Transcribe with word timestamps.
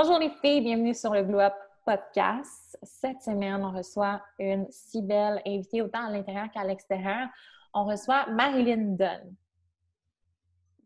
Bonjour 0.00 0.20
les 0.20 0.30
filles, 0.30 0.60
bienvenue 0.60 0.94
sur 0.94 1.12
le 1.12 1.24
Glow 1.24 1.40
Up 1.40 1.54
Podcast. 1.84 2.78
Cette 2.84 3.20
semaine, 3.20 3.64
on 3.64 3.72
reçoit 3.72 4.22
une 4.38 4.64
si 4.70 5.02
belle 5.02 5.42
invitée 5.44 5.82
autant 5.82 6.06
à 6.06 6.10
l'intérieur 6.12 6.48
qu'à 6.54 6.62
l'extérieur. 6.62 7.26
On 7.74 7.84
reçoit 7.84 8.26
Marilyn 8.30 8.94
Dunn. 8.94 9.34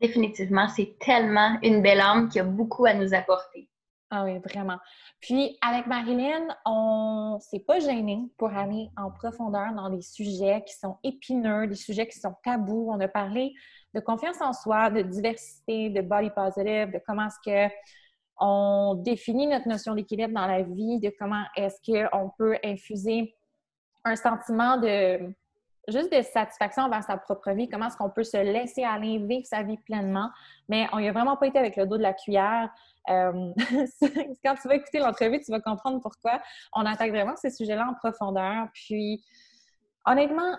Définitivement, 0.00 0.66
c'est 0.68 0.96
tellement 0.98 1.58
une 1.62 1.82
belle 1.82 2.00
âme 2.00 2.30
qui 2.30 2.40
a 2.40 2.44
beaucoup 2.44 2.86
à 2.86 2.94
nous 2.94 3.12
apporter. 3.12 3.68
Ah 4.08 4.24
oui, 4.24 4.38
vraiment. 4.38 4.78
Puis 5.20 5.58
avec 5.60 5.86
Marilyn, 5.86 6.48
on 6.64 7.38
s'est 7.38 7.60
pas 7.66 7.80
gêné 7.80 8.18
pour 8.38 8.48
aller 8.54 8.88
en 8.96 9.10
profondeur 9.10 9.74
dans 9.74 9.90
des 9.90 10.00
sujets 10.00 10.64
qui 10.66 10.74
sont 10.74 10.96
épineux, 11.04 11.66
des 11.66 11.74
sujets 11.74 12.08
qui 12.08 12.18
sont 12.18 12.34
tabous. 12.42 12.88
On 12.90 12.98
a 13.00 13.08
parlé 13.08 13.52
de 13.94 14.00
confiance 14.00 14.40
en 14.40 14.54
soi, 14.54 14.88
de 14.88 15.02
diversité, 15.02 15.90
de 15.90 16.00
body 16.00 16.30
positive, 16.30 16.92
de 16.94 17.00
comment 17.06 17.26
est-ce 17.26 17.68
que 17.68 17.74
on 18.38 18.94
définit 19.04 19.46
notre 19.46 19.68
notion 19.68 19.94
d'équilibre 19.94 20.34
dans 20.34 20.46
la 20.46 20.62
vie, 20.62 20.98
de 21.00 21.12
comment 21.18 21.44
est-ce 21.56 21.78
qu'on 21.84 22.30
peut 22.38 22.56
infuser 22.64 23.34
un 24.04 24.16
sentiment 24.16 24.76
de 24.78 25.32
juste 25.88 26.12
de 26.12 26.22
satisfaction 26.22 26.84
envers 26.84 27.02
sa 27.02 27.16
propre 27.16 27.50
vie, 27.50 27.68
comment 27.68 27.86
est-ce 27.86 27.96
qu'on 27.96 28.10
peut 28.10 28.24
se 28.24 28.36
laisser 28.36 28.84
aller 28.84 29.18
vivre 29.18 29.46
sa 29.46 29.62
vie 29.62 29.78
pleinement. 29.78 30.30
Mais 30.68 30.86
on 30.92 31.00
n'y 31.00 31.08
a 31.08 31.12
vraiment 31.12 31.36
pas 31.36 31.46
été 31.46 31.58
avec 31.58 31.76
le 31.76 31.86
dos 31.86 31.96
de 31.96 32.02
la 32.02 32.12
cuillère. 32.12 32.70
Euh, 33.10 33.52
quand 34.44 34.54
tu 34.54 34.68
vas 34.68 34.76
écouter 34.76 35.00
l'entrevue, 35.00 35.40
tu 35.40 35.50
vas 35.50 35.60
comprendre 35.60 36.00
pourquoi 36.00 36.40
on 36.72 36.86
attaque 36.86 37.10
vraiment 37.10 37.36
ces 37.36 37.50
sujets-là 37.50 37.88
en 37.90 37.94
profondeur. 37.94 38.68
Puis, 38.72 39.24
honnêtement, 40.06 40.56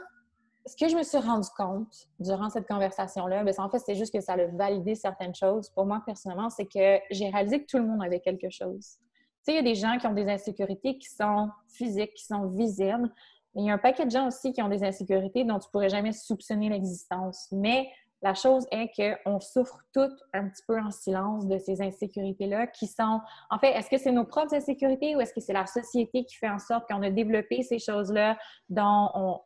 ce 0.66 0.76
que 0.78 0.90
je 0.90 0.96
me 0.96 1.04
suis 1.04 1.18
rendu 1.18 1.48
compte 1.58 2.08
durant 2.20 2.50
cette 2.50 2.68
conversation-là, 2.68 3.44
ben, 3.44 3.54
en 3.58 3.70
fait, 3.70 3.80
c'est 3.80 3.96
juste 3.96 4.14
que 4.14 4.22
ça 4.22 4.34
a 4.34 4.46
validé 4.48 4.96
certaines 4.96 5.36
choses. 5.36 5.70
Pour 5.70 5.86
moi, 5.86 6.02
personnellement, 6.06 6.50
c'est 6.50 6.66
que 6.66 7.00
j'ai 7.12 7.30
réalisé 7.30 7.62
que 7.62 7.68
tout 7.68 7.78
le 7.78 7.86
monde 7.86 8.04
avait 8.04 8.22
quelque 8.22 8.50
chose. 8.50 8.98
Tu 9.46 9.52
sais, 9.52 9.54
il 9.54 9.56
y 9.56 9.60
a 9.60 9.64
des 9.64 9.76
gens 9.76 9.98
qui 9.98 10.08
ont 10.08 10.14
des 10.14 10.30
insécurités 10.30 10.98
qui 10.98 11.10
sont 11.10 11.50
physiques, 11.68 12.14
qui 12.14 12.26
sont 12.26 12.48
visibles, 12.48 13.12
il 13.56 13.66
y 13.66 13.70
a 13.70 13.74
un 13.74 13.78
paquet 13.78 14.06
de 14.06 14.12
gens 14.12 14.28
aussi 14.28 14.52
qui 14.52 14.62
ont 14.62 14.70
des 14.70 14.84
insécurités 14.84 15.44
dont 15.44 15.60
tu 15.60 15.70
pourrais 15.70 15.90
jamais 15.90 16.12
soupçonner 16.12 16.70
l'existence. 16.70 17.48
Mais 17.52 17.88
la 18.22 18.34
chose 18.34 18.66
est 18.72 18.90
qu'on 18.96 19.40
souffre 19.40 19.78
toutes 19.94 20.18
un 20.34 20.48
petit 20.48 20.64
peu 20.68 20.80
en 20.80 20.90
silence 20.92 21.48
de 21.48 21.60
ces 21.60 21.82
insécurités-là 21.82 22.68
qui 22.68 22.88
sont, 22.88 23.20
en 23.50 23.60
fait, 23.60 23.72
est-ce 23.74 23.90
que 23.90 23.98
c'est 23.98 24.12
nos 24.12 24.26
propres 24.26 24.56
insécurités 24.56 25.16
ou 25.16 25.22
est-ce 25.22 25.34
que 25.34 25.42
c'est 25.42 25.54
la 25.54 25.68
société 25.68 26.26
qui 26.26 26.36
fait 26.36 26.50
en 26.50 26.58
sorte 26.58 26.88
qu'on 26.90 27.04
a 27.04 27.12
développé 27.12 27.62
ces 27.64 27.80
choses-là 27.80 28.38
dont 28.70 29.10
on, 29.14 29.40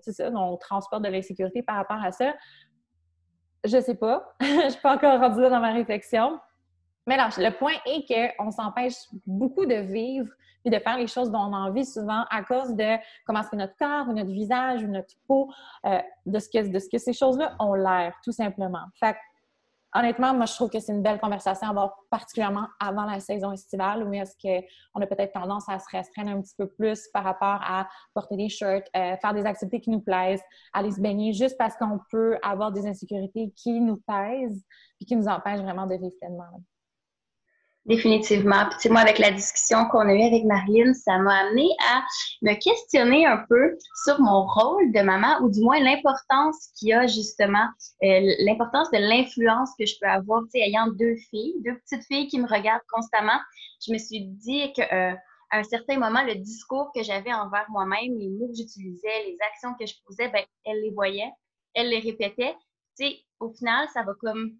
c'est 0.00 0.12
ça, 0.12 0.30
on 0.30 0.56
transporte 0.56 1.02
de 1.02 1.08
l'insécurité 1.08 1.62
par 1.62 1.76
rapport 1.76 2.02
à 2.02 2.12
ça. 2.12 2.34
Je 3.64 3.80
sais 3.80 3.94
pas. 3.94 4.34
je 4.40 4.70
suis 4.70 4.80
pas 4.80 4.94
encore 4.94 5.20
rendue 5.20 5.42
dans 5.42 5.60
ma 5.60 5.72
réflexion. 5.72 6.38
Mais 7.06 7.16
là, 7.16 7.28
le 7.36 7.50
point 7.50 7.74
est 7.86 8.06
qu'on 8.38 8.50
s'empêche 8.50 8.94
beaucoup 9.26 9.66
de 9.66 9.74
vivre 9.74 10.30
et 10.64 10.70
de 10.70 10.78
faire 10.78 10.98
les 10.98 11.06
choses 11.06 11.30
dont 11.30 11.38
on 11.38 11.54
a 11.54 11.58
envie 11.58 11.86
souvent 11.86 12.24
à 12.30 12.42
cause 12.42 12.74
de 12.74 12.96
comment 13.24 13.40
est-ce 13.40 13.50
que 13.50 13.56
notre 13.56 13.76
corps 13.76 14.08
ou 14.08 14.12
notre 14.12 14.30
visage 14.30 14.82
ou 14.82 14.88
notre 14.88 15.14
peau, 15.26 15.50
euh, 15.86 15.98
de, 16.26 16.38
ce 16.38 16.48
que, 16.48 16.68
de 16.68 16.78
ce 16.78 16.88
que 16.88 16.98
ces 16.98 17.12
choses-là 17.12 17.56
ont 17.58 17.74
l'air, 17.74 18.14
tout 18.22 18.32
simplement. 18.32 18.84
Fait 18.94 19.16
honnêtement, 19.94 20.34
moi, 20.34 20.46
je 20.46 20.54
trouve 20.54 20.70
que 20.70 20.80
c'est 20.80 20.92
une 20.92 21.02
belle 21.02 21.20
conversation 21.20 21.66
à 21.66 21.70
avoir, 21.70 21.94
particulièrement 22.10 22.66
avant 22.78 23.04
la 23.04 23.20
saison 23.20 23.52
estivale, 23.52 24.06
où 24.06 24.12
est-ce 24.12 24.34
qu'on 24.40 25.00
a 25.00 25.06
peut-être 25.06 25.32
tendance 25.32 25.68
à 25.68 25.78
se 25.78 25.86
restreindre 25.90 26.30
un 26.30 26.40
petit 26.40 26.54
peu 26.56 26.68
plus 26.68 27.08
par 27.12 27.24
rapport 27.24 27.60
à 27.62 27.88
porter 28.14 28.36
des 28.36 28.48
shirts, 28.48 28.88
euh, 28.96 29.16
faire 29.16 29.34
des 29.34 29.46
activités 29.46 29.80
qui 29.80 29.90
nous 29.90 30.00
plaisent, 30.00 30.42
aller 30.72 30.90
se 30.90 31.00
baigner, 31.00 31.32
juste 31.32 31.56
parce 31.58 31.76
qu'on 31.76 31.98
peut 32.10 32.38
avoir 32.42 32.72
des 32.72 32.86
insécurités 32.86 33.52
qui 33.56 33.80
nous 33.80 33.96
pèsent 34.06 34.64
et 35.00 35.04
qui 35.04 35.16
nous 35.16 35.28
empêchent 35.28 35.60
vraiment 35.60 35.86
de 35.86 35.94
vivre 35.94 36.14
pleinement. 36.20 36.62
Définitivement. 37.86 38.68
Puis, 38.78 38.90
moi, 38.90 39.00
avec 39.00 39.18
la 39.18 39.30
discussion 39.30 39.86
qu'on 39.86 40.06
a 40.06 40.14
eue 40.14 40.22
avec 40.22 40.44
Marilyn, 40.44 40.92
ça 40.92 41.16
m'a 41.18 41.46
amené 41.46 41.66
à 41.90 42.02
me 42.42 42.52
questionner 42.54 43.24
un 43.24 43.38
peu 43.48 43.76
sur 44.04 44.20
mon 44.20 44.46
rôle 44.46 44.92
de 44.92 45.00
maman, 45.00 45.40
ou 45.40 45.50
du 45.50 45.62
moins 45.62 45.80
l'importance 45.80 46.68
qu'il 46.78 46.88
y 46.88 46.92
a 46.92 47.06
justement, 47.06 47.66
euh, 48.02 48.34
l'importance 48.40 48.90
de 48.90 48.98
l'influence 48.98 49.70
que 49.78 49.86
je 49.86 49.94
peux 49.98 50.08
avoir, 50.08 50.42
tu 50.42 50.50
sais, 50.52 50.58
ayant 50.60 50.88
deux 50.88 51.16
filles, 51.30 51.54
deux 51.64 51.78
petites 51.78 52.06
filles 52.06 52.28
qui 52.28 52.38
me 52.38 52.46
regardent 52.46 52.84
constamment. 52.92 53.40
Je 53.86 53.92
me 53.94 53.98
suis 53.98 54.26
dit 54.26 54.72
que 54.74 54.82
euh, 54.82 55.14
à 55.50 55.58
un 55.58 55.64
certain 55.64 55.98
moment, 55.98 56.22
le 56.22 56.34
discours 56.34 56.92
que 56.94 57.02
j'avais 57.02 57.32
envers 57.32 57.64
moi-même, 57.70 58.18
les 58.18 58.28
mots 58.28 58.48
que 58.48 58.56
j'utilisais, 58.56 59.24
les 59.26 59.38
actions 59.52 59.74
que 59.80 59.86
je 59.86 59.94
posais, 60.06 60.28
ben, 60.28 60.44
elles 60.66 60.82
les 60.82 60.90
voyaient, 60.90 61.32
elles 61.74 61.88
les 61.88 62.00
répétaient. 62.00 62.54
Tu 62.98 63.06
sais, 63.06 63.18
au 63.40 63.50
final, 63.54 63.88
ça 63.94 64.02
va 64.02 64.12
comme 64.20 64.52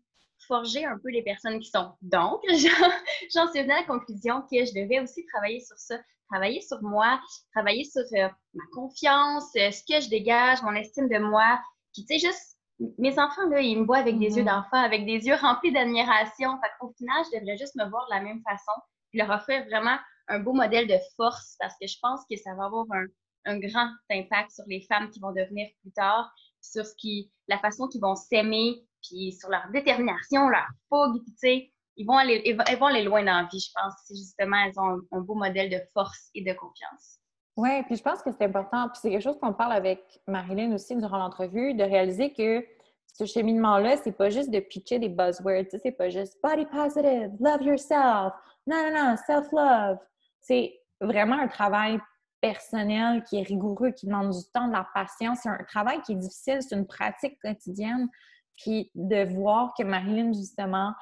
forger 0.47 0.85
un 0.85 0.99
peu 0.99 1.11
les 1.11 1.23
personnes 1.23 1.61
qui 1.61 1.71
sont. 1.71 1.93
Donc, 2.03 2.41
j'en 2.49 3.51
suis 3.51 3.63
venue 3.63 3.73
à 3.73 3.81
la 3.81 3.87
conclusion 3.87 4.43
que 4.43 4.65
je 4.65 4.73
devais 4.75 5.01
aussi 5.01 5.25
travailler 5.27 5.61
sur 5.61 5.77
ça, 5.79 5.99
travailler 6.31 6.61
sur 6.61 6.83
moi, 6.83 7.21
travailler 7.55 7.85
sur 7.85 8.03
euh, 8.03 8.29
ma 8.55 8.65
confiance, 8.73 9.51
euh, 9.57 9.71
ce 9.71 9.83
que 9.83 10.01
je 10.01 10.09
dégage, 10.09 10.63
mon 10.63 10.75
estime 10.75 11.09
de 11.09 11.19
moi. 11.19 11.61
Puis, 11.93 12.05
tu 12.05 12.19
sais, 12.19 12.27
juste, 12.27 12.59
mes 12.99 13.19
enfants, 13.19 13.49
là, 13.51 13.61
ils 13.61 13.81
me 13.81 13.85
voient 13.85 13.99
avec 13.99 14.19
des 14.19 14.37
yeux 14.37 14.43
mm-hmm. 14.43 14.63
d'enfant, 14.63 14.83
avec 14.83 15.05
des 15.05 15.27
yeux 15.27 15.35
remplis 15.35 15.73
d'admiration. 15.73 16.51
Fait 16.61 16.71
qu'au 16.79 16.93
final, 16.97 17.25
je 17.33 17.39
devrais 17.39 17.57
juste 17.57 17.75
me 17.77 17.89
voir 17.89 18.07
de 18.09 18.15
la 18.15 18.23
même 18.23 18.43
façon, 18.43 18.73
puis 19.11 19.19
leur 19.19 19.31
offrir 19.31 19.65
vraiment 19.67 19.99
un 20.29 20.39
beau 20.39 20.53
modèle 20.53 20.87
de 20.87 20.97
force 21.17 21.57
parce 21.59 21.75
que 21.81 21.89
je 21.89 21.97
pense 22.01 22.21
que 22.31 22.37
ça 22.37 22.55
va 22.55 22.67
avoir 22.67 22.87
un, 22.93 23.07
un 23.47 23.59
grand 23.59 23.91
impact 24.11 24.53
sur 24.53 24.65
les 24.69 24.81
femmes 24.83 25.11
qui 25.11 25.21
vont 25.21 25.33
devenir 25.33 25.69
plus 25.83 25.93
tard, 25.93 26.33
sur 26.61 26.87
ce 26.87 26.95
qui, 26.97 27.31
la 27.49 27.59
façon 27.59 27.89
qu'ils 27.89 28.01
vont 28.01 28.15
s'aimer, 28.15 28.85
puis 29.03 29.33
sur 29.33 29.49
leur 29.49 29.69
détermination, 29.73 30.49
leur 30.49 30.67
fougue, 30.89 31.23
tu 31.25 31.33
sais, 31.37 31.73
ils 31.97 32.07
vont 32.07 32.17
aller, 32.17 32.57
vont 32.79 32.87
aller 32.87 33.03
loin 33.03 33.23
dans 33.23 33.43
la 33.43 33.49
vie, 33.53 33.61
je 33.61 33.71
pense. 33.75 33.95
C'est 34.07 34.17
justement, 34.17 34.57
elles 34.65 34.79
ont 34.79 35.01
un, 35.13 35.21
beau 35.21 35.35
modèle 35.35 35.71
de 35.71 35.81
force 35.93 36.31
et 36.35 36.43
de 36.43 36.53
confiance. 36.53 37.19
Oui, 37.57 37.83
puis 37.85 37.97
je 37.97 38.03
pense 38.03 38.23
que 38.23 38.31
c'est 38.33 38.45
important. 38.45 38.89
Puis 38.89 39.01
c'est 39.03 39.11
quelque 39.11 39.23
chose 39.23 39.39
qu'on 39.39 39.53
parle 39.53 39.73
avec 39.73 40.01
Marilyn 40.27 40.73
aussi 40.73 40.97
durant 40.97 41.19
l'entrevue, 41.19 41.75
de 41.75 41.85
réaliser 41.85 42.33
que 42.33 42.65
ce 43.13 43.27
cheminement-là, 43.27 43.97
c'est 43.99 44.13
pas 44.13 44.31
juste 44.31 44.51
de 44.51 44.61
pitcher 44.61 44.99
des 44.99 45.09
buzzwords, 45.09 45.67
c'est 45.83 45.93
pas 45.93 46.09
juste 46.09 46.39
body 46.43 46.65
positive, 46.67 47.33
love 47.41 47.63
yourself, 47.63 48.33
non, 48.67 48.91
non, 48.91 48.93
non, 48.95 49.17
self-love. 49.27 49.99
C'est 50.41 50.81
vraiment 51.01 51.39
un 51.39 51.49
travail 51.49 51.99
personnel 52.41 53.23
qui 53.25 53.39
est 53.39 53.43
rigoureux, 53.43 53.91
qui 53.91 54.07
demande 54.07 54.31
du 54.31 54.45
temps, 54.55 54.69
de 54.69 54.73
la 54.73 54.87
patience. 54.95 55.41
C'est 55.43 55.49
un 55.49 55.65
travail 55.69 56.01
qui 56.03 56.13
est 56.13 56.17
difficile, 56.17 56.59
c'est 56.61 56.75
une 56.75 56.87
pratique 56.87 57.39
quotidienne. 57.43 58.09
Puis 58.57 58.91
de 58.95 59.25
voir 59.35 59.73
que 59.79 59.83
Marilyn, 59.83 60.33
justement, 60.33 60.93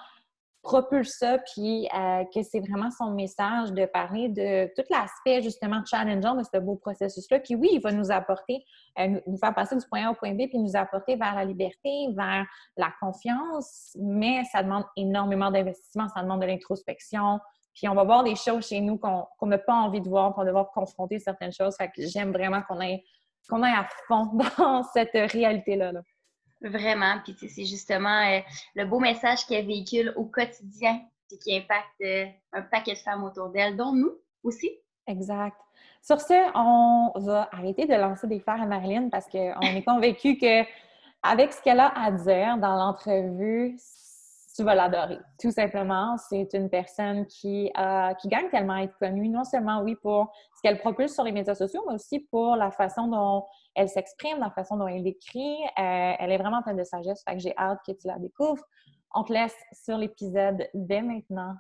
propulse 0.62 1.16
ça, 1.18 1.38
puis 1.38 1.88
euh, 1.96 2.24
que 2.34 2.42
c'est 2.42 2.60
vraiment 2.60 2.90
son 2.90 3.12
message 3.12 3.72
de 3.72 3.86
parler 3.86 4.28
de 4.28 4.66
tout 4.76 4.86
l'aspect, 4.90 5.40
justement, 5.40 5.82
challengeant 5.84 6.34
de 6.34 6.42
ce 6.42 6.58
beau 6.58 6.76
processus-là, 6.76 7.40
qui, 7.40 7.54
oui, 7.56 7.70
il 7.72 7.80
va 7.80 7.92
nous 7.92 8.10
apporter, 8.10 8.64
euh, 8.98 9.20
nous 9.26 9.38
faire 9.38 9.54
passer 9.54 9.76
du 9.76 9.86
point 9.86 10.06
A 10.06 10.10
au 10.10 10.14
point 10.14 10.34
B, 10.34 10.48
puis 10.48 10.58
nous 10.58 10.76
apporter 10.76 11.16
vers 11.16 11.34
la 11.34 11.44
liberté, 11.44 12.08
vers 12.14 12.44
la 12.76 12.92
confiance, 13.00 13.96
mais 13.98 14.42
ça 14.52 14.62
demande 14.62 14.84
énormément 14.96 15.50
d'investissement, 15.50 16.08
ça 16.08 16.22
demande 16.22 16.42
de 16.42 16.46
l'introspection, 16.46 17.38
puis 17.74 17.88
on 17.88 17.94
va 17.94 18.04
voir 18.04 18.24
des 18.24 18.34
choses 18.34 18.66
chez 18.66 18.80
nous 18.80 18.98
qu'on 18.98 19.46
n'a 19.46 19.58
pas 19.58 19.74
envie 19.74 20.00
de 20.00 20.08
voir, 20.08 20.34
qu'on 20.34 20.40
va 20.40 20.46
devoir 20.48 20.70
confronter 20.72 21.20
certaines 21.20 21.52
choses. 21.52 21.76
Fait 21.76 21.86
que 21.88 22.04
j'aime 22.06 22.32
vraiment 22.32 22.60
qu'on 22.62 22.80
ait 22.80 23.04
qu'on 23.48 23.62
aille 23.62 23.72
à 23.72 23.86
fond 24.06 24.32
dans 24.58 24.82
cette 24.82 25.14
réalité-là. 25.14 25.92
là. 25.92 26.00
Vraiment. 26.60 27.14
Puis 27.24 27.36
c'est 27.48 27.64
justement 27.64 28.22
euh, 28.26 28.40
le 28.74 28.84
beau 28.84 28.98
message 28.98 29.46
qu'elle 29.46 29.66
véhicule 29.66 30.12
au 30.16 30.24
quotidien 30.24 31.00
et 31.30 31.38
qui 31.38 31.56
impacte 31.56 32.00
euh, 32.02 32.26
un 32.52 32.62
paquet 32.62 32.94
de 32.94 32.98
femmes 32.98 33.24
autour 33.24 33.50
d'elle, 33.50 33.76
dont 33.76 33.92
nous 33.92 34.12
aussi. 34.42 34.70
Exact. 35.06 35.56
Sur 36.02 36.20
ce, 36.20 36.34
on 36.54 37.18
va 37.20 37.48
arrêter 37.52 37.86
de 37.86 37.94
lancer 37.94 38.26
des 38.26 38.40
fers 38.40 38.60
à 38.60 38.66
Marilyn 38.66 39.08
parce 39.08 39.26
qu'on 39.28 39.60
est 39.60 39.84
convaincu 39.84 40.36
que 40.36 40.64
avec 41.22 41.52
ce 41.52 41.62
qu'elle 41.62 41.80
a 41.80 41.88
à 41.88 42.10
dire 42.10 42.58
dans 42.58 42.76
l'entrevue, 42.76 43.76
tu 44.58 44.64
vas 44.64 44.74
l'adorer. 44.74 45.20
Tout 45.40 45.52
simplement, 45.52 46.16
c'est 46.16 46.48
une 46.52 46.68
personne 46.68 47.26
qui, 47.26 47.70
euh, 47.78 48.12
qui 48.14 48.26
gagne 48.26 48.48
tellement 48.50 48.72
à 48.72 48.82
être 48.82 48.98
connue, 48.98 49.28
non 49.28 49.44
seulement, 49.44 49.82
oui, 49.82 49.94
pour 49.94 50.32
ce 50.56 50.62
qu'elle 50.62 50.78
propulse 50.78 51.14
sur 51.14 51.22
les 51.22 51.30
médias 51.30 51.54
sociaux, 51.54 51.80
mais 51.86 51.94
aussi 51.94 52.26
pour 52.28 52.56
la 52.56 52.72
façon 52.72 53.06
dont 53.06 53.44
elle 53.76 53.88
s'exprime, 53.88 54.40
la 54.40 54.50
façon 54.50 54.76
dont 54.76 54.88
elle 54.88 55.06
écrit. 55.06 55.54
Euh, 55.78 56.12
elle 56.18 56.32
est 56.32 56.38
vraiment 56.38 56.60
pleine 56.62 56.76
de 56.76 56.82
sagesse, 56.82 57.22
fait 57.24 57.36
que 57.36 57.40
j'ai 57.40 57.56
hâte 57.56 57.78
que 57.86 57.92
tu 57.92 58.08
la 58.08 58.18
découvres. 58.18 58.64
On 59.14 59.22
te 59.22 59.32
laisse 59.32 59.56
sur 59.72 59.96
l'épisode 59.96 60.68
dès 60.74 61.02
maintenant. 61.02 61.54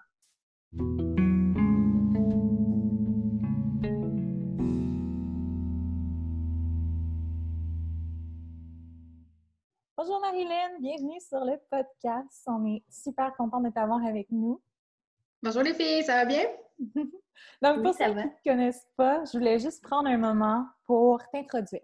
Bonjour 10.08 10.22
Marilyn, 10.22 10.78
bienvenue 10.80 11.20
sur 11.20 11.44
le 11.44 11.58
podcast. 11.70 12.42
On 12.46 12.64
est 12.64 12.82
super 12.88 13.36
content 13.36 13.60
de 13.60 13.68
t'avoir 13.68 14.02
avec 14.06 14.30
nous. 14.30 14.58
Bonjour 15.42 15.60
les 15.62 15.74
filles, 15.74 16.02
ça 16.02 16.14
va 16.14 16.24
bien? 16.24 16.44
Donc, 17.62 17.82
pour 17.82 17.92
ceux 17.92 18.06
qui 18.06 18.14
ne 18.14 18.22
te 18.22 18.42
connaissent 18.42 18.88
pas, 18.96 19.22
je 19.26 19.36
voulais 19.36 19.58
juste 19.58 19.82
prendre 19.82 20.08
un 20.08 20.16
moment 20.16 20.64
pour 20.86 21.20
t'introduire. 21.30 21.82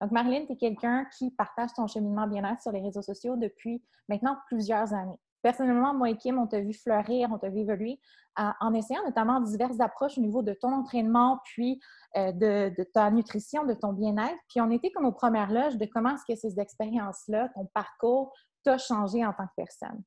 Donc, 0.00 0.10
Marilyn, 0.10 0.46
tu 0.46 0.52
es 0.52 0.56
quelqu'un 0.56 1.04
qui 1.18 1.32
partage 1.32 1.74
ton 1.76 1.86
cheminement 1.86 2.26
bien-être 2.26 2.62
sur 2.62 2.72
les 2.72 2.80
réseaux 2.80 3.02
sociaux 3.02 3.36
depuis 3.36 3.84
maintenant 4.08 4.38
plusieurs 4.46 4.94
années. 4.94 5.20
Personnellement, 5.42 5.94
moi 5.94 6.10
et 6.10 6.16
Kim, 6.16 6.38
on 6.38 6.46
t'a 6.46 6.60
vu 6.60 6.72
fleurir, 6.72 7.30
on 7.32 7.38
t'a 7.38 7.48
vu 7.48 7.60
évoluer 7.60 8.00
en 8.36 8.72
essayant 8.74 9.02
notamment 9.04 9.40
diverses 9.40 9.80
approches 9.80 10.16
au 10.16 10.20
niveau 10.20 10.42
de 10.42 10.54
ton 10.54 10.72
entraînement, 10.72 11.40
puis 11.44 11.80
euh, 12.16 12.32
de, 12.32 12.82
ta 12.94 13.10
nutrition, 13.10 13.64
de 13.64 13.74
ton 13.74 13.92
bien-être. 13.92 14.38
Puis 14.48 14.60
on 14.60 14.70
était 14.70 14.90
comme 14.90 15.04
aux 15.04 15.12
premières 15.12 15.50
loges 15.50 15.76
de 15.76 15.86
comment 15.86 16.14
est-ce 16.14 16.32
que 16.32 16.38
ces 16.38 16.58
expériences-là, 16.58 17.48
ton 17.54 17.66
parcours, 17.66 18.32
t'a 18.64 18.78
changé 18.78 19.24
en 19.24 19.32
tant 19.32 19.46
que 19.46 19.52
personne. 19.56 20.02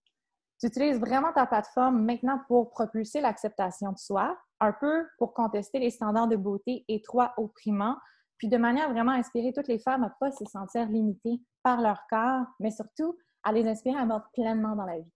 Tu 0.59 0.68
utilises 0.68 1.00
vraiment 1.00 1.33
ta 1.33 1.45
plateforme 1.45 2.03
maintenant 2.03 2.39
pour 2.47 2.69
propulser 2.71 3.21
l'acceptation 3.21 3.91
de 3.91 3.97
soi, 3.97 4.38
un 4.59 4.71
peu 4.71 5.06
pour 5.18 5.33
contester 5.33 5.79
les 5.79 5.89
standards 5.89 6.27
de 6.27 6.38
beauté 6.38 6.86
étroits, 6.88 7.33
opprimants, 7.38 7.97
puis 8.38 8.47
de 8.47 8.57
manière 8.57 8.91
vraiment 8.91 9.12
à 9.12 9.15
inspirer 9.15 9.51
toutes 9.53 9.68
les 9.68 9.79
femmes 9.79 10.03
à 10.03 10.07
ne 10.07 10.13
pas 10.19 10.31
se 10.31 10.45
sentir 10.45 10.88
limitées 10.88 11.41
par 11.63 11.81
leur 11.81 12.00
corps, 12.09 12.45
mais 12.59 12.71
surtout 12.71 13.18
à 13.44 13.51
les 13.51 13.68
inspirer 13.68 13.97
à 13.97 14.03
vivre 14.03 14.27
pleinement 14.33 14.75
dans 14.75 14.86
la 14.86 15.00
vie. 15.00 15.12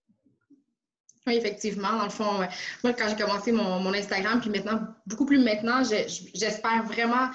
Oui, 1.27 1.35
effectivement. 1.35 1.97
Dans 1.97 2.05
le 2.05 2.09
fond, 2.09 2.39
moi, 2.83 2.93
quand 2.93 3.09
j'ai 3.09 3.21
commencé 3.21 3.51
mon, 3.51 3.93
Instagram, 3.93 4.39
puis 4.39 4.49
maintenant, 4.49 4.79
beaucoup 5.05 5.25
plus 5.25 5.39
maintenant, 5.39 5.83
j'espère 5.83 6.83
vraiment 6.83 7.29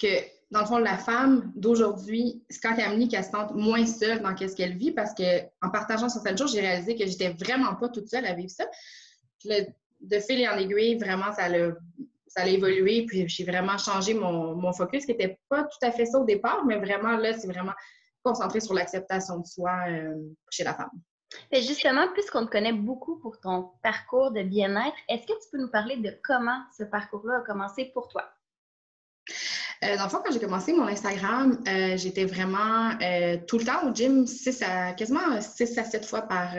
que, 0.00 0.06
dans 0.50 0.60
le 0.60 0.66
fond, 0.66 0.76
la 0.76 0.98
femme 0.98 1.50
d'aujourd'hui, 1.56 2.44
quand 2.62 2.74
elle 2.76 2.92
me 2.92 2.98
dit 2.98 3.08
qu'elle 3.08 3.24
se 3.24 3.30
sente 3.30 3.54
moins 3.54 3.86
seule 3.86 4.20
dans 4.20 4.36
ce 4.36 4.54
qu'elle 4.54 4.76
vit, 4.76 4.92
parce 4.92 5.14
qu'en 5.14 5.70
partageant 5.70 6.10
sur 6.10 6.20
cette 6.20 6.36
jours, 6.36 6.46
j'ai 6.46 6.60
réalisé 6.60 6.94
que 6.94 7.06
j'étais 7.06 7.30
vraiment 7.30 7.74
pas 7.74 7.88
toute 7.88 8.08
seule 8.08 8.26
à 8.26 8.34
vivre 8.34 8.50
ça. 8.50 8.66
Puis 9.40 9.50
de 10.00 10.20
fil 10.20 10.46
en 10.46 10.58
aiguille, 10.58 10.96
vraiment, 10.96 11.32
ça 11.32 11.46
a, 11.46 11.70
ça 12.26 12.42
a 12.42 12.46
évolué, 12.46 13.06
puis 13.06 13.26
j'ai 13.28 13.44
vraiment 13.44 13.78
changé 13.78 14.12
mon, 14.12 14.72
focus, 14.74 15.06
qui 15.06 15.12
n'était 15.12 15.38
pas 15.48 15.62
tout 15.62 15.86
à 15.86 15.90
fait 15.90 16.04
ça 16.04 16.18
au 16.18 16.24
départ, 16.24 16.66
mais 16.66 16.76
vraiment, 16.76 17.16
là, 17.16 17.32
c'est 17.32 17.48
vraiment 17.48 17.72
concentré 18.22 18.60
sur 18.60 18.74
l'acceptation 18.74 19.38
de 19.38 19.46
soi 19.46 19.72
euh, 19.88 20.14
chez 20.50 20.64
la 20.64 20.74
femme. 20.74 20.90
Justement, 21.52 22.08
puisqu'on 22.12 22.46
te 22.46 22.50
connaît 22.50 22.72
beaucoup 22.72 23.18
pour 23.18 23.38
ton 23.40 23.70
parcours 23.82 24.30
de 24.32 24.42
bien-être, 24.42 24.96
est-ce 25.08 25.26
que 25.26 25.32
tu 25.32 25.48
peux 25.52 25.58
nous 25.58 25.70
parler 25.70 25.96
de 25.96 26.18
comment 26.24 26.62
ce 26.76 26.84
parcours-là 26.84 27.38
a 27.38 27.40
commencé 27.40 27.86
pour 27.92 28.08
toi? 28.08 28.24
Euh, 29.84 29.96
dans 29.96 30.04
le 30.04 30.10
fond, 30.10 30.18
quand 30.24 30.32
j'ai 30.32 30.40
commencé 30.40 30.72
mon 30.72 30.86
Instagram, 30.86 31.62
euh, 31.68 31.96
j'étais 31.96 32.24
vraiment 32.24 32.90
euh, 33.00 33.36
tout 33.46 33.58
le 33.58 33.64
temps 33.64 33.88
au 33.88 33.94
gym, 33.94 34.24
à, 34.62 34.92
quasiment 34.92 35.40
6 35.40 35.78
à 35.78 35.84
7 35.84 36.04
fois 36.04 36.22
par, 36.22 36.54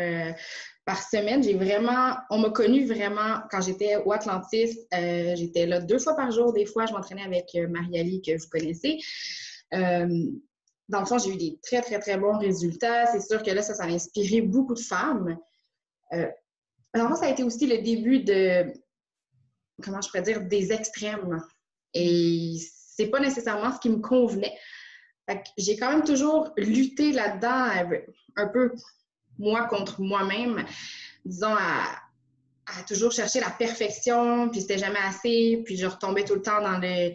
par 0.86 1.02
semaine. 1.02 1.44
J'ai 1.44 1.56
vraiment, 1.56 2.16
on 2.30 2.38
m'a 2.38 2.50
connue 2.50 2.86
vraiment 2.86 3.42
quand 3.52 3.62
j'étais 3.62 3.98
au 3.98 4.12
Atlantis. 4.12 4.88
j'étais 4.92 5.66
là 5.66 5.80
deux 5.82 6.00
fois 6.00 6.16
par 6.16 6.32
jour, 6.32 6.54
des 6.54 6.66
fois, 6.66 6.86
je 6.86 6.94
m'entraînais 6.94 7.24
avec 7.24 7.56
Mariali, 7.70 8.22
que 8.22 8.38
vous 8.38 8.50
connaissez 8.50 9.00
dans 10.90 11.00
le 11.00 11.06
fond, 11.06 11.20
j'ai 11.20 11.32
eu 11.32 11.38
des 11.38 11.60
très, 11.62 11.82
très, 11.82 12.00
très 12.00 12.18
bons 12.18 12.38
résultats. 12.38 13.06
C'est 13.06 13.22
sûr 13.22 13.44
que 13.44 13.52
là, 13.52 13.62
ça, 13.62 13.76
ça 13.76 13.84
a 13.84 13.88
inspiré 13.88 14.42
beaucoup 14.42 14.74
de 14.74 14.80
femmes. 14.80 15.38
Euh, 16.14 16.28
alors, 16.94 17.16
ça 17.16 17.28
a 17.28 17.30
été 17.30 17.44
aussi 17.44 17.68
le 17.68 17.78
début 17.84 18.24
de, 18.24 18.74
comment 19.84 20.02
je 20.02 20.08
pourrais 20.08 20.24
dire, 20.24 20.42
des 20.42 20.74
extrêmes. 20.74 21.40
Et 21.94 22.56
c'est 22.58 23.08
pas 23.08 23.20
nécessairement 23.20 23.72
ce 23.72 23.80
qui 23.80 23.90
me 23.90 24.00
convenait. 24.00 24.58
J'ai 25.58 25.78
quand 25.78 25.92
même 25.92 26.04
toujours 26.04 26.52
lutté 26.58 27.12
là-dedans, 27.12 27.96
un 28.36 28.48
peu 28.48 28.74
moi 29.38 29.66
contre 29.66 30.02
moi-même, 30.02 30.66
disons, 31.24 31.54
à, 31.54 31.84
à, 32.66 32.84
toujours 32.88 33.12
chercher 33.12 33.40
la 33.40 33.52
perfection, 33.52 34.50
puis 34.50 34.62
c'était 34.62 34.80
jamais 34.80 35.00
assez, 35.08 35.62
puis 35.66 35.78
je 35.78 35.86
retombais 35.86 36.24
tout 36.24 36.34
le 36.34 36.42
temps 36.42 36.62
dans 36.62 36.80
le 36.80 37.14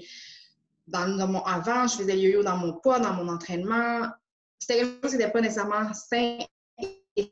dans, 0.86 1.28
mon 1.28 1.42
avant, 1.42 1.86
je 1.86 1.96
faisais 1.96 2.18
yo-yo 2.18 2.42
dans 2.42 2.56
mon 2.56 2.74
poids, 2.74 3.00
dans 3.00 3.14
mon 3.14 3.28
entraînement. 3.28 4.08
C'était 4.58 4.80
quelque 4.80 5.02
chose 5.02 5.12
qui 5.12 5.18
n'était 5.18 5.30
pas 5.30 5.40
nécessairement 5.40 5.92
sain 5.92 6.38
et 7.16 7.30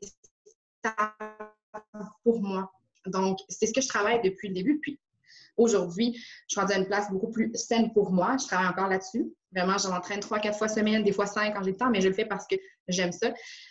pour 2.23 2.41
moi. 2.41 2.71
Donc, 3.05 3.39
c'est 3.49 3.65
ce 3.67 3.73
que 3.73 3.81
je 3.81 3.87
travaille 3.87 4.21
depuis 4.21 4.49
le 4.49 4.55
début. 4.55 4.79
Puis 4.79 4.99
aujourd'hui, 5.57 6.13
je 6.15 6.53
suis 6.53 6.59
rendue 6.59 6.73
à 6.73 6.77
une 6.77 6.87
place 6.87 7.11
beaucoup 7.11 7.31
plus 7.31 7.51
saine 7.55 7.91
pour 7.93 8.11
moi. 8.11 8.37
Je 8.39 8.47
travaille 8.47 8.67
encore 8.67 8.87
là-dessus. 8.87 9.31
Vraiment, 9.53 9.77
je 9.77 9.87
m'entraîne 9.87 10.19
trois, 10.19 10.39
quatre 10.39 10.57
fois 10.57 10.67
semaine, 10.67 11.03
des 11.03 11.11
fois 11.11 11.27
cinq 11.27 11.53
quand 11.53 11.63
j'ai 11.63 11.71
le 11.71 11.77
temps, 11.77 11.89
mais 11.89 12.01
je 12.01 12.07
le 12.07 12.13
fais 12.13 12.25
parce 12.25 12.47
que 12.47 12.55
j'aime 12.87 13.11
ça. 13.11 13.29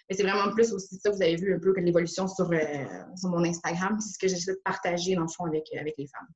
Mais 0.08 0.16
c'est 0.16 0.22
vraiment 0.22 0.52
plus 0.52 0.72
aussi 0.72 0.96
ça, 0.96 1.10
vous 1.10 1.22
avez 1.22 1.36
vu 1.36 1.54
un 1.54 1.58
peu 1.58 1.74
l'évolution 1.80 2.28
sur, 2.28 2.50
euh, 2.52 2.84
sur 3.16 3.30
mon 3.30 3.44
Instagram. 3.44 3.98
C'est 4.00 4.12
ce 4.14 4.18
que 4.18 4.28
j'essaie 4.28 4.52
de 4.52 4.60
partager, 4.64 5.16
dans 5.16 5.22
le 5.22 5.28
fond, 5.28 5.46
avec, 5.46 5.64
avec 5.74 5.94
les 5.98 6.06
femmes. 6.06 6.28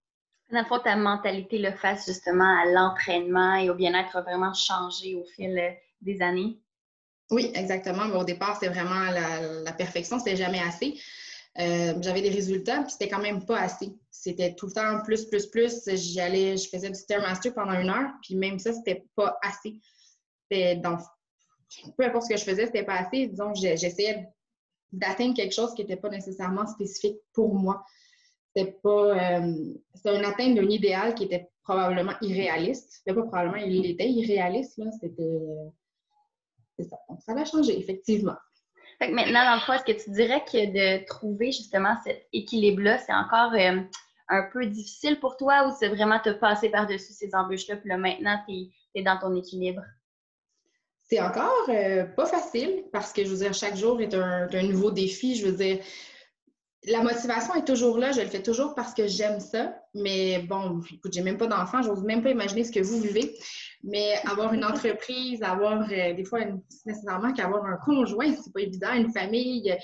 Ta 0.49 0.97
mentalité 0.97 1.59
le 1.59 1.73
face 1.73 2.07
justement 2.07 2.45
à 2.45 2.67
l'entraînement 2.67 3.57
et 3.57 3.69
au 3.69 3.75
bien-être 3.75 4.17
a 4.17 4.23
vraiment 4.23 4.55
changé 4.55 5.17
au 5.17 5.25
fil 5.25 5.59
euh, 5.59 5.71
des 6.01 6.23
années? 6.23 6.61
Oui, 7.31 7.51
exactement. 7.55 8.05
Au 8.17 8.23
départ, 8.23 8.55
c'était 8.55 8.73
vraiment 8.73 9.11
la, 9.11 9.73
perfection, 9.73 10.19
c'était 10.21 10.37
jamais 10.37 10.61
assez. 10.61 11.01
Euh, 11.59 11.95
j'avais 12.01 12.23
des 12.23 12.31
résultats, 12.31 12.83
puis 12.83 12.93
c'était 12.93 13.09
quand 13.09 13.21
même 13.21 13.45
pas 13.45 13.59
assez. 13.59 13.97
C'était 14.11 14.55
tout 14.55 14.67
le 14.67 14.73
temps 14.73 15.03
plus, 15.03 15.25
plus, 15.25 15.47
plus. 15.47 15.83
Je 15.87 16.69
faisais 16.71 16.91
du 16.91 16.95
Stairmaster 16.95 17.53
pendant 17.53 17.73
une 17.81 17.91
heure, 17.91 18.13
puis 18.23 18.37
même 18.37 18.61
ça, 18.61 18.73
c'était 18.73 19.05
pas 19.17 19.37
assez. 19.43 19.81
donc, 20.77 21.01
peu 21.97 22.05
importe 22.05 22.27
ce 22.27 22.35
que 22.35 22.37
je 22.37 22.45
faisais, 22.45 22.67
c'était 22.67 22.85
pas 22.85 22.99
assez. 22.99 23.27
Disons, 23.27 23.53
j'essayais 23.55 24.29
d'atteindre 24.93 25.35
quelque 25.35 25.55
chose 25.55 25.75
qui 25.75 25.83
n'était 25.83 25.97
pas 25.97 26.11
nécessairement 26.11 26.67
spécifique 26.69 27.17
pour 27.33 27.53
moi 27.55 27.85
c'était 28.57 28.73
pas. 28.83 29.39
Euh, 29.39 29.55
c'était 29.95 30.17
une 30.17 30.25
atteinte 30.25 30.55
d'un 30.55 30.69
idéal 30.69 31.15
qui 31.15 31.25
était 31.25 31.51
probablement 31.63 32.15
irréaliste. 32.23 33.03
Pas 33.05 33.15
probablement, 33.15 33.57
il 33.57 33.87
était 33.87 34.09
irréaliste, 34.09 34.79
là. 34.79 34.87
C'était. 35.01 35.41
C'est 36.79 36.85
ça. 36.85 36.97
Donc, 37.09 37.21
ça 37.23 37.35
va 37.35 37.45
changer, 37.45 37.79
effectivement. 37.79 38.37
Fait 38.99 39.09
que 39.09 39.15
maintenant, 39.15 39.45
dans 39.45 39.55
le 39.57 39.61
fond, 39.61 39.75
est-ce 39.75 39.85
que 39.85 40.05
tu 40.05 40.11
dirais 40.11 40.43
que 40.45 40.73
de 40.73 41.05
trouver 41.05 41.53
justement 41.53 41.97
cet 42.03 42.27
équilibre-là, 42.33 42.99
c'est 42.99 43.13
encore 43.13 43.53
euh, 43.53 43.83
un 44.29 44.43
peu 44.53 44.67
difficile 44.67 45.21
pour 45.21 45.37
toi 45.37 45.69
ou 45.69 45.75
c'est 45.79 45.89
vraiment 45.89 46.19
te 46.19 46.31
passer 46.31 46.71
par-dessus 46.71 47.13
ces 47.13 47.35
embûches-là, 47.35 47.77
puis 47.77 47.89
là, 47.91 47.99
maintenant, 47.99 48.39
tu 48.49 48.71
es, 48.95 49.03
dans 49.03 49.19
ton 49.19 49.35
équilibre? 49.35 49.83
C'est 51.03 51.21
encore 51.21 51.69
euh, 51.69 52.05
pas 52.05 52.27
facile 52.27 52.85
parce 52.91 53.13
que, 53.13 53.25
je 53.25 53.31
veux 53.31 53.37
dire, 53.37 53.55
chaque 53.55 53.77
jour 53.77 54.01
est 54.01 54.15
un, 54.15 54.49
un 54.51 54.63
nouveau 54.63 54.91
défi. 54.91 55.37
Je 55.37 55.47
veux 55.47 55.57
dire, 55.57 55.79
la 56.87 57.03
motivation 57.03 57.55
est 57.55 57.65
toujours 57.65 57.99
là, 57.99 58.13
je 58.13 58.21
le 58.21 58.29
fais 58.29 58.43
toujours 58.43 58.75
parce 58.75 58.95
que 58.95 59.07
j'aime 59.07 59.41
ça. 59.41 59.75
Mais 59.95 60.41
bon, 60.41 60.81
écoute, 60.93 61.13
j'ai 61.13 61.23
même 61.23 61.37
pas 61.37 61.49
d'enfant, 61.49 61.83
j'ose 61.83 62.03
même 62.03 62.23
pas 62.23 62.31
imaginer 62.31 62.65
ce 62.65 62.71
que 62.71 62.81
vous 62.81 63.01
vivez. 63.01 63.37
Mais 63.83 64.15
avoir 64.25 64.53
une 64.53 64.65
entreprise, 64.65 65.43
avoir 65.43 65.83
euh, 65.91 66.15
des 66.15 66.25
fois 66.25 66.41
nécessairement 66.85 67.33
qu'avoir 67.33 67.65
un 67.65 67.77
conjoint, 67.77 68.33
c'est 68.35 68.53
pas 68.53 68.61
évident, 68.61 68.93
une 68.93 69.13
famille, 69.13 69.77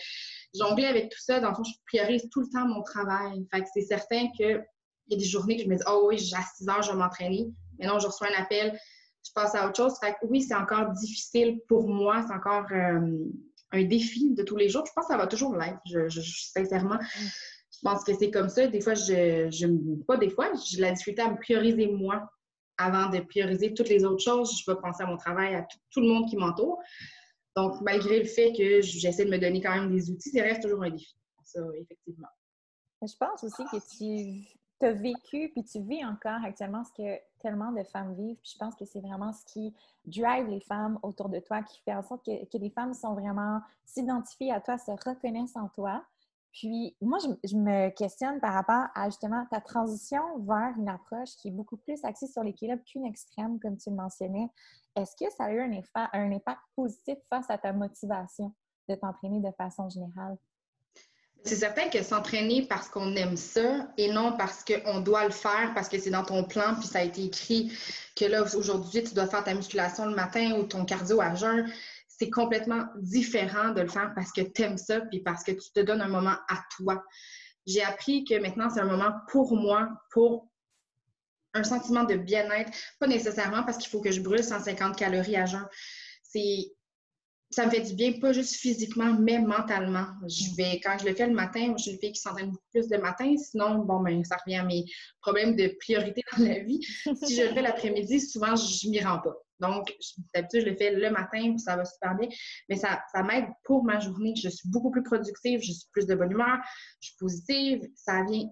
jongler 0.54 0.87
avec 0.87 1.10
tout 1.10 1.20
ça, 1.20 1.40
dans 1.40 1.50
le 1.50 1.54
fond, 1.56 1.64
je 1.64 1.72
priorise 1.87 2.28
tout 2.31 2.40
le 2.40 2.49
temps 2.49 2.66
mon 2.66 2.82
travail. 2.82 3.46
Fait 3.52 3.62
que 3.62 3.69
c'est 3.75 3.82
certain 3.82 4.28
qu'il 4.37 4.64
y 5.08 5.14
a 5.14 5.19
des 5.19 5.25
journées 5.25 5.56
que 5.56 5.64
je 5.64 5.69
me 5.69 5.76
dis, 5.76 5.82
oh 5.88 6.06
oui, 6.08 6.19
j'ai 6.19 6.36
6 6.56 6.69
heures, 6.69 6.82
je 6.82 6.93
vais 6.93 6.98
m'entraîner. 6.98 7.48
Mais 7.79 7.86
non, 7.86 7.98
je 7.98 8.06
reçois 8.06 8.29
un 8.29 8.41
appel, 8.41 8.79
je 9.26 9.32
passe 9.34 9.56
à 9.56 9.67
autre 9.67 9.76
chose. 9.76 9.94
Fait 10.00 10.12
que 10.12 10.26
oui, 10.29 10.41
c'est 10.43 10.55
encore 10.55 10.91
difficile 10.91 11.60
pour 11.67 11.88
moi, 11.88 12.24
c'est 12.26 12.34
encore. 12.34 12.67
Euh, 12.70 13.00
un 13.72 13.84
défi 13.84 14.31
de 14.34 14.43
tous 14.43 14.56
les 14.56 14.69
jours. 14.69 14.84
Je 14.86 14.93
pense 14.94 15.06
que 15.06 15.12
ça 15.12 15.19
va 15.19 15.26
toujours 15.26 15.56
l'être. 15.56 15.81
Je, 15.86 16.20
sincèrement, 16.20 16.98
je 17.14 17.79
pense 17.82 18.05
que 18.05 18.14
c'est 18.14 18.31
comme 18.31 18.48
ça. 18.48 18.67
Des 18.67 18.81
fois, 18.81 18.94
je, 18.94 19.48
je 19.50 19.67
pas 20.06 20.17
des 20.17 20.31
fois, 20.31 20.50
j'ai 20.64 20.81
la 20.81 20.93
difficulté 20.93 21.22
à 21.22 21.31
me 21.31 21.36
prioriser 21.36 21.86
moi 21.86 22.31
avant 22.79 23.08
de 23.08 23.20
prioriser 23.20 23.74
toutes 23.74 23.88
les 23.88 24.05
autres 24.05 24.22
choses. 24.22 24.60
Je 24.60 24.70
vais 24.70 24.79
penser 24.81 25.02
à 25.02 25.06
mon 25.06 25.17
travail, 25.17 25.55
à 25.55 25.67
tout, 25.91 26.00
le 26.00 26.08
monde 26.08 26.29
qui 26.29 26.36
m'entoure. 26.36 26.79
Donc, 27.56 27.81
malgré 27.82 28.19
le 28.19 28.24
fait 28.24 28.52
que 28.52 28.81
j'essaie 28.81 29.24
de 29.24 29.31
me 29.31 29.38
donner 29.38 29.60
quand 29.60 29.74
même 29.74 29.91
des 29.91 30.10
outils, 30.10 30.31
ça 30.31 30.43
reste 30.43 30.62
toujours 30.62 30.82
un 30.82 30.91
défi. 30.91 31.14
Ça, 31.44 31.60
effectivement. 31.76 32.29
Je 33.02 33.14
pense 33.19 33.44
aussi 33.44 33.64
que 33.64 33.79
tu 34.79 34.86
as 34.86 34.93
vécu 34.93 35.50
puis 35.52 35.64
tu 35.64 35.82
vis 35.82 36.05
encore 36.05 36.44
actuellement 36.44 36.82
ce 36.84 36.93
que 36.93 37.19
tellement 37.43 37.72
de 37.72 37.82
femmes 37.82 38.15
vivent. 38.15 38.39
Puis 38.43 38.53
je 38.55 38.58
pense 38.58 38.75
que 38.75 38.84
c'est 38.84 39.01
vraiment 39.01 39.32
ce 39.32 39.44
qui 39.44 39.75
drive 40.06 40.46
les 40.46 40.61
femmes 40.61 40.99
autour 41.03 41.29
de 41.29 41.39
toi, 41.41 41.63
qui 41.63 41.81
fait 41.82 41.94
en 41.94 42.03
sorte 42.03 42.25
que, 42.25 42.44
que 42.46 42.58
les 42.58 42.70
femmes 42.70 42.94
sont 42.94 43.17
s'identifient 43.84 44.53
à 44.53 44.61
toi, 44.61 44.79
se 44.79 44.91
reconnaissent 44.91 45.56
en 45.56 45.69
toi. 45.69 46.03
Puis 46.53 46.94
moi, 47.01 47.19
je, 47.19 47.56
me 47.56 47.89
questionne 47.91 48.39
par 48.39 48.53
rapport 48.53 48.87
à 48.94 49.08
justement 49.08 49.46
ta 49.51 49.61
transition 49.61 50.22
vers 50.41 50.75
une 50.77 50.89
approche 50.89 51.31
qui 51.37 51.49
est 51.49 51.53
beaucoup 51.53 51.79
plus 51.79 52.05
axée 52.05 52.27
sur 52.27 52.43
l'équilibre 52.43 52.82
qu'une 52.84 53.06
extrême, 53.06 53.58
comme 53.58 53.79
tu 53.79 53.89
le 53.89 53.96
mentionnais. 53.96 54.51
Est-ce 54.94 55.17
que 55.17 55.31
ça 55.32 55.44
a 55.44 55.53
eu 55.53 55.61
un, 55.61 55.81
un 56.13 56.32
impact 56.32 56.61
positif 56.77 57.17
face 57.31 57.49
à 57.49 57.56
ta 57.56 57.72
motivation 57.72 58.53
de 58.89 58.94
t'entraîner 58.94 59.41
de 59.41 59.51
façon 59.53 59.89
générale? 59.89 60.37
C'est 61.44 61.56
certain 61.56 61.89
que 61.89 62.03
s'entraîner 62.03 62.67
parce 62.69 62.89
qu'on 62.89 63.17
aime 63.17 63.37
ça 63.37 63.89
et 63.96 64.13
non 64.13 64.37
parce 64.37 64.65
qu'on 64.65 65.01
doit 65.01 65.25
le 65.25 65.32
faire, 65.32 65.72
parce 65.75 65.89
que 65.89 65.99
c'est 65.99 66.11
dans 66.11 66.25
ton 66.25 66.44
plan, 66.44 66.77
puis 66.79 66.87
ça 66.87 67.01
a 67.01 67.03
été 67.03 67.25
écrit 67.25 67.72
que 68.15 68.25
là, 68.25 68.43
aujourd'hui, 68.55 69.03
tu 69.03 69.15
dois 69.15 69.27
faire 69.27 69.43
ta 69.43 69.53
musculation 69.53 70.06
le 70.06 70.15
matin 70.15 70.53
ou 70.58 70.65
ton 70.65 70.84
cardio 70.84 71.20
à 71.20 71.34
jeun, 71.34 71.69
c'est 72.06 72.31
complètement 72.31 72.84
différent 72.96 73.70
de 73.70 73.81
le 73.81 73.89
faire 73.89 74.13
parce 74.15 74.31
que 74.31 74.43
tu 74.43 74.63
aimes 74.63 74.79
ça, 74.79 75.01
puis 75.01 75.20
parce 75.20 75.43
que 75.43 75.51
tu 75.51 75.72
te 75.72 75.81
donnes 75.81 76.01
un 76.01 76.08
moment 76.08 76.37
à 76.49 76.63
toi. 76.77 77.03
J'ai 77.67 77.82
appris 77.82 78.25
que 78.25 78.39
maintenant, 78.39 78.70
c'est 78.70 78.81
un 78.81 78.87
moment 78.87 79.13
pour 79.29 79.56
moi, 79.56 79.89
pour 80.13 80.49
un 81.55 81.65
sentiment 81.65 82.05
de 82.05 82.15
bien-être, 82.15 82.70
pas 83.01 83.06
nécessairement 83.08 83.65
parce 83.65 83.79
qu'il 83.79 83.91
faut 83.91 84.01
que 84.01 84.13
je 84.13 84.20
brûle 84.20 84.44
150 84.44 84.96
calories 84.96 85.37
à 85.37 85.46
jeun. 85.46 85.67
C'est 86.22 86.72
ça 87.52 87.66
me 87.66 87.70
fait 87.70 87.82
du 87.82 87.94
bien, 87.94 88.18
pas 88.18 88.32
juste 88.32 88.54
physiquement, 88.54 89.12
mais 89.20 89.38
mentalement. 89.38 90.06
Je 90.26 90.54
vais, 90.56 90.80
quand 90.82 90.96
je 90.98 91.04
le 91.04 91.14
fais 91.14 91.26
le 91.26 91.34
matin, 91.34 91.74
je 91.76 91.82
suis 91.82 91.92
une 91.92 91.98
fille 91.98 92.12
qui 92.12 92.20
s'entraîne 92.20 92.50
beaucoup 92.50 92.64
plus 92.72 92.90
le 92.90 92.98
matin. 92.98 93.34
Sinon, 93.36 93.84
bon, 93.84 94.00
ben, 94.00 94.24
ça 94.24 94.36
revient 94.36 94.56
à 94.56 94.64
mes 94.64 94.84
problèmes 95.20 95.54
de 95.54 95.76
priorité 95.78 96.22
dans 96.36 96.44
la 96.44 96.60
vie. 96.60 96.80
si 97.22 97.36
je 97.36 97.42
le 97.42 97.52
fais 97.52 97.62
l'après-midi, 97.62 98.20
souvent, 98.20 98.56
je 98.56 98.88
m'y 98.88 99.00
rends 99.02 99.20
pas. 99.20 99.34
Donc, 99.60 99.92
d'habitude, 100.34 100.62
je 100.62 100.70
le 100.70 100.76
fais 100.76 100.92
le 100.92 101.10
matin, 101.10 101.50
puis 101.50 101.58
ça 101.58 101.76
va 101.76 101.84
super 101.84 102.16
bien. 102.16 102.28
Mais 102.68 102.76
ça, 102.76 103.02
ça 103.14 103.22
m'aide 103.22 103.46
pour 103.64 103.84
ma 103.84 104.00
journée. 104.00 104.34
Je 104.34 104.48
suis 104.48 104.68
beaucoup 104.70 104.90
plus 104.90 105.02
productive, 105.02 105.60
je 105.60 105.72
suis 105.72 105.88
plus 105.92 106.06
de 106.06 106.14
bonne 106.14 106.32
humeur, 106.32 106.58
je 107.00 107.08
suis 107.08 107.16
positive. 107.18 107.80
Ça 107.94 108.24
vient, 108.24 108.48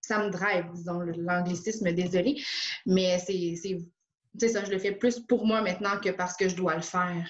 ça 0.00 0.24
me 0.24 0.30
drive, 0.30 0.66
disons, 0.74 1.00
l'anglicisme, 1.00 1.92
désolé. 1.92 2.42
Mais 2.86 3.18
c'est 3.18 3.54
ça, 4.48 4.64
je 4.64 4.70
le 4.70 4.78
fais 4.78 4.92
plus 4.92 5.20
pour 5.20 5.46
moi 5.46 5.62
maintenant 5.62 5.98
que 6.00 6.10
parce 6.10 6.36
que 6.36 6.48
je 6.48 6.56
dois 6.56 6.74
le 6.74 6.82
faire 6.82 7.26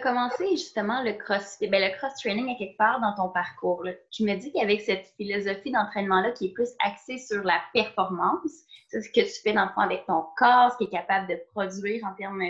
commencé 0.00 0.48
justement 0.50 1.02
le 1.02 1.12
cross, 1.12 1.58
ben, 1.60 1.80
le 1.80 1.96
cross-training 1.96 2.50
à 2.50 2.58
quelque 2.58 2.76
part 2.76 3.00
dans 3.00 3.14
ton 3.14 3.32
parcours. 3.32 3.84
Je 4.10 4.24
me 4.24 4.34
dis 4.36 4.52
qu'avec 4.52 4.80
cette 4.80 5.06
philosophie 5.16 5.70
d'entraînement-là 5.70 6.32
qui 6.32 6.46
est 6.46 6.52
plus 6.52 6.70
axée 6.84 7.18
sur 7.18 7.42
la 7.42 7.60
performance, 7.72 8.64
ce 8.90 8.98
que 8.98 9.20
tu 9.20 9.42
fais 9.42 9.52
dans 9.52 9.64
le 9.64 9.70
fond 9.70 9.80
avec 9.80 10.04
ton 10.06 10.24
corps, 10.36 10.72
ce 10.72 10.78
qui 10.78 10.84
est 10.84 10.90
capable 10.90 11.28
de 11.28 11.38
produire 11.52 12.04
en 12.04 12.14
termes 12.14 12.42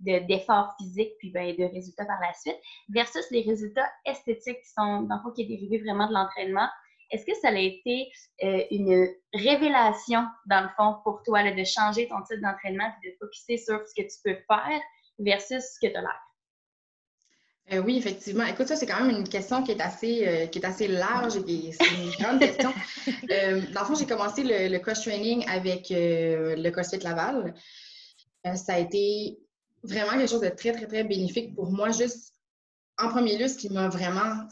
d'efforts 0.00 0.74
physiques 0.78 1.12
puis 1.18 1.30
ben, 1.30 1.56
de 1.56 1.64
résultats 1.64 2.04
par 2.04 2.20
la 2.20 2.32
suite, 2.34 2.58
versus 2.90 3.24
les 3.30 3.42
résultats 3.42 3.88
esthétiques 4.04 4.60
qui 4.60 4.70
sont, 4.70 5.02
dans 5.02 5.16
le 5.16 5.22
fond, 5.22 5.30
qui 5.30 5.42
est 5.42 5.46
dérivé 5.46 5.78
vraiment 5.78 6.06
de 6.08 6.12
l'entraînement. 6.12 6.68
Est-ce 7.10 7.24
que 7.24 7.34
ça 7.34 7.48
a 7.48 7.58
été 7.58 8.10
euh, 8.42 8.64
une 8.70 9.08
révélation, 9.32 10.26
dans 10.46 10.62
le 10.62 10.68
fond, 10.76 10.96
pour 11.04 11.22
toi, 11.22 11.42
de 11.50 11.64
changer 11.64 12.08
ton 12.08 12.20
type 12.22 12.40
d'entraînement 12.40 12.90
et 13.02 13.10
de 13.10 13.16
focuser 13.18 13.58
sur 13.58 13.80
ce 13.86 13.94
que 13.94 14.06
tu 14.06 14.18
peux 14.24 14.34
faire 14.48 14.80
versus 15.18 15.62
ce 15.62 15.86
que 15.86 15.92
tu 15.92 15.96
as 15.96 16.00
l'air? 16.00 16.25
Euh, 17.72 17.82
oui, 17.84 17.96
effectivement. 17.96 18.44
Écoute, 18.44 18.68
ça, 18.68 18.76
c'est 18.76 18.86
quand 18.86 19.02
même 19.02 19.16
une 19.16 19.28
question 19.28 19.62
qui 19.64 19.72
est 19.72 19.80
assez, 19.80 20.26
euh, 20.26 20.46
qui 20.46 20.60
est 20.60 20.64
assez 20.64 20.86
large 20.86 21.36
et 21.48 21.72
c'est 21.72 21.88
une 21.88 22.10
grande 22.20 22.40
question. 22.40 22.72
Euh, 23.30 23.60
dans 23.72 23.80
le 23.80 23.86
fond, 23.86 23.94
j'ai 23.94 24.06
commencé 24.06 24.42
le, 24.42 24.68
le 24.68 24.78
cross-training 24.80 25.44
avec 25.48 25.86
le 25.90 26.70
CrossFit 26.70 26.98
Laval. 26.98 27.54
ça 28.56 28.74
a 28.74 28.78
été 28.78 29.38
vraiment 29.84 30.12
quelque 30.12 30.28
chose 30.28 30.40
de 30.40 30.48
très, 30.48 30.72
très, 30.72 30.86
très 30.86 31.04
bénéfique 31.04 31.54
pour 31.54 31.70
moi. 31.70 31.90
Juste, 31.90 32.34
en 32.98 33.08
premier 33.08 33.38
lieu, 33.38 33.46
ce 33.46 33.56
qui 33.56 33.68
m'a 33.70 33.88
vraiment 33.88 34.48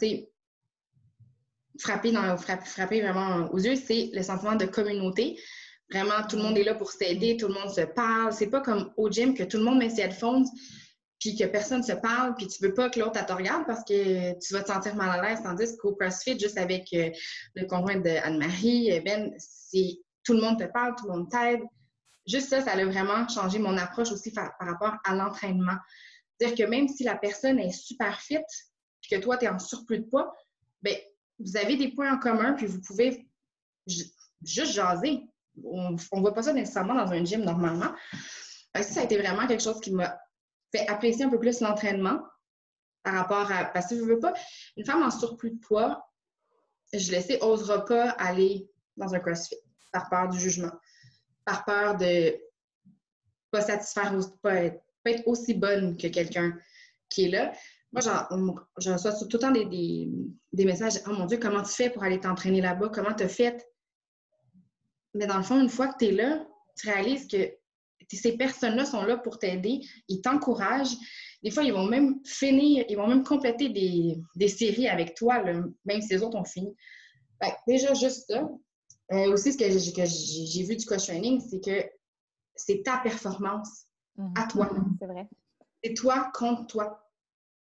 frappé, 1.79 2.11
dans, 2.11 2.37
frappé 2.37 3.01
vraiment 3.01 3.49
aux 3.51 3.59
yeux, 3.59 3.75
c'est 3.75 4.09
le 4.13 4.23
sentiment 4.23 4.55
de 4.55 4.65
communauté. 4.65 5.37
Vraiment, 5.91 6.25
tout 6.29 6.37
le 6.37 6.43
monde 6.43 6.57
est 6.57 6.63
là 6.63 6.75
pour 6.75 6.91
s'aider, 6.91 7.35
tout 7.35 7.47
le 7.47 7.53
monde 7.53 7.69
se 7.69 7.81
parle. 7.81 8.31
C'est 8.31 8.49
pas 8.49 8.61
comme 8.61 8.91
au 8.95 9.09
gym 9.09 9.33
que 9.33 9.43
tout 9.43 9.57
le 9.57 9.63
monde 9.63 9.79
met 9.79 9.89
ses 9.89 10.01
headphones 10.01 10.45
puis 11.19 11.35
que 11.35 11.45
personne 11.45 11.79
ne 11.79 11.85
se 11.85 11.93
parle, 11.93 12.35
puis 12.35 12.47
tu 12.47 12.61
veux 12.63 12.73
pas 12.73 12.89
que 12.89 12.99
l'autre 12.99 13.25
te 13.25 13.33
regarde 13.33 13.65
parce 13.65 13.83
que 13.83 14.37
tu 14.39 14.53
vas 14.53 14.61
te 14.61 14.67
sentir 14.67 14.95
mal 14.95 15.19
à 15.19 15.21
l'aise. 15.21 15.41
Tandis 15.43 15.77
qu'au 15.77 15.95
CrossFit, 15.95 16.39
juste 16.39 16.57
avec 16.57 16.91
euh, 16.93 17.09
le 17.55 17.65
conjoint 17.65 17.97
d'Anne-Marie, 17.97 18.99
Ben, 19.01 19.33
c'est 19.37 19.99
tout 20.23 20.33
le 20.33 20.41
monde 20.41 20.59
te 20.59 20.65
parle, 20.65 20.95
tout 20.95 21.07
le 21.07 21.13
monde 21.13 21.29
t'aide. 21.29 21.61
Juste 22.27 22.49
ça, 22.49 22.61
ça 22.61 22.71
a 22.71 22.85
vraiment 22.85 23.27
changé 23.27 23.59
mon 23.59 23.77
approche 23.77 24.11
aussi 24.11 24.31
par, 24.31 24.51
rapport 24.59 24.95
à 25.03 25.13
l'entraînement. 25.13 25.77
C'est-à-dire 26.37 26.65
que 26.65 26.69
même 26.69 26.87
si 26.87 27.03
la 27.03 27.15
personne 27.15 27.59
est 27.59 27.71
super 27.71 28.19
fit, 28.19 28.39
puis 29.01 29.15
que 29.15 29.23
toi, 29.23 29.37
tu 29.37 29.45
es 29.45 29.47
en 29.47 29.59
surplus 29.59 29.99
de 29.99 30.05
poids, 30.05 30.35
bien, 30.81 30.95
vous 31.39 31.55
avez 31.55 31.77
des 31.77 31.89
points 31.89 32.13
en 32.13 32.17
commun, 32.17 32.53
puis 32.53 32.65
vous 32.65 32.81
pouvez 32.81 33.27
juste 33.87 34.15
jaser. 34.43 35.21
On 35.63 35.91
ne 35.91 36.21
voit 36.21 36.33
pas 36.33 36.43
ça 36.43 36.53
nécessairement 36.53 36.95
dans 36.95 37.11
un 37.11 37.23
gym 37.23 37.43
normalement. 37.43 37.93
Ça 38.81 39.01
a 39.01 39.03
été 39.03 39.17
vraiment 39.17 39.47
quelque 39.47 39.63
chose 39.63 39.79
qui 39.79 39.91
m'a 39.91 40.19
apprécier 40.87 41.25
un 41.25 41.29
peu 41.29 41.39
plus 41.39 41.61
l'entraînement 41.61 42.21
par 43.03 43.13
rapport 43.13 43.51
à. 43.51 43.65
Parce 43.65 43.87
que 43.87 43.97
je 43.97 44.03
veux 44.03 44.19
pas, 44.19 44.33
une 44.77 44.85
femme 44.85 45.03
en 45.03 45.11
surplus 45.11 45.51
de 45.51 45.59
poids, 45.59 46.09
je 46.93 47.11
le 47.11 47.21
sais, 47.21 47.39
n'osera 47.41 47.85
pas 47.85 48.09
aller 48.11 48.69
dans 48.97 49.13
un 49.13 49.19
CrossFit 49.19 49.57
par 49.91 50.09
peur 50.09 50.29
du 50.29 50.39
jugement, 50.39 50.71
par 51.45 51.65
peur 51.65 51.97
de 51.97 52.35
pas 53.51 53.61
satisfaire, 53.61 54.13
pas 54.41 54.55
être, 54.55 54.81
pas 55.03 55.11
être 55.11 55.27
aussi 55.27 55.53
bonne 55.53 55.97
que 55.97 56.07
quelqu'un 56.07 56.57
qui 57.09 57.25
est 57.25 57.29
là. 57.29 57.53
Moi, 57.91 58.01
je 58.77 58.91
reçois 58.91 59.13
tout 59.13 59.27
le 59.31 59.39
temps 59.39 59.51
des, 59.51 59.65
des, 59.65 60.09
des, 60.51 60.65
messages 60.65 60.99
Oh 61.07 61.11
mon 61.11 61.25
Dieu, 61.25 61.37
comment 61.37 61.63
tu 61.63 61.71
fais 61.71 61.89
pour 61.89 62.03
aller 62.03 62.19
t'entraîner 62.19 62.59
là-bas? 62.59 62.89
Comment 62.93 63.13
tu 63.13 63.23
as 63.23 63.29
fait? 63.29 63.65
Mais 65.13 65.27
dans 65.27 65.37
le 65.37 65.43
fond, 65.43 65.61
une 65.61 65.69
fois 65.69 65.87
que 65.87 65.97
tu 65.99 66.05
es 66.05 66.11
là, 66.11 66.45
tu 66.77 66.89
réalises 66.89 67.27
que 67.27 67.55
ces 68.11 68.37
personnes-là 68.37 68.85
sont 68.85 69.03
là 69.03 69.17
pour 69.17 69.39
t'aider, 69.39 69.81
ils 70.07 70.21
t'encouragent. 70.21 70.95
Des 71.43 71.51
fois, 71.51 71.63
ils 71.63 71.73
vont 71.73 71.85
même 71.85 72.19
finir, 72.25 72.85
ils 72.89 72.97
vont 72.97 73.07
même 73.07 73.23
compléter 73.23 73.69
des, 73.69 74.47
séries 74.47 74.87
avec 74.87 75.15
toi, 75.15 75.43
même 75.43 76.01
si 76.01 76.09
les 76.09 76.23
autres 76.23 76.37
ont 76.37 76.45
fini. 76.45 76.75
déjà, 77.67 77.93
juste 77.93 78.25
ça. 78.29 78.47
Euh, 79.11 79.33
aussi, 79.33 79.53
ce 79.53 79.57
que 79.57 79.69
j'ai 79.69 80.63
vu 80.63 80.75
du 80.75 80.85
coach 80.85 81.05
training, 81.05 81.39
c'est 81.39 81.59
que 81.59 81.87
c'est 82.55 82.81
ta 82.83 82.97
performance 82.97 83.85
à 84.35 84.47
toi. 84.47 84.71
Mhm. 84.73 84.97
C'est 84.99 85.07
vrai. 85.07 85.27
C'est 85.83 85.93
toi 85.93 86.31
contre 86.33 86.67
toi. 86.67 87.01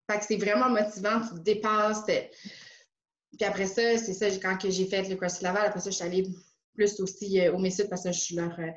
Fait 0.09 0.19
que 0.19 0.25
c'est 0.25 0.37
vraiment 0.37 0.69
motivant, 0.69 1.21
tu 1.21 1.35
te 1.35 1.39
dépasses. 1.39 2.05
Puis 2.05 3.45
après 3.45 3.65
ça, 3.65 3.97
c'est 3.97 4.13
ça, 4.13 4.27
quand 4.37 4.57
j'ai 4.69 4.85
fait 4.85 5.09
le 5.09 5.15
CrossFit 5.15 5.43
Laval, 5.43 5.65
après 5.65 5.79
ça, 5.79 5.89
je 5.89 5.95
suis 5.95 6.05
allée 6.05 6.27
plus 6.75 6.99
aussi 6.99 7.41
euh, 7.41 7.53
au 7.53 7.57
parce 7.89 8.03
que 8.03 8.11
je 8.11 8.19
suis 8.19 8.35
leur, 8.35 8.57
euh, 8.59 8.71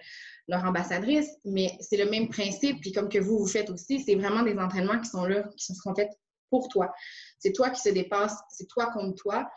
leur 0.48 0.64
ambassadrice, 0.64 1.28
mais 1.44 1.76
c'est 1.80 1.96
le 1.96 2.10
même 2.10 2.28
principe. 2.28 2.80
Puis 2.80 2.92
comme 2.92 3.08
que 3.08 3.18
vous, 3.18 3.38
vous 3.38 3.46
faites 3.46 3.70
aussi, 3.70 4.00
c'est 4.00 4.14
vraiment 4.14 4.42
des 4.42 4.56
entraînements 4.56 4.98
qui 5.00 5.08
sont 5.10 5.24
là, 5.24 5.44
qui 5.56 5.74
sont 5.74 5.94
faits 5.94 6.10
pour 6.50 6.68
toi. 6.68 6.92
C'est 7.38 7.52
toi 7.52 7.70
qui 7.70 7.80
se 7.80 7.90
dépasse, 7.90 8.36
c'est 8.50 8.66
toi 8.68 8.90
contre 8.92 9.14
toi. 9.22 9.50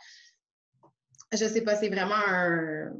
Je 1.32 1.46
sais 1.46 1.62
pas, 1.62 1.76
c'est 1.76 1.88
vraiment 1.88 2.14
un... 2.14 2.92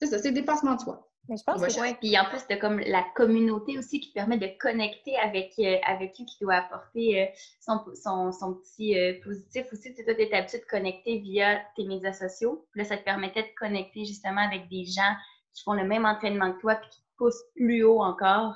C'est 0.00 0.08
ça, 0.08 0.18
c'est 0.18 0.28
le 0.28 0.34
dépassement 0.34 0.74
de 0.74 0.80
soi. 0.80 1.08
Mais 1.28 1.36
je 1.36 1.42
pense 1.42 1.60
que 1.60 1.80
oui. 1.80 1.94
Puis 2.00 2.18
en 2.18 2.24
plus, 2.24 2.38
c'est 2.48 2.58
comme 2.58 2.78
la 2.78 3.04
communauté 3.14 3.78
aussi 3.78 4.00
qui 4.00 4.12
permet 4.12 4.38
de 4.38 4.48
connecter 4.58 5.16
avec, 5.16 5.54
euh, 5.58 5.76
avec 5.84 6.12
qui 6.12 6.24
qui 6.24 6.38
doit 6.40 6.54
apporter 6.54 7.22
euh, 7.22 7.26
son, 7.60 7.80
son, 7.94 8.32
son, 8.32 8.54
petit 8.54 8.98
euh, 8.98 9.20
positif 9.24 9.66
aussi. 9.72 9.90
Tu 9.90 9.96
sais, 9.96 10.04
toi, 10.04 10.14
tu 10.14 10.22
es 10.22 10.34
habitué 10.34 10.58
de 10.58 10.64
connecter 10.64 11.18
via 11.18 11.60
tes 11.74 11.84
médias 11.84 12.12
sociaux. 12.12 12.66
Puis 12.70 12.82
là, 12.82 12.88
ça 12.88 12.96
te 12.96 13.04
permettait 13.04 13.42
de 13.42 13.54
connecter 13.58 14.04
justement 14.04 14.40
avec 14.40 14.68
des 14.68 14.84
gens 14.84 15.14
qui 15.52 15.62
font 15.64 15.72
le 15.72 15.84
même 15.84 16.04
entraînement 16.04 16.52
que 16.52 16.60
toi 16.60 16.76
puis 16.76 16.90
qui 16.90 17.02
pousse 17.16 17.42
plus 17.54 17.82
haut 17.82 18.02
encore. 18.02 18.54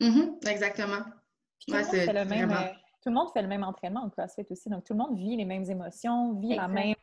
Mm-hmm, 0.00 0.48
exactement. 0.48 1.02
tout, 1.66 1.72
le 1.74 3.12
monde 3.12 3.30
fait 3.32 3.42
le 3.42 3.48
même 3.48 3.64
entraînement 3.64 4.04
au 4.06 4.10
CrossFit 4.10 4.46
aussi. 4.50 4.68
Donc, 4.68 4.84
tout 4.84 4.92
le 4.92 4.98
monde 4.98 5.16
vit 5.18 5.36
les 5.36 5.44
mêmes 5.44 5.68
émotions, 5.68 6.34
vit 6.34 6.54
la 6.54 6.68
même, 6.68 6.94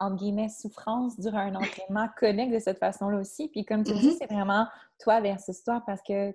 entre 0.00 0.16
guillemets, 0.16 0.48
souffrance 0.48 1.20
durant 1.20 1.38
un 1.38 1.54
entraînement, 1.54 2.08
connecte 2.18 2.52
de 2.52 2.58
cette 2.58 2.78
façon-là 2.78 3.18
aussi. 3.18 3.48
Puis, 3.48 3.64
comme 3.64 3.84
tu 3.84 3.92
dis, 3.92 4.08
mm-hmm. 4.08 4.16
c'est 4.18 4.32
vraiment 4.32 4.66
toi 4.98 5.20
versus 5.20 5.62
toi 5.62 5.82
parce 5.86 6.00
que 6.02 6.34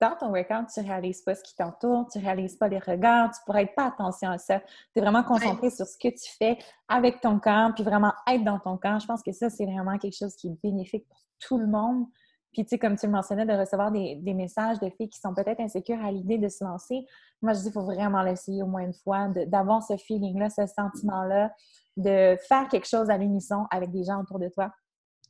dans 0.00 0.16
ton 0.16 0.30
workout, 0.30 0.66
tu 0.72 0.80
ne 0.80 0.86
réalises 0.86 1.20
pas 1.20 1.34
ce 1.34 1.42
qui 1.42 1.54
t'entoure, 1.54 2.08
tu 2.10 2.18
ne 2.18 2.24
réalises 2.24 2.56
pas 2.56 2.68
les 2.68 2.78
regards, 2.78 3.30
tu 3.30 3.40
pourrais 3.44 3.64
être 3.64 3.74
pas 3.74 3.86
attention 3.86 4.30
à 4.30 4.38
ça. 4.38 4.60
Tu 4.60 4.66
es 4.96 5.00
vraiment 5.00 5.22
concentré 5.22 5.68
sur 5.68 5.86
ce 5.86 5.98
que 5.98 6.08
tu 6.08 6.32
fais 6.38 6.56
avec 6.88 7.20
ton 7.20 7.38
corps, 7.38 7.72
puis 7.74 7.84
vraiment 7.84 8.12
être 8.26 8.42
dans 8.42 8.58
ton 8.58 8.78
corps. 8.78 8.98
Je 8.98 9.06
pense 9.06 9.22
que 9.22 9.32
ça, 9.32 9.50
c'est 9.50 9.66
vraiment 9.66 9.98
quelque 9.98 10.16
chose 10.16 10.34
qui 10.36 10.48
est 10.48 10.62
bénéfique 10.62 11.06
pour 11.06 11.18
tout 11.38 11.58
le 11.58 11.66
monde. 11.66 12.06
Puis, 12.52 12.64
tu 12.64 12.70
sais, 12.70 12.78
comme 12.78 12.96
tu 12.96 13.06
le 13.06 13.12
mentionnais, 13.12 13.46
de 13.46 13.52
recevoir 13.52 13.92
des, 13.92 14.34
messages 14.34 14.80
de 14.80 14.88
filles 14.88 15.10
qui 15.10 15.20
sont 15.20 15.34
peut-être 15.34 15.60
insécures 15.60 16.02
à 16.02 16.10
l'idée 16.10 16.38
de 16.38 16.48
se 16.48 16.64
lancer. 16.64 17.06
Moi, 17.42 17.52
je 17.52 17.60
dis, 17.60 17.68
il 17.68 17.72
faut 17.72 17.84
vraiment 17.84 18.22
l'essayer 18.22 18.62
au 18.62 18.66
moins 18.66 18.82
une 18.82 18.94
fois, 18.94 19.28
d'avoir 19.46 19.82
ce 19.82 19.96
feeling-là, 19.96 20.50
ce 20.50 20.66
sentiment-là, 20.66 21.52
de 22.00 22.36
faire 22.48 22.68
quelque 22.68 22.88
chose 22.88 23.10
à 23.10 23.16
l'unisson 23.16 23.66
avec 23.70 23.90
des 23.90 24.04
gens 24.04 24.20
autour 24.20 24.38
de 24.38 24.48
toi. 24.48 24.72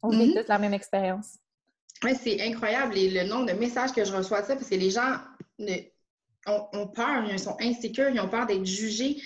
On 0.03 0.09
vit 0.09 0.31
mm-hmm. 0.31 0.43
tous 0.43 0.49
la 0.49 0.59
même 0.59 0.75
expérience. 0.75 1.39
Oui, 2.03 2.13
c'est 2.21 2.41
incroyable 2.43 2.95
le 2.97 3.29
nombre 3.29 3.53
de 3.53 3.59
messages 3.59 3.93
que 3.93 4.05
je 4.05 4.13
reçois 4.13 4.41
de 4.41 4.47
ça, 4.47 4.57
parce 4.57 4.69
que 4.69 4.75
les 4.75 4.91
gens 4.91 5.19
ont, 6.47 6.89
peur, 6.89 7.25
ils 7.31 7.39
sont 7.39 7.57
insécures, 7.61 8.09
ils 8.09 8.21
ont 8.21 8.29
peur 8.29 8.47
d'être 8.47 8.65
jugés. 8.65 9.21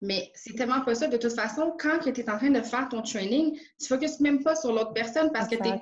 Mais 0.00 0.30
c'est 0.34 0.54
tellement 0.54 0.80
pas 0.82 0.94
ça. 0.94 1.08
De 1.08 1.16
toute 1.16 1.32
façon, 1.32 1.76
quand 1.78 1.98
tu 2.00 2.08
es 2.08 2.30
en 2.30 2.38
train 2.38 2.50
de 2.50 2.60
faire 2.60 2.88
ton 2.88 3.02
training, 3.02 3.54
tu 3.54 3.62
ne 3.80 3.86
focuses 3.86 4.20
même 4.20 4.42
pas 4.42 4.56
sur 4.56 4.72
l'autre 4.72 4.92
personne 4.92 5.30
parce 5.32 5.48
que 5.48 5.56
tu 5.56 5.68
es 5.68 5.80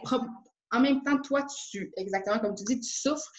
en 0.73 0.81
même 0.81 1.02
temps, 1.02 1.19
toi, 1.21 1.47
tu, 1.71 1.93
exactement 1.97 2.38
comme 2.38 2.55
tu 2.55 2.64
dis, 2.64 2.81
tu 2.81 2.93
souffres. 2.93 3.31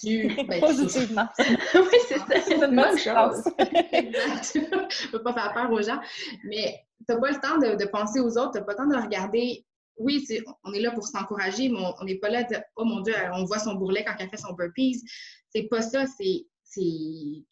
Tu, 0.00 0.34
ben, 0.48 0.60
Positivement. 0.60 1.28
oui, 1.38 1.98
c'est 2.08 2.18
ça. 2.18 2.40
C'est 2.42 2.54
une 2.54 2.76
bonne 2.76 2.98
chose. 2.98 3.44
exact. 3.92 4.54
ne 4.54 5.10
peux 5.10 5.22
pas 5.22 5.32
faire 5.32 5.52
peur 5.52 5.70
aux 5.70 5.82
gens. 5.82 6.00
Mais 6.44 6.84
tu 7.06 7.14
n'as 7.14 7.20
pas 7.20 7.30
le 7.30 7.40
temps 7.40 7.58
de, 7.58 7.84
penser 7.86 8.20
aux 8.20 8.38
autres, 8.38 8.52
tu 8.52 8.58
n'as 8.58 8.64
pas 8.64 8.72
le 8.72 8.78
temps 8.78 8.86
de 8.86 8.96
regarder. 8.96 9.64
Oui, 9.96 10.26
on 10.64 10.72
est 10.72 10.80
là 10.80 10.90
pour 10.90 11.06
s'encourager, 11.06 11.68
mais 11.68 11.78
on 12.00 12.04
n'est 12.04 12.18
pas 12.18 12.28
là 12.28 12.42
de 12.42 12.56
Oh 12.76 12.84
mon 12.84 13.00
Dieu, 13.00 13.14
on 13.34 13.44
voit 13.44 13.60
son 13.60 13.74
bourrelet 13.74 14.04
quand 14.04 14.14
elle 14.18 14.28
fait 14.28 14.36
son 14.36 14.52
burpees. 14.54 15.02
C'est 15.50 15.64
pas 15.64 15.82
ça, 15.82 16.04
c'est. 16.06 16.46
Tu 16.74 17.44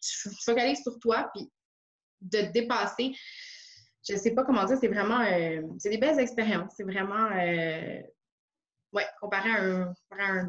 focalises 0.43 0.81
sur 0.81 0.99
toi, 0.99 1.29
puis 1.33 1.49
de 2.19 2.41
te 2.41 2.51
dépasser. 2.51 3.13
Je 4.07 4.13
ne 4.13 4.17
sais 4.17 4.31
pas 4.31 4.43
comment 4.43 4.65
dire, 4.65 4.77
c'est 4.79 4.89
vraiment. 4.89 5.21
Euh, 5.21 5.61
c'est 5.77 5.89
des 5.89 5.97
belles 5.97 6.19
expériences. 6.19 6.73
C'est 6.75 6.83
vraiment. 6.83 7.29
Euh, 7.31 8.01
Oui, 8.93 9.01
comparé 9.19 9.49
à 9.49 9.63
un, 9.63 9.93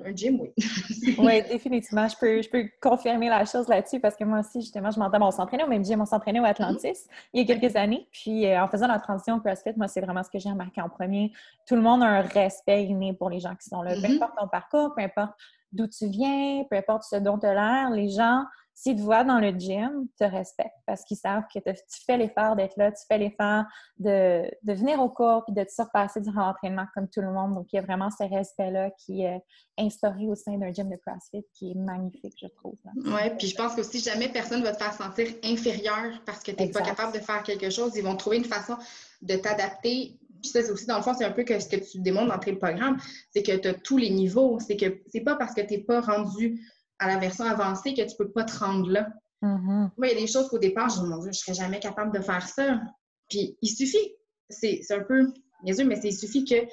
un, 0.04 0.14
gym, 0.14 0.38
oui. 0.38 0.52
oui, 1.18 1.42
définitivement. 1.48 2.06
Je 2.06 2.16
peux, 2.16 2.42
je 2.42 2.50
peux 2.50 2.68
confirmer 2.80 3.30
la 3.30 3.46
chose 3.46 3.66
là-dessus 3.68 4.00
parce 4.00 4.16
que 4.16 4.24
moi 4.24 4.40
aussi, 4.40 4.60
justement, 4.60 4.90
je 4.90 4.98
m'entends, 4.98 5.26
on 5.26 5.30
s'entraînait 5.30 5.64
au 5.64 5.68
même 5.68 5.84
gym, 5.84 6.02
on 6.02 6.04
s'entraînait 6.04 6.40
au 6.40 6.44
Atlantis 6.44 7.06
il 7.32 7.40
y 7.40 7.50
a 7.50 7.56
quelques 7.56 7.74
années. 7.74 8.06
Puis 8.12 8.46
euh, 8.46 8.62
en 8.62 8.68
faisant 8.68 8.86
la 8.86 8.98
transition 8.98 9.36
au 9.36 9.40
CrossFit, 9.40 9.72
moi, 9.76 9.88
c'est 9.88 10.02
vraiment 10.02 10.22
ce 10.22 10.30
que 10.30 10.38
j'ai 10.38 10.50
remarqué 10.50 10.82
en 10.82 10.90
premier. 10.90 11.32
Tout 11.66 11.74
le 11.74 11.80
monde 11.80 12.02
a 12.02 12.06
un 12.06 12.20
respect 12.20 12.84
inné 12.84 13.14
pour 13.14 13.30
les 13.30 13.40
gens 13.40 13.54
qui 13.54 13.66
sont 13.66 13.80
là. 13.80 13.94
Peu 13.94 14.00
mm-hmm. 14.00 14.16
importe 14.16 14.32
ton 14.38 14.48
parcours, 14.48 14.94
peu 14.94 15.02
importe 15.02 15.32
d'où 15.72 15.86
tu 15.86 16.06
viens, 16.06 16.64
peu 16.70 16.76
importe 16.76 17.04
ce 17.04 17.16
dont 17.16 17.38
tu 17.38 17.46
as 17.46 17.54
l'air, 17.54 17.90
les 17.90 18.10
gens 18.10 18.44
s'ils 18.74 18.96
te 18.96 19.00
voient 19.00 19.22
dans 19.22 19.38
le 19.38 19.50
gym, 19.50 20.08
te 20.18 20.24
respectent 20.24 20.82
parce 20.84 21.04
qu'ils 21.04 21.16
savent 21.16 21.44
que 21.52 21.60
tu 21.60 22.04
fais 22.04 22.16
l'effort 22.16 22.56
d'être 22.56 22.76
là, 22.76 22.90
tu 22.90 23.02
fais 23.06 23.18
l'effort 23.18 23.64
de, 23.98 24.50
de, 24.62 24.72
venir 24.72 25.00
au 25.00 25.08
cours 25.08 25.44
puis 25.44 25.54
de 25.54 25.62
te 25.62 25.72
surpasser 25.72 26.20
durant 26.20 26.46
l'entraînement 26.46 26.86
comme 26.92 27.08
tout 27.08 27.20
le 27.20 27.30
monde. 27.32 27.54
Donc, 27.54 27.68
il 27.72 27.76
y 27.76 27.78
a 27.78 27.82
vraiment 27.82 28.10
ce 28.10 28.24
respect-là 28.24 28.90
qui 28.98 29.22
est 29.22 29.40
instauré 29.78 30.26
au 30.26 30.34
sein 30.34 30.58
d'un 30.58 30.72
gym 30.72 30.90
de 30.90 30.96
CrossFit 30.96 31.46
qui 31.52 31.70
est 31.70 31.76
magnifique, 31.76 32.34
je 32.40 32.48
trouve. 32.48 32.76
Oui, 32.96 33.30
puis 33.38 33.46
je 33.46 33.54
pense 33.54 33.74
que 33.74 33.84
si 33.84 34.00
jamais 34.00 34.28
personne 34.28 34.60
ne 34.60 34.64
va 34.64 34.72
te 34.72 34.82
faire 34.82 34.92
sentir 34.92 35.28
inférieur 35.44 36.20
parce 36.26 36.42
que 36.42 36.50
tu 36.50 36.62
n'es 36.62 36.70
pas 36.70 36.82
capable 36.82 37.12
de 37.12 37.20
faire 37.20 37.44
quelque 37.44 37.70
chose, 37.70 37.92
ils 37.96 38.02
vont 38.02 38.16
trouver 38.16 38.38
une 38.38 38.44
façon 38.44 38.76
de 39.22 39.36
t'adapter 39.36 40.18
puis 40.44 40.50
ça, 40.50 40.62
c'est 40.62 40.70
aussi, 40.70 40.84
dans 40.84 40.98
le 40.98 41.02
fond, 41.02 41.14
c'est 41.16 41.24
un 41.24 41.30
peu 41.30 41.42
que 41.42 41.58
ce 41.58 41.66
que 41.66 41.76
tu 41.76 42.00
démontres 42.00 42.28
dans 42.28 42.52
le 42.52 42.58
programme, 42.58 42.98
c'est 43.30 43.42
que 43.42 43.56
tu 43.56 43.66
as 43.66 43.72
tous 43.72 43.96
les 43.96 44.10
niveaux. 44.10 44.58
C'est 44.60 44.76
que 44.76 45.00
c'est 45.10 45.22
pas 45.22 45.36
parce 45.36 45.54
que 45.54 45.62
tu 45.62 45.72
n'es 45.72 45.78
pas 45.80 46.02
rendu 46.02 46.60
à 46.98 47.08
la 47.08 47.18
version 47.18 47.44
avancée 47.44 47.94
que 47.94 48.02
tu 48.02 48.16
peux 48.16 48.30
pas 48.30 48.44
te 48.44 48.56
rendre 48.58 48.90
là. 48.90 49.08
Mm-hmm. 49.42 49.90
Moi, 49.96 50.08
il 50.08 50.08
y 50.08 50.16
a 50.16 50.20
des 50.20 50.26
choses 50.26 50.48
qu'au 50.48 50.58
départ, 50.58 50.88
je 50.88 51.00
me 51.00 51.04
dis, 51.04 51.10
mon 51.10 51.18
Dieu, 51.18 51.32
je 51.32 51.38
serais 51.38 51.54
jamais 51.54 51.80
capable 51.80 52.16
de 52.16 52.22
faire 52.22 52.46
ça. 52.46 52.80
Puis 53.28 53.56
il 53.60 53.68
suffit, 53.68 54.14
c'est 54.48 54.80
un 54.90 55.02
peu 55.02 55.32
sûr, 55.72 55.86
mais 55.86 55.98
il 56.02 56.16
suffit 56.16 56.44
que 56.44 56.66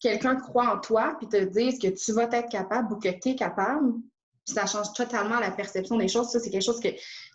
quelqu'un 0.00 0.36
croit 0.36 0.74
en 0.74 0.80
toi 0.80 1.16
puis 1.18 1.28
te 1.28 1.36
dise 1.36 1.78
que 1.78 1.88
tu 1.88 2.12
vas 2.12 2.28
être 2.32 2.48
capable 2.48 2.92
ou 2.92 2.98
que 2.98 3.08
tu 3.08 3.30
es 3.30 3.36
capable. 3.36 3.94
Puis 4.44 4.54
ça 4.54 4.66
change 4.66 4.92
totalement 4.94 5.38
la 5.38 5.52
perception 5.52 5.96
des 5.96 6.08
choses. 6.08 6.30
Ça, 6.30 6.40
c'est 6.40 6.50
quelque 6.50 6.64
chose 6.64 6.80
que 6.80 6.88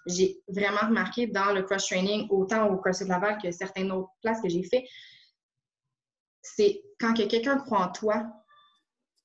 j'ai 0.07 0.41
vraiment 0.47 0.87
remarqué 0.87 1.27
dans 1.27 1.53
le 1.53 1.63
cross-training, 1.63 2.27
autant 2.29 2.69
au 2.69 2.77
CrossFit 2.77 3.05
Laval 3.05 3.37
que 3.41 3.49
certaines 3.51 3.91
autres 3.91 4.11
places 4.21 4.41
que 4.41 4.49
j'ai 4.49 4.63
fait. 4.63 4.85
C'est 6.41 6.83
quand 6.99 7.13
quelqu'un 7.13 7.57
croit 7.57 7.85
en 7.85 7.91
toi, 7.91 8.25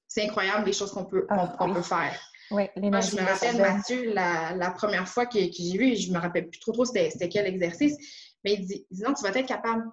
c'est 0.06 0.24
incroyable 0.24 0.66
les 0.66 0.72
choses 0.72 0.92
qu'on 0.92 1.06
peut, 1.06 1.26
ah, 1.30 1.56
peut 1.58 1.82
faire. 1.82 2.20
Oui, 2.50 2.64
Moi, 2.76 3.00
je 3.00 3.16
me 3.16 3.22
rappelle, 3.22 3.56
Mathieu, 3.56 4.12
la, 4.12 4.70
première 4.76 5.08
fois 5.08 5.26
que, 5.26 5.38
j'ai 5.38 5.78
vu, 5.78 5.96
je 5.96 6.12
me 6.12 6.18
rappelle 6.18 6.48
plus 6.48 6.60
trop 6.60 6.72
trop 6.72 6.84
c'était 6.84 7.28
quel 7.28 7.46
exercice, 7.46 7.96
mais 8.44 8.54
il 8.54 8.66
dit, 8.66 8.86
non, 8.90 9.14
tu 9.14 9.22
vas 9.22 9.30
être 9.30 9.46
capable. 9.46 9.84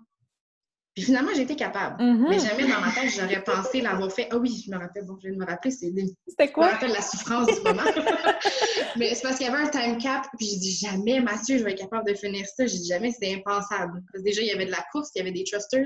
Puis 0.95 1.05
finalement, 1.05 1.31
été 1.31 1.55
capable. 1.55 2.01
Mm-hmm. 2.01 2.29
Mais 2.29 2.39
jamais 2.39 2.67
dans 2.67 2.81
ma 2.81 2.91
tête, 2.91 3.11
j'aurais 3.15 3.43
pensé 3.43 3.79
l'avoir 3.79 4.11
fait. 4.11 4.27
Ah 4.31 4.37
oui, 4.37 4.63
je 4.65 4.71
me 4.71 4.77
rappelle, 4.77 5.05
bon, 5.05 5.15
je 5.17 5.27
viens 5.27 5.37
de 5.37 5.41
me 5.41 5.45
rappeler, 5.45 5.71
c'est 5.71 5.93
C'était 6.27 6.51
quoi? 6.51 6.65
Je 6.65 6.69
me 6.69 6.73
rappelle 6.73 6.91
la 6.91 7.01
souffrance 7.01 7.47
du 7.47 7.61
moment. 7.61 7.83
mais 8.97 9.13
c'est 9.13 9.21
parce 9.21 9.37
qu'il 9.37 9.45
y 9.45 9.49
avait 9.49 9.63
un 9.63 9.69
time 9.69 9.97
cap, 9.99 10.27
puis 10.37 10.47
j'ai 10.47 10.57
dit 10.57 10.71
jamais, 10.71 11.21
Mathieu, 11.21 11.57
je 11.59 11.63
vais 11.63 11.71
être 11.71 11.79
capable 11.79 12.09
de 12.09 12.15
finir 12.15 12.45
ça. 12.47 12.65
J'ai 12.65 12.79
dit 12.79 12.87
jamais, 12.87 13.11
c'était 13.11 13.35
impensable. 13.35 14.01
Parce 14.11 14.23
que 14.23 14.23
déjà, 14.23 14.41
il 14.41 14.47
y 14.47 14.51
avait 14.51 14.65
de 14.65 14.71
la 14.71 14.83
course, 14.91 15.11
il 15.15 15.19
y 15.19 15.21
avait 15.21 15.31
des 15.31 15.43
thrusters, 15.43 15.85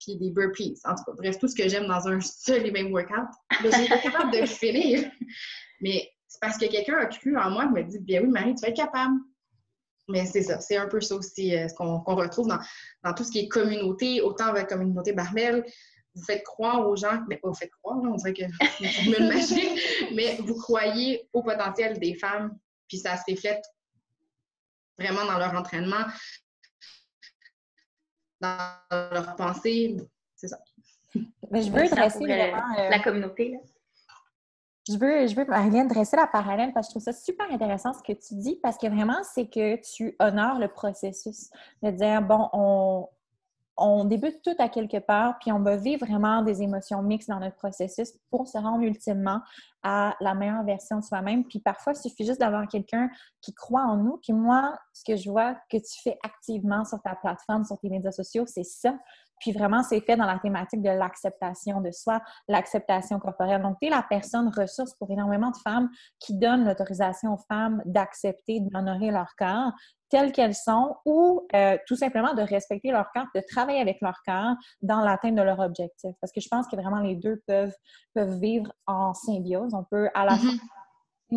puis 0.00 0.16
des 0.16 0.30
burpees. 0.30 0.78
En 0.84 0.94
tout 0.94 1.04
cas, 1.04 1.12
bref, 1.16 1.38
tout 1.38 1.48
ce 1.48 1.54
que 1.54 1.68
j'aime 1.68 1.86
dans 1.86 2.06
un 2.06 2.20
seul 2.20 2.64
et 2.66 2.70
même 2.70 2.92
workout. 2.92 3.28
Mais 3.62 3.68
été 3.68 4.00
capable 4.02 4.32
de 4.32 4.38
le 4.38 4.46
finir. 4.46 5.10
Mais 5.82 6.10
c'est 6.26 6.40
parce 6.40 6.56
que 6.56 6.64
quelqu'un 6.66 6.96
a 6.96 7.06
cru 7.06 7.36
en 7.36 7.50
moi 7.50 7.64
et 7.64 7.68
me 7.68 7.82
dit 7.82 7.98
Bien 7.98 8.22
oui, 8.22 8.28
Marie, 8.28 8.54
tu 8.54 8.62
vas 8.62 8.68
être 8.68 8.76
capable. 8.76 9.18
Mais 10.08 10.24
c'est 10.26 10.42
ça, 10.42 10.60
c'est 10.60 10.76
un 10.76 10.88
peu 10.88 11.00
ça 11.00 11.14
aussi 11.14 11.54
euh, 11.54 11.68
ce 11.68 11.74
qu'on 11.74 11.98
retrouve 11.98 12.48
dans, 12.48 13.14
tout 13.14 13.24
ce 13.24 13.30
qui 13.30 13.40
est 13.40 13.48
communauté, 13.48 14.20
autant 14.20 14.46
avec 14.46 14.70
la 14.70 14.76
communauté 14.76 15.12
Barmel. 15.12 15.64
Vous 16.14 16.24
faites 16.24 16.42
croire 16.42 16.86
aux 16.86 16.96
gens, 16.96 17.22
mais 17.28 17.36
pas 17.36 17.48
vous 17.48 17.54
faites 17.54 17.70
croire, 17.82 17.98
on 17.98 18.16
dirait 18.16 18.34
que 18.34 18.42
c'est 18.78 18.84
une 18.84 18.90
formule 18.90 19.28
magique, 19.28 19.80
mais 20.14 20.36
vous 20.36 20.54
croyez 20.54 21.28
au 21.32 21.42
potentiel 21.42 21.98
des 21.98 22.14
femmes, 22.14 22.58
puis 22.88 22.98
ça 22.98 23.16
se 23.16 23.22
reflète 23.30 23.64
vraiment 24.98 25.24
dans 25.24 25.38
leur 25.38 25.54
entraînement, 25.54 26.04
dans 28.40 28.58
leur 28.90 29.36
pensée. 29.36 29.96
C'est 30.36 30.48
ça. 30.48 30.58
Mais 31.50 31.62
je 31.62 31.70
veux 31.70 31.88
dresser 31.88 32.24
euh, 32.24 32.88
la 32.90 32.98
communauté. 32.98 33.52
Là. 33.52 33.58
Je 34.88 34.98
veux, 34.98 35.28
je 35.28 35.36
veux, 35.36 35.44
Marilyn, 35.44 35.84
dresser 35.84 36.16
la 36.16 36.26
parallèle 36.26 36.72
parce 36.72 36.88
que 36.88 36.90
je 36.90 36.98
trouve 36.98 37.12
ça 37.14 37.18
super 37.18 37.48
intéressant 37.52 37.92
ce 37.92 38.02
que 38.02 38.12
tu 38.12 38.34
dis 38.34 38.58
parce 38.62 38.76
que 38.76 38.88
vraiment, 38.88 39.22
c'est 39.22 39.46
que 39.46 39.76
tu 39.76 40.16
honores 40.18 40.58
le 40.58 40.68
processus. 40.68 41.50
De 41.82 41.90
dire, 41.90 42.20
bon, 42.20 42.48
on, 42.52 43.08
on 43.76 44.04
débute 44.04 44.42
tout 44.42 44.54
à 44.58 44.68
quelque 44.68 44.98
part, 44.98 45.38
puis 45.38 45.50
on 45.50 45.60
va 45.60 45.76
vivre 45.76 46.04
vraiment 46.04 46.42
des 46.42 46.62
émotions 46.62 47.02
mixtes 47.02 47.28
dans 47.28 47.38
notre 47.38 47.56
processus 47.56 48.12
pour 48.30 48.46
se 48.46 48.58
rendre 48.58 48.82
ultimement 48.82 49.40
à 49.82 50.14
la 50.20 50.34
meilleure 50.34 50.64
version 50.64 50.98
de 50.98 51.04
soi-même. 51.04 51.44
Puis 51.44 51.60
parfois, 51.60 51.92
il 51.94 52.00
suffit 52.00 52.26
juste 52.26 52.40
d'avoir 52.40 52.68
quelqu'un 52.68 53.08
qui 53.40 53.54
croit 53.54 53.82
en 53.82 53.96
nous. 53.96 54.18
Puis 54.22 54.32
moi, 54.32 54.78
ce 54.92 55.04
que 55.04 55.16
je 55.16 55.30
vois 55.30 55.54
que 55.70 55.78
tu 55.78 56.02
fais 56.02 56.18
activement 56.22 56.84
sur 56.84 57.00
ta 57.02 57.14
plateforme, 57.14 57.64
sur 57.64 57.78
tes 57.78 57.88
médias 57.88 58.12
sociaux, 58.12 58.44
c'est 58.46 58.64
ça. 58.64 58.94
Puis 59.42 59.50
vraiment, 59.50 59.82
c'est 59.82 60.00
fait 60.00 60.16
dans 60.16 60.24
la 60.24 60.38
thématique 60.38 60.80
de 60.82 60.88
l'acceptation 60.88 61.80
de 61.80 61.90
soi, 61.90 62.22
l'acceptation 62.46 63.18
corporelle. 63.18 63.60
Donc, 63.60 63.76
tu 63.80 63.88
es 63.88 63.90
la 63.90 64.04
personne 64.08 64.52
ressource 64.56 64.94
pour 64.94 65.10
énormément 65.10 65.50
de 65.50 65.56
femmes 65.56 65.90
qui 66.20 66.38
donnent 66.38 66.64
l'autorisation 66.64 67.34
aux 67.34 67.40
femmes 67.48 67.82
d'accepter, 67.84 68.60
d'honorer 68.60 69.10
leur 69.10 69.34
corps 69.36 69.72
telles 70.10 70.30
qu'elles 70.30 70.54
sont 70.54 70.94
ou 71.06 71.46
euh, 71.54 71.76
tout 71.88 71.96
simplement 71.96 72.34
de 72.34 72.42
respecter 72.42 72.92
leur 72.92 73.10
corps, 73.12 73.26
de 73.34 73.42
travailler 73.50 73.80
avec 73.80 74.00
leur 74.00 74.20
corps 74.24 74.54
dans 74.82 75.00
l'atteinte 75.00 75.34
de 75.34 75.42
leur 75.42 75.58
objectif. 75.58 76.14
Parce 76.20 76.32
que 76.32 76.40
je 76.40 76.48
pense 76.48 76.68
que 76.68 76.76
vraiment 76.76 77.00
les 77.00 77.16
deux 77.16 77.42
peuvent, 77.46 77.74
peuvent 78.14 78.38
vivre 78.38 78.70
en 78.86 79.12
symbiose. 79.14 79.74
On 79.74 79.84
peut 79.84 80.08
à 80.14 80.26
la 80.26 80.34
mm-hmm. 80.34 80.58
fois 80.58 80.81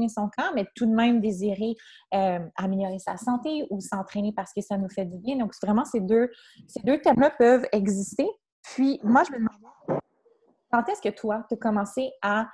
son 0.10 0.30
corps, 0.36 0.52
mais 0.56 0.66
tout 0.76 0.86
de 0.86 0.94
même 0.94 1.22
désirer 1.22 1.76
euh, 2.14 2.40
améliorer 2.56 3.00
sa 3.00 3.18
santé 3.18 3.66
ou 3.70 3.80
s'entraîner 3.82 4.34
parce 4.36 4.54
que 4.54 4.62
ça 4.62 4.78
nous 4.78 4.90
fait 4.90 5.06
du 5.06 5.18
bien. 5.18 5.38
Donc, 5.38 5.54
vraiment, 5.62 5.86
ces 5.86 6.00
deux, 6.00 6.30
ces 6.68 6.82
deux 6.84 7.00
thèmes-là 7.02 7.32
peuvent 7.32 7.66
exister. 7.72 8.28
Puis, 8.62 9.00
moi, 9.04 9.24
je 9.24 9.32
me 9.32 9.38
demande, 9.38 10.02
quand 10.72 10.88
est-ce 10.90 11.02
que 11.02 11.14
toi, 11.14 11.46
tu 11.48 11.56
as 11.56 11.58
commencé 11.58 12.12
à 12.22 12.48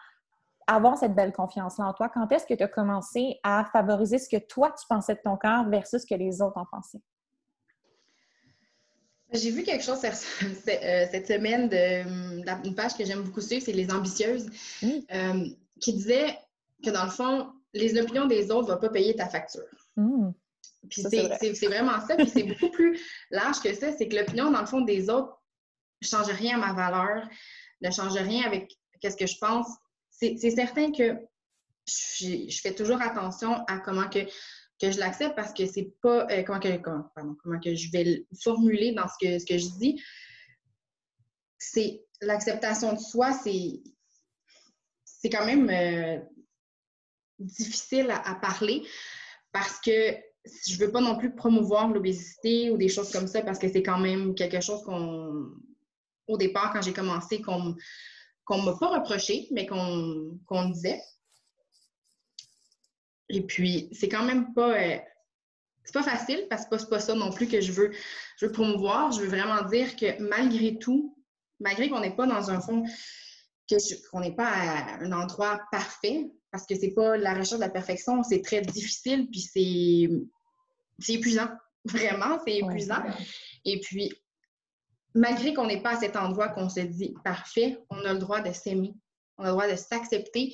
avoir 0.68 0.98
cette 0.98 1.16
belle 1.16 1.34
confiance-là 1.34 1.88
en 1.88 1.94
toi? 1.94 2.10
Quand 2.10 2.32
est-ce 2.32 2.46
que 2.46 2.54
tu 2.54 2.64
as 2.64 2.68
commencé 2.68 3.40
à 3.44 3.66
favoriser 3.72 4.20
ce 4.20 4.30
que 4.30 4.42
toi, 4.44 4.72
tu 4.72 4.86
pensais 4.88 5.16
de 5.16 5.22
ton 5.24 5.38
corps 5.38 5.68
versus 5.70 6.02
ce 6.02 6.06
que 6.06 6.18
les 6.18 6.42
autres 6.42 6.58
en 6.58 6.66
pensaient? 6.72 7.02
J'ai 9.34 9.52
vu 9.52 9.64
quelque 9.64 9.84
chose 9.84 10.04
euh, 10.04 10.10
cette 11.10 11.28
semaine 11.28 11.70
d'une 11.70 12.76
page 12.76 12.98
que 12.98 13.06
j'aime 13.06 13.22
beaucoup 13.22 13.40
suivre, 13.40 13.64
c'est 13.66 13.72
Les 13.72 13.90
Ambitieuses, 13.92 14.50
euh, 14.84 15.46
qui 15.80 15.94
disait 15.94 16.38
que 16.84 16.90
dans 16.90 17.06
le 17.06 17.10
fond, 17.10 17.54
les 17.74 18.00
opinions 18.00 18.26
des 18.26 18.52
autres 18.52 18.70
ne 18.70 18.74
vont 18.74 18.80
pas 18.80 18.90
payer 18.90 19.16
ta 19.16 19.28
facture. 19.28 19.68
Mmh. 19.96 20.32
Puis 20.90 21.04
c'est 21.04 21.68
vraiment 21.68 22.06
ça, 22.06 22.16
puis 22.16 22.28
c'est 22.28 22.44
beaucoup 22.44 22.72
plus 22.72 23.00
large 23.30 23.60
que 23.60 23.74
ça. 23.74 23.92
C'est 23.96 24.08
que 24.08 24.16
l'opinion, 24.16 24.52
dans 24.52 24.62
le 24.62 24.66
fond, 24.66 24.82
des 24.82 25.10
autres 25.10 25.40
ne 26.02 26.08
change 26.08 26.28
rien 26.28 26.62
à 26.62 26.68
ma 26.68 26.74
valeur, 26.74 27.28
ne 27.82 27.92
change 27.92 28.14
rien 28.14 28.46
avec 28.46 28.76
ce 29.04 29.16
que 29.16 29.28
je 29.28 29.38
pense. 29.40 29.68
C'est 30.10 30.38
certain 30.38 30.92
que 30.92 31.18
je, 31.88 32.60
fais 32.62 32.74
toujours 32.74 33.02
attention 33.02 33.64
à 33.66 33.80
comment 33.80 34.08
que, 34.08 34.20
que 34.80 34.92
je 34.92 35.00
l'accepte 35.00 35.36
parce 35.36 35.54
que 35.54 35.66
c'est 35.66 35.94
pas 36.02 36.28
euh, 36.30 36.44
comment, 36.44 36.60
que, 36.60 36.78
comment, 36.78 37.60
que 37.60 37.76
je 37.76 37.92
vais 37.92 38.04
le 38.04 38.26
formuler 38.42 38.94
dans 38.94 39.08
ce 39.08 39.14
que, 39.20 39.40
ce 39.40 39.46
que 39.46 39.58
je 39.58 39.68
dis. 39.80 40.02
C'est 41.58 42.04
l'acceptation 42.22 42.94
de 42.94 43.00
soi, 43.00 43.34
c'est 43.34 43.82
c'est 45.04 45.30
quand 45.30 45.46
même 45.46 45.70
euh, 45.70 46.20
difficile 47.42 48.12
à, 48.12 48.36
parler 48.36 48.84
parce 49.52 49.80
que 49.80 50.16
je 50.68 50.78
veux 50.78 50.92
pas 50.92 51.02
non 51.02 51.18
plus 51.18 51.36
promouvoir 51.36 51.88
l'obésité 51.90 52.72
ou 52.72 52.78
des 52.78 52.90
choses 52.90 53.12
comme 53.12 53.28
ça 53.28 53.42
parce 53.42 53.60
que 53.60 53.70
c'est 53.70 53.84
quand 53.84 54.00
même 54.00 54.34
quelque 54.34 54.62
chose 54.62 54.82
qu'on, 54.84 55.52
au 56.28 56.38
départ, 56.38 56.74
quand 56.74 56.82
j'ai 56.82 56.94
commencé, 56.94 57.42
qu'on 57.42 57.76
qu'on 58.44 58.62
m'a 58.62 58.74
pas 58.74 59.00
reproché, 59.00 59.48
mais 59.52 59.66
qu'on 59.66 60.70
disait. 60.70 61.02
Et 63.30 63.42
puis, 63.46 63.90
c'est 63.94 64.10
quand 64.10 64.24
même 64.24 64.54
pas. 64.54 64.78
Euh, 64.78 64.98
c'est 65.84 65.94
pas 65.94 66.04
facile 66.04 66.46
parce 66.50 66.66
que 66.66 66.78
c'est 66.78 66.90
pas, 66.90 67.00
ça 67.00 67.16
non 67.16 67.32
plus 67.32 67.48
que 67.48 67.60
je 67.60 67.72
veux, 67.72 67.92
je 68.38 68.46
veux 68.46 68.52
promouvoir. 68.52 69.12
Je 69.12 69.22
veux 69.22 69.28
vraiment 69.28 69.64
dire 69.64 69.96
que 69.96 70.22
malgré 70.22 70.78
tout, 70.78 71.18
malgré 71.60 71.90
qu'on 71.90 72.02
n'est 72.02 72.16
pas 72.16 72.28
dans 72.28 72.52
un 72.52 72.60
fond, 72.60 72.84
qu'on 74.12 74.20
n'est 74.20 74.36
pas 74.36 74.48
à 74.48 75.00
un 75.02 75.12
endroit 75.12 75.62
parfait, 75.72 76.30
parce 76.52 76.66
que 76.66 76.76
c'est 76.76 76.92
pas 76.92 77.18
la 77.18 77.34
recherche 77.34 77.60
de 77.60 77.66
la 77.66 77.70
perfection, 77.70 78.24
c'est 78.24 78.42
très 78.42 78.62
difficile, 78.62 79.28
puis 79.30 79.40
c'est 79.40 81.14
épuisant. 81.14 81.50
Vraiment, 81.86 82.40
c'est 82.46 82.58
épuisant. 82.58 83.02
Et 83.66 83.80
puis, 83.80 84.14
malgré 85.16 85.54
qu'on 85.54 85.68
n'est 85.68 85.82
pas 85.82 85.98
à 85.98 86.00
cet 86.00 86.16
endroit 86.16 86.50
qu'on 86.50 86.70
se 86.70 86.82
dit 86.82 87.14
parfait, 87.24 87.80
on 87.90 88.04
a 88.06 88.14
le 88.14 88.20
droit 88.20 88.42
de 88.42 88.52
s'aimer. 88.52 88.94
On 89.38 89.44
a 89.44 89.48
le 89.48 89.54
droit 89.54 89.68
de 89.68 89.76
s'accepter. 89.76 90.54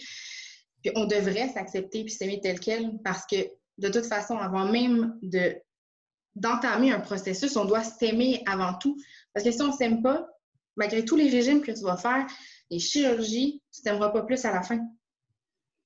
Puis 0.81 0.91
on 0.95 1.05
devrait 1.05 1.49
s'accepter 1.49 2.03
puis 2.03 2.13
s'aimer 2.13 2.39
tel 2.39 2.59
quel 2.59 2.97
parce 3.03 3.25
que 3.25 3.35
de 3.77 3.89
toute 3.89 4.05
façon, 4.05 4.37
avant 4.37 4.71
même 4.71 5.17
de 5.21 5.55
d'entamer 6.35 6.91
un 6.91 6.99
processus, 6.99 7.55
on 7.57 7.65
doit 7.65 7.83
s'aimer 7.83 8.43
avant 8.45 8.75
tout. 8.75 8.95
Parce 9.33 9.43
que 9.43 9.51
si 9.51 9.61
on 9.61 9.67
ne 9.67 9.73
s'aime 9.73 10.03
pas, 10.03 10.27
malgré 10.75 11.03
tous 11.03 11.15
les 11.15 11.29
régimes 11.29 11.61
que 11.61 11.71
tu 11.71 11.81
vas 11.81 11.97
faire, 11.97 12.27
les 12.69 12.79
chirurgies, 12.79 13.61
tu 13.73 13.81
t'aimeras 13.81 14.09
pas 14.09 14.21
plus 14.21 14.45
à 14.45 14.51
la 14.51 14.61
fin. 14.61 14.79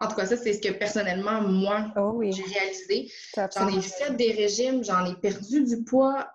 En 0.02 0.08
tout 0.08 0.16
cas, 0.16 0.26
ça, 0.26 0.36
c'est 0.36 0.54
ce 0.54 0.60
que 0.60 0.74
personnellement, 0.74 1.42
moi, 1.42 1.94
oh 1.96 2.20
j'ai 2.24 2.42
réalisé. 2.42 3.12
J'en 3.36 3.68
ai 3.70 3.82
fait 3.82 4.16
des 4.16 4.32
régimes, 4.32 4.84
j'en 4.84 5.06
ai 5.06 5.16
perdu 5.16 5.64
du 5.64 5.84
poids, 5.84 6.28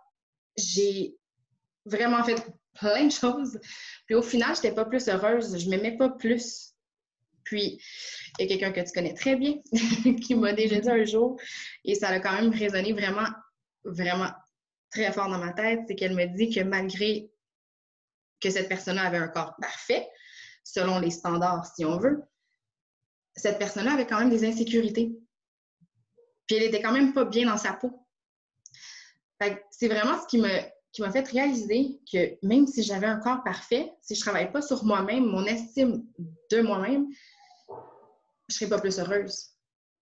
j'ai 0.56 1.16
vraiment 1.84 2.22
fait 2.22 2.40
plein 2.78 3.06
de 3.06 3.12
choses. 3.12 3.58
Puis 4.06 4.14
au 4.14 4.22
final, 4.22 4.54
je 4.54 4.62
n'étais 4.62 4.74
pas 4.74 4.84
plus 4.84 5.08
heureuse, 5.08 5.58
je 5.58 5.68
m'aimais 5.68 5.96
pas 5.96 6.10
plus. 6.10 6.74
Puis, 7.42 7.80
il 8.38 8.42
y 8.42 8.44
a 8.44 8.56
quelqu'un 8.56 8.70
que 8.70 8.86
tu 8.86 8.92
connais 8.92 9.14
très 9.14 9.34
bien 9.34 9.54
qui 10.22 10.36
m'a 10.36 10.52
déjà 10.52 10.78
dit 10.78 10.90
un 10.90 11.04
jour, 11.04 11.40
et 11.84 11.96
ça 11.96 12.08
a 12.08 12.20
quand 12.20 12.40
même 12.40 12.50
résonné 12.50 12.92
vraiment, 12.92 13.28
vraiment 13.84 14.30
très 14.90 15.10
fort 15.12 15.28
dans 15.28 15.38
ma 15.38 15.52
tête, 15.52 15.80
c'est 15.88 15.96
qu'elle 15.96 16.14
me 16.14 16.26
dit 16.26 16.54
que 16.54 16.60
malgré 16.60 17.32
que 18.40 18.50
cette 18.50 18.68
personne-là 18.68 19.06
avait 19.06 19.18
un 19.18 19.28
corps 19.28 19.56
parfait, 19.60 20.08
selon 20.62 21.00
les 21.00 21.10
standards, 21.10 21.66
si 21.74 21.84
on 21.84 21.98
veut, 21.98 22.22
cette 23.36 23.58
personne-là 23.58 23.92
avait 23.92 24.06
quand 24.06 24.18
même 24.18 24.30
des 24.30 24.44
insécurités. 24.44 25.18
Puis 26.46 26.56
elle 26.56 26.64
était 26.64 26.80
quand 26.80 26.92
même 26.92 27.12
pas 27.12 27.24
bien 27.24 27.46
dans 27.46 27.58
sa 27.58 27.72
peau. 27.72 28.06
C'est 29.70 29.88
vraiment 29.88 30.18
ce 30.20 30.26
qui 30.26 30.38
m'a 30.38 31.10
fait 31.10 31.28
réaliser 31.28 32.00
que 32.10 32.38
même 32.46 32.66
si 32.66 32.82
j'avais 32.82 33.06
un 33.06 33.18
corps 33.18 33.44
parfait, 33.44 33.92
si 34.00 34.14
je 34.14 34.20
ne 34.20 34.22
travaille 34.22 34.50
pas 34.50 34.62
sur 34.62 34.84
moi-même, 34.84 35.26
mon 35.26 35.44
estime 35.44 36.04
de 36.50 36.62
moi-même, 36.62 37.06
je 37.68 37.74
ne 37.74 38.54
serais 38.54 38.68
pas 38.68 38.80
plus 38.80 38.98
heureuse. 38.98 39.50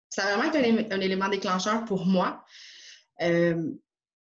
Ça 0.10 0.24
a 0.24 0.36
vraiment 0.36 0.52
été 0.54 0.92
un, 0.92 1.02
élément 1.02 1.30
déclencheur 1.30 1.86
pour 1.86 2.06
moi. 2.06 2.46
Euh, 3.22 3.72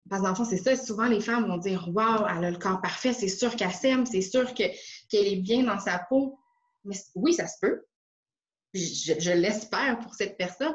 parce 0.09 0.39
que 0.39 0.45
c'est 0.45 0.57
ça, 0.57 0.75
souvent 0.75 1.05
les 1.05 1.21
femmes 1.21 1.47
vont 1.47 1.57
dire 1.57 1.87
Waouh, 1.93 2.25
elle 2.27 2.45
a 2.45 2.51
le 2.51 2.57
corps 2.57 2.81
parfait, 2.81 3.13
c'est 3.13 3.29
sûr 3.29 3.55
qu'elle 3.55 3.71
s'aime, 3.71 4.05
c'est 4.05 4.21
sûr 4.21 4.53
qu'elle 4.53 4.73
est 5.11 5.41
bien 5.41 5.63
dans 5.63 5.79
sa 5.79 5.99
peau. 5.99 6.39
Mais 6.83 6.95
oui, 7.15 7.33
ça 7.33 7.47
se 7.47 7.55
peut. 7.61 7.85
Je, 8.73 9.31
l'espère 9.31 9.99
pour 9.99 10.13
cette 10.15 10.37
personne, 10.37 10.73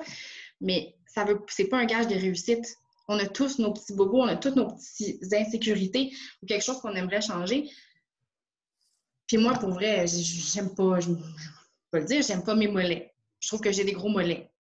mais 0.61 0.95
ça 1.07 1.25
veut, 1.25 1.41
c'est 1.49 1.69
pas 1.69 1.79
un 1.79 1.87
gage 1.87 2.09
de 2.09 2.15
réussite. 2.15 2.77
On 3.09 3.19
a 3.19 3.27
tous 3.27 3.59
nos 3.59 3.73
petits 3.73 3.95
bobos, 3.95 4.23
on 4.23 4.29
a 4.29 4.37
toutes 4.37 4.57
nos 4.57 4.69
petites 4.69 5.33
insécurités 5.33 6.13
ou 6.43 6.47
quelque 6.47 6.65
chose 6.65 6.81
qu'on 6.81 6.95
aimerait 6.95 7.23
changer. 7.23 7.71
Puis 9.27 9.39
moi, 9.39 9.55
pour 9.55 9.71
vrai, 9.71 10.07
j'aime 10.07 10.75
pas, 10.75 11.01
je 11.01 11.11
peux 11.91 11.99
le 11.99 12.05
dire, 12.05 12.23
j'aime 12.23 12.45
pas 12.45 12.55
mes 12.55 12.69
mollets. 12.69 13.15
Je 13.41 13.49
trouve 13.49 13.61
que 13.61 13.73
j'ai 13.73 13.85
des 13.85 13.93
gros 13.93 14.09
mollets. 14.09 14.51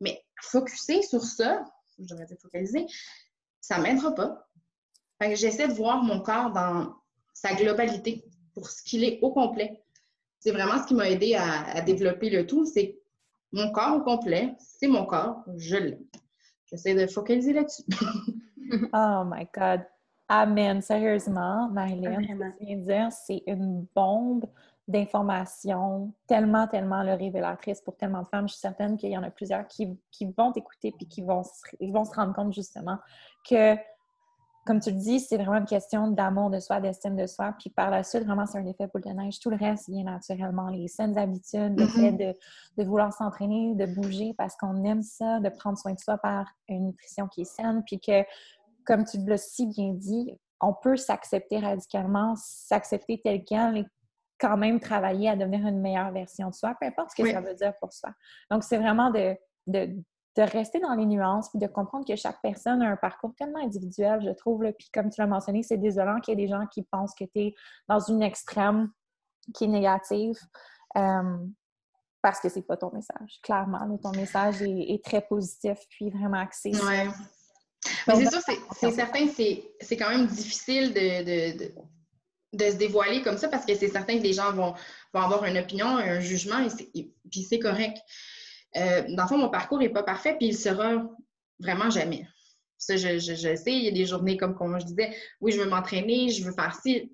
Mais 0.00 0.22
focuser 0.40 1.02
sur 1.02 1.22
ça, 1.22 1.64
je 1.98 2.04
devrais 2.04 2.26
dire 2.26 2.38
focaliser, 2.40 2.86
ça 3.60 3.78
m'aidera 3.78 4.14
pas. 4.14 4.48
j'essaie 5.34 5.68
de 5.68 5.72
voir 5.72 6.02
mon 6.02 6.20
corps 6.20 6.52
dans 6.52 6.94
sa 7.34 7.54
globalité, 7.54 8.24
pour 8.54 8.68
ce 8.68 8.82
qu'il 8.82 9.04
est 9.04 9.18
au 9.22 9.32
complet. 9.32 9.82
C'est 10.40 10.52
vraiment 10.52 10.80
ce 10.82 10.86
qui 10.86 10.94
m'a 10.94 11.08
aidé 11.08 11.34
à, 11.34 11.64
à 11.64 11.80
développer 11.80 12.30
le 12.30 12.46
tout, 12.46 12.64
c'est 12.64 12.98
mon 13.52 13.72
corps 13.72 13.96
au 13.96 14.00
complet, 14.02 14.54
c'est 14.58 14.88
mon 14.88 15.04
corps, 15.06 15.42
je 15.56 15.76
l'aime 15.76 16.04
j'essaie 16.70 16.94
de 16.94 17.06
focaliser 17.06 17.52
là-dessus. 17.52 17.82
oh 18.92 19.22
my 19.24 19.46
God. 19.54 19.82
Amen. 20.28 20.82
Sérieusement, 20.82 21.68
Marilyn, 21.70 22.20
ce 22.22 22.64
que 22.64 22.74
dire, 22.84 23.12
c'est 23.12 23.42
une 23.46 23.86
bombe 23.94 24.44
d'informations 24.86 26.12
tellement, 26.26 26.66
tellement 26.66 27.02
le 27.02 27.14
révélatrice 27.14 27.80
pour 27.80 27.96
tellement 27.96 28.22
de 28.22 28.28
femmes. 28.28 28.48
Je 28.48 28.54
suis 28.54 28.60
certaine 28.60 28.96
qu'il 28.96 29.10
y 29.10 29.16
en 29.16 29.22
a 29.22 29.30
plusieurs 29.30 29.66
qui, 29.66 29.98
qui 30.10 30.26
vont 30.36 30.52
t'écouter 30.52 30.92
puis 30.92 31.06
qui 31.06 31.22
vont, 31.22 31.42
vont 31.80 32.04
se 32.04 32.14
rendre 32.14 32.34
compte 32.34 32.52
justement 32.52 32.98
que 33.48 33.76
comme 34.68 34.80
tu 34.80 34.90
le 34.90 34.96
dis, 34.96 35.18
c'est 35.18 35.38
vraiment 35.38 35.56
une 35.56 35.64
question 35.64 36.08
d'amour 36.08 36.50
de 36.50 36.60
soi, 36.60 36.78
d'estime 36.78 37.16
de 37.16 37.26
soi. 37.26 37.54
Puis 37.58 37.70
par 37.70 37.90
la 37.90 38.02
suite, 38.02 38.24
vraiment, 38.24 38.44
c'est 38.44 38.58
un 38.58 38.66
effet 38.66 38.86
boule 38.86 39.00
de 39.00 39.08
neige. 39.08 39.40
Tout 39.40 39.48
le 39.48 39.56
reste 39.56 39.88
vient 39.88 40.04
naturellement. 40.04 40.68
Les 40.68 40.88
saines 40.88 41.16
habitudes, 41.16 41.80
le 41.80 41.86
fait 41.86 42.12
mm-hmm. 42.12 42.36
de, 42.76 42.84
vouloir 42.84 43.10
s'entraîner, 43.14 43.74
de 43.76 43.86
bouger 43.86 44.34
parce 44.36 44.56
qu'on 44.56 44.84
aime 44.84 45.00
ça, 45.00 45.40
de 45.40 45.48
prendre 45.48 45.78
soin 45.78 45.94
de 45.94 45.98
soi 45.98 46.18
par 46.18 46.52
une 46.68 46.84
nutrition 46.84 47.28
qui 47.28 47.40
est 47.40 47.44
saine. 47.50 47.82
Puis 47.86 47.98
que, 47.98 48.22
comme 48.84 49.06
tu 49.06 49.16
l'as 49.24 49.38
si 49.38 49.64
bien 49.68 49.94
dit, 49.94 50.38
on 50.60 50.74
peut 50.74 50.98
s'accepter 50.98 51.60
radicalement, 51.60 52.34
s'accepter 52.36 53.22
tel 53.24 53.46
quel 53.46 53.78
et 53.78 53.86
quand 54.38 54.58
même 54.58 54.80
travailler 54.80 55.30
à 55.30 55.36
devenir 55.36 55.66
une 55.66 55.80
meilleure 55.80 56.12
version 56.12 56.50
de 56.50 56.54
soi, 56.54 56.76
peu 56.78 56.86
importe 56.86 57.12
ce 57.16 57.22
que 57.22 57.32
ça 57.32 57.40
veut 57.40 57.54
dire 57.54 57.72
pour 57.80 57.94
soi. 57.94 58.10
Donc, 58.50 58.64
c'est 58.64 58.76
vraiment 58.76 59.10
de, 59.10 59.34
de, 59.66 59.96
de 60.38 60.42
rester 60.42 60.78
dans 60.78 60.94
les 60.94 61.04
nuances 61.04 61.50
puis 61.50 61.58
de 61.58 61.66
comprendre 61.66 62.06
que 62.06 62.14
chaque 62.14 62.40
personne 62.40 62.80
a 62.80 62.88
un 62.88 62.96
parcours 62.96 63.34
tellement 63.36 63.58
individuel, 63.58 64.22
je 64.24 64.30
trouve. 64.30 64.64
Puis 64.78 64.88
comme 64.94 65.10
tu 65.10 65.20
l'as 65.20 65.26
mentionné, 65.26 65.64
c'est 65.64 65.76
désolant 65.76 66.20
qu'il 66.20 66.38
y 66.38 66.40
ait 66.40 66.46
des 66.46 66.48
gens 66.48 66.64
qui 66.66 66.84
pensent 66.84 67.14
que 67.14 67.24
tu 67.24 67.40
es 67.40 67.54
dans 67.88 67.98
une 67.98 68.22
extrême 68.22 68.88
qui 69.52 69.64
est 69.64 69.68
négative 69.68 70.36
euh, 70.96 71.38
parce 72.22 72.38
que 72.38 72.48
c'est 72.48 72.62
pas 72.62 72.76
ton 72.76 72.92
message. 72.92 73.40
Clairement, 73.42 73.98
ton 74.00 74.12
message 74.12 74.62
est, 74.62 75.04
très 75.04 75.22
positif 75.22 75.78
puis 75.90 76.10
vraiment 76.10 76.38
axé. 76.38 76.70
Oui. 76.72 77.10
Mais 78.06 78.14
c'est 78.14 78.30
sûr, 78.30 78.40
c'est 78.76 78.90
certain, 78.92 79.26
c'est 79.28 79.96
quand 79.96 80.10
même 80.10 80.26
difficile 80.26 80.92
de, 80.92 81.72
de, 82.52 82.70
se 82.70 82.76
dévoiler 82.76 83.22
comme 83.22 83.38
ça 83.38 83.48
parce 83.48 83.64
que 83.64 83.74
c'est 83.74 83.88
certain 83.88 84.18
que 84.18 84.22
les 84.22 84.32
gens 84.32 84.52
vont, 84.52 84.74
vont 85.14 85.20
avoir 85.20 85.44
une 85.44 85.58
opinion, 85.58 85.86
un 85.86 86.20
jugement, 86.20 86.58
et, 86.94 87.12
puis 87.30 87.42
c'est 87.42 87.58
correct. 87.58 87.98
Euh, 88.76 89.02
dans 89.08 89.24
le 89.24 89.28
fond, 89.28 89.38
mon 89.38 89.48
parcours 89.48 89.78
n'est 89.78 89.88
pas 89.88 90.02
parfait, 90.02 90.36
puis 90.36 90.48
il 90.48 90.56
sera 90.56 91.04
vraiment 91.58 91.90
jamais. 91.90 92.26
Ça, 92.76 92.96
je, 92.96 93.18
sais, 93.18 93.62
il 93.66 93.84
y 93.84 93.88
a 93.88 93.90
des 93.90 94.06
journées 94.06 94.36
comme, 94.36 94.54
comme 94.54 94.78
je 94.78 94.86
disais, 94.86 95.16
oui, 95.40 95.52
je 95.52 95.60
veux 95.60 95.68
m'entraîner, 95.68 96.28
je 96.30 96.44
veux 96.44 96.52
faire 96.52 96.78
ci. 96.80 97.12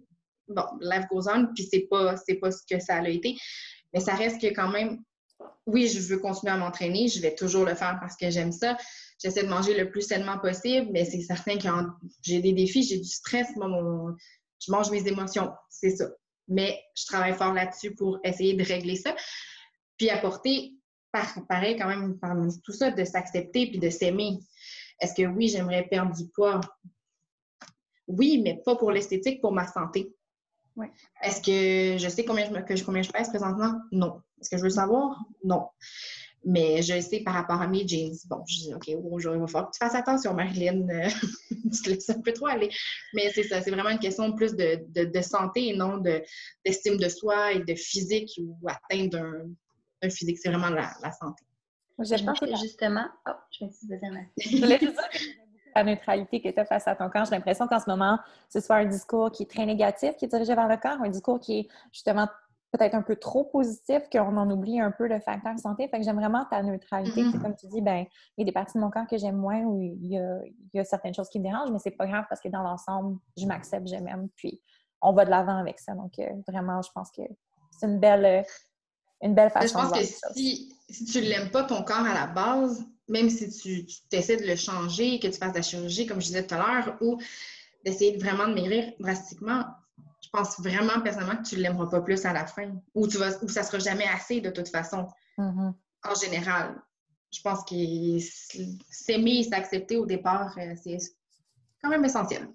Bon, 0.48 0.64
life 0.80 1.06
goes 1.10 1.28
on, 1.28 1.46
puis 1.54 1.66
c'est 1.70 1.86
pas, 1.90 2.16
pas 2.40 2.50
ce 2.50 2.62
que 2.68 2.78
ça 2.78 2.96
a 2.96 3.08
été. 3.08 3.36
Mais 3.94 4.00
ça 4.00 4.14
reste 4.14 4.40
que 4.42 4.48
quand 4.48 4.68
même, 4.68 5.02
oui, 5.66 5.88
je 5.88 6.00
veux 6.00 6.18
continuer 6.18 6.52
à 6.52 6.58
m'entraîner, 6.58 7.08
je 7.08 7.20
vais 7.20 7.34
toujours 7.34 7.64
le 7.64 7.74
faire 7.74 7.96
parce 8.00 8.16
que 8.16 8.28
j'aime 8.28 8.52
ça. 8.52 8.76
J'essaie 9.22 9.44
de 9.44 9.48
manger 9.48 9.74
le 9.74 9.90
plus 9.90 10.02
sainement 10.02 10.38
possible, 10.38 10.88
mais 10.92 11.06
c'est 11.06 11.22
certain 11.22 11.56
que 11.56 11.68
j'ai 12.20 12.40
des 12.40 12.52
défis, 12.52 12.82
j'ai 12.82 12.98
du 12.98 13.08
stress, 13.08 13.48
je 13.56 14.70
mange 14.70 14.90
mes 14.90 15.06
émotions, 15.08 15.50
c'est 15.70 15.96
ça. 15.96 16.10
Mais 16.48 16.78
je 16.94 17.06
travaille 17.06 17.34
fort 17.34 17.54
là-dessus 17.54 17.94
pour 17.94 18.18
essayer 18.22 18.52
de 18.54 18.62
régler 18.62 18.96
ça. 18.96 19.16
Puis 19.96 20.10
apporter 20.10 20.74
pareil 21.48 21.76
quand 21.76 21.88
même 21.88 22.18
parmi 22.18 22.60
tout 22.62 22.72
ça, 22.72 22.90
de 22.90 23.04
s'accepter 23.04 23.66
puis 23.66 23.78
de 23.78 23.90
s'aimer. 23.90 24.38
Est-ce 25.00 25.14
que 25.14 25.26
oui, 25.26 25.48
j'aimerais 25.48 25.84
perdre 25.84 26.14
du 26.14 26.28
poids? 26.28 26.60
Oui, 28.06 28.40
mais 28.42 28.60
pas 28.64 28.76
pour 28.76 28.90
l'esthétique, 28.90 29.40
pour 29.40 29.52
ma 29.52 29.66
santé. 29.66 30.14
Est-ce 31.22 31.40
que 31.40 31.98
je 31.98 32.08
sais 32.08 32.24
combien 32.24 32.46
je, 32.46 32.60
que, 32.60 32.84
combien 32.84 33.02
je 33.02 33.10
pèse 33.10 33.28
présentement? 33.28 33.80
Non. 33.92 34.20
Est-ce 34.40 34.50
que 34.50 34.56
je 34.58 34.62
veux 34.62 34.70
savoir? 34.70 35.18
Non. 35.44 35.68
Mais 36.44 36.82
je 36.82 37.00
sais 37.00 37.20
par 37.20 37.34
rapport 37.34 37.60
à 37.62 37.66
mes 37.66 37.86
jeans. 37.86 38.14
Bon, 38.28 38.44
je 38.46 38.56
dis, 38.56 38.74
OK, 38.74 38.90
aujourd'hui, 39.10 39.38
il 39.38 39.40
va 39.40 39.46
falloir 39.46 39.70
que 39.70 39.76
tu 39.76 39.84
fasses 39.84 39.94
attention, 39.94 40.34
Marilyn. 40.34 40.86
tu 41.48 41.82
te 41.82 41.90
laisses 41.90 42.10
un 42.10 42.20
peu 42.20 42.32
trop 42.32 42.48
aller. 42.48 42.70
Mais 43.14 43.32
c'est 43.32 43.44
ça, 43.44 43.62
c'est 43.62 43.70
vraiment 43.70 43.90
une 43.90 43.98
question 43.98 44.32
plus 44.32 44.54
de, 44.54 44.84
de, 44.88 45.22
santé 45.22 45.68
et 45.68 45.76
non 45.76 45.98
d'estime 45.98 46.98
de, 46.98 47.08
soi 47.08 47.52
et 47.52 47.60
de 47.60 47.74
physique 47.74 48.38
ou 48.38 48.58
atteindre 48.68 49.10
d'un 49.10 49.46
physique, 50.10 50.38
c'est 50.38 50.50
vraiment 50.50 50.70
la, 50.70 51.12
santé. 51.12 51.44
je 51.98 52.24
pense 52.24 52.40
que 52.40 52.56
justement. 52.56 53.06
Oh, 53.28 53.32
je 53.50 53.64
m'excuse 53.64 53.88
de 53.88 53.96
Je 54.38 54.56
voulais 54.60 54.78
juste 54.78 54.94
dire 54.94 55.10
que 55.10 55.18
la 55.74 55.84
neutralité 55.84 56.40
que 56.40 56.48
tu 56.48 56.60
as 56.60 56.64
face 56.64 56.86
à 56.86 56.94
ton 56.94 57.08
corps. 57.08 57.24
J'ai 57.24 57.32
l'impression 57.32 57.66
qu'en 57.66 57.80
ce 57.80 57.88
moment, 57.88 58.18
ce 58.48 58.60
soit 58.60 58.76
un 58.76 58.84
discours 58.86 59.30
qui 59.32 59.42
est 59.44 59.50
très 59.50 59.66
négatif, 59.66 60.16
qui 60.16 60.24
est 60.24 60.28
dirigé 60.28 60.54
vers 60.54 60.68
le 60.68 60.76
corps, 60.76 60.98
un 61.02 61.08
discours 61.08 61.40
qui 61.40 61.60
est 61.60 61.68
justement 61.92 62.28
peut-être 62.70 62.94
un 62.94 63.02
peu 63.02 63.14
trop 63.14 63.44
positif, 63.44 64.02
qu'on 64.10 64.36
en 64.36 64.50
oublie 64.50 64.80
un 64.80 64.90
peu 64.90 65.06
le 65.06 65.20
facteur 65.20 65.56
santé. 65.58 65.86
Fait 65.88 65.98
que 65.98 66.04
j'aime 66.04 66.16
vraiment 66.16 66.44
ta 66.50 66.60
neutralité. 66.62 67.22
Mm-hmm. 67.22 67.40
Comme 67.40 67.54
tu 67.54 67.68
dis, 67.68 67.80
ben, 67.80 68.04
il 68.36 68.40
y 68.40 68.42
a 68.42 68.44
des 68.44 68.52
parties 68.52 68.78
de 68.78 68.82
mon 68.82 68.90
corps 68.90 69.06
que 69.08 69.16
j'aime 69.16 69.36
moins 69.36 69.62
ou 69.62 69.80
il 69.80 70.06
y, 70.06 70.18
a, 70.18 70.40
il 70.44 70.76
y, 70.76 70.80
a, 70.80 70.84
certaines 70.84 71.14
choses 71.14 71.28
qui 71.28 71.38
me 71.38 71.44
dérangent, 71.44 71.70
mais 71.70 71.78
c'est 71.78 71.92
pas 71.92 72.06
grave 72.06 72.24
parce 72.28 72.40
que 72.40 72.48
dans 72.48 72.62
l'ensemble, 72.62 73.18
je 73.36 73.46
m'accepte, 73.46 73.86
je 73.86 73.96
m'aime, 73.96 74.28
puis 74.34 74.60
on 75.02 75.12
va 75.12 75.24
de 75.24 75.30
l'avant 75.30 75.56
avec 75.56 75.78
ça. 75.78 75.94
Donc, 75.94 76.18
euh, 76.18 76.28
vraiment, 76.48 76.82
je 76.82 76.90
pense 76.92 77.10
que 77.12 77.22
c'est 77.70 77.86
une 77.86 78.00
belle, 78.00 78.44
une 79.24 79.34
belle 79.34 79.50
façon 79.50 79.66
Je 79.66 79.72
pense 79.72 79.98
que 79.98 80.04
si, 80.34 80.72
si 80.88 81.04
tu 81.06 81.18
ne 81.18 81.24
l'aimes 81.24 81.50
pas 81.50 81.64
ton 81.64 81.82
corps 81.82 82.04
à 82.04 82.14
la 82.14 82.26
base, 82.26 82.84
même 83.08 83.28
si 83.30 83.50
tu, 83.50 83.84
tu 83.86 83.98
essaies 84.12 84.36
de 84.36 84.46
le 84.46 84.56
changer, 84.56 85.18
que 85.18 85.26
tu 85.26 85.38
fasses 85.38 85.52
de 85.52 85.56
la 85.56 85.62
chirurgie, 85.62 86.06
comme 86.06 86.20
je 86.20 86.26
disais 86.26 86.46
tout 86.46 86.54
à 86.54 86.58
l'heure, 86.58 86.96
ou 87.00 87.18
d'essayer 87.84 88.16
vraiment 88.16 88.46
de 88.46 88.54
maigrir 88.54 88.92
drastiquement, 89.00 89.64
je 90.22 90.28
pense 90.30 90.58
vraiment 90.60 91.00
personnellement 91.00 91.42
que 91.42 91.48
tu 91.48 91.56
ne 91.56 91.62
l'aimeras 91.62 91.86
pas 91.86 92.00
plus 92.00 92.24
à 92.24 92.32
la 92.32 92.46
fin. 92.46 92.72
Ou, 92.94 93.08
tu 93.08 93.18
vas, 93.18 93.42
ou 93.42 93.48
ça 93.48 93.60
ne 93.60 93.66
sera 93.66 93.78
jamais 93.78 94.06
assez 94.06 94.40
de 94.40 94.50
toute 94.50 94.68
façon, 94.68 95.08
mm-hmm. 95.38 95.72
en 96.04 96.14
général. 96.14 96.82
Je 97.32 97.40
pense 97.40 97.64
que 97.64 97.74
s'aimer 98.90 99.38
et 99.40 99.42
s'accepter 99.42 99.96
au 99.96 100.06
départ, 100.06 100.56
euh, 100.58 100.74
c'est 100.82 100.98
quand 101.82 101.90
même 101.90 102.04
essentiel. 102.04 102.48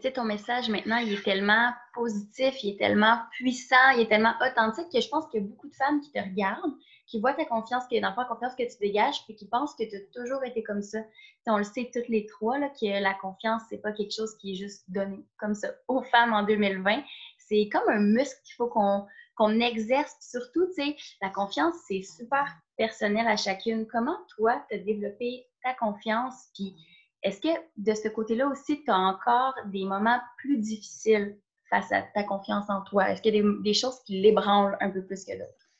Tu 0.00 0.12
ton 0.12 0.24
message 0.24 0.68
maintenant, 0.68 0.96
il 0.96 1.12
est 1.12 1.22
tellement 1.22 1.72
positif, 1.94 2.62
il 2.62 2.74
est 2.74 2.78
tellement 2.78 3.18
puissant, 3.32 3.90
il 3.94 4.00
est 4.00 4.08
tellement 4.08 4.34
authentique 4.40 4.90
que 4.92 5.00
je 5.00 5.08
pense 5.08 5.26
qu'il 5.28 5.42
y 5.42 5.44
a 5.44 5.46
beaucoup 5.46 5.68
de 5.68 5.74
femmes 5.74 6.00
qui 6.00 6.10
te 6.12 6.18
regardent, 6.18 6.74
qui 7.06 7.20
voient 7.20 7.34
ta 7.34 7.44
confiance, 7.44 7.86
qui 7.86 8.00
dans 8.00 8.14
la 8.16 8.24
confiance 8.24 8.54
que 8.54 8.62
tu 8.62 8.78
dégages, 8.80 9.24
puis 9.24 9.34
qui 9.34 9.48
pensent 9.48 9.74
que 9.74 9.82
tu 9.82 9.96
as 9.96 10.00
toujours 10.14 10.44
été 10.44 10.62
comme 10.62 10.82
ça. 10.82 11.00
on 11.46 11.58
le 11.58 11.64
sait 11.64 11.90
toutes 11.92 12.08
les 12.08 12.26
trois, 12.26 12.58
que 12.58 13.02
la 13.02 13.14
confiance, 13.14 13.62
c'est 13.68 13.82
pas 13.82 13.92
quelque 13.92 14.14
chose 14.14 14.36
qui 14.38 14.52
est 14.52 14.54
juste 14.54 14.84
donné 14.88 15.24
comme 15.38 15.54
ça 15.54 15.68
aux 15.88 16.02
femmes 16.02 16.32
en 16.32 16.44
2020. 16.44 17.02
c'est 17.38 17.68
comme 17.70 17.88
un 17.88 18.00
muscle 18.00 18.40
qu'il 18.44 18.54
faut 18.54 18.68
qu'on 18.68 19.60
exerce. 19.60 20.16
Surtout, 20.20 20.66
tu 20.76 20.94
la 21.20 21.30
confiance, 21.30 21.74
c'est 21.88 22.02
super 22.02 22.46
personnel 22.76 23.26
à 23.26 23.36
chacune. 23.36 23.86
Comment 23.86 24.18
toi, 24.36 24.64
tu 24.70 24.76
as 24.76 24.78
développé 24.78 25.46
ta 25.62 25.74
confiance? 25.74 26.48
Puis 26.54 26.76
est-ce 27.22 27.40
que 27.40 27.48
de 27.76 27.94
ce 27.94 28.08
côté-là 28.08 28.46
aussi, 28.48 28.82
tu 28.82 28.90
as 28.90 28.98
encore 28.98 29.54
des 29.66 29.84
moments 29.84 30.20
plus 30.38 30.58
difficiles 30.58 31.36
face 31.68 31.90
à 31.92 32.02
ta 32.02 32.24
confiance 32.24 32.68
en 32.68 32.82
toi? 32.82 33.10
Est-ce 33.10 33.22
qu'il 33.22 33.34
y 33.34 33.40
a 33.40 33.42
des, 33.62 33.74
choses 33.74 34.02
qui 34.04 34.20
l'ébranlent 34.20 34.76
un 34.80 34.90
peu 34.90 35.04
plus 35.04 35.24
que 35.24 35.32
d'autres? 35.32 35.70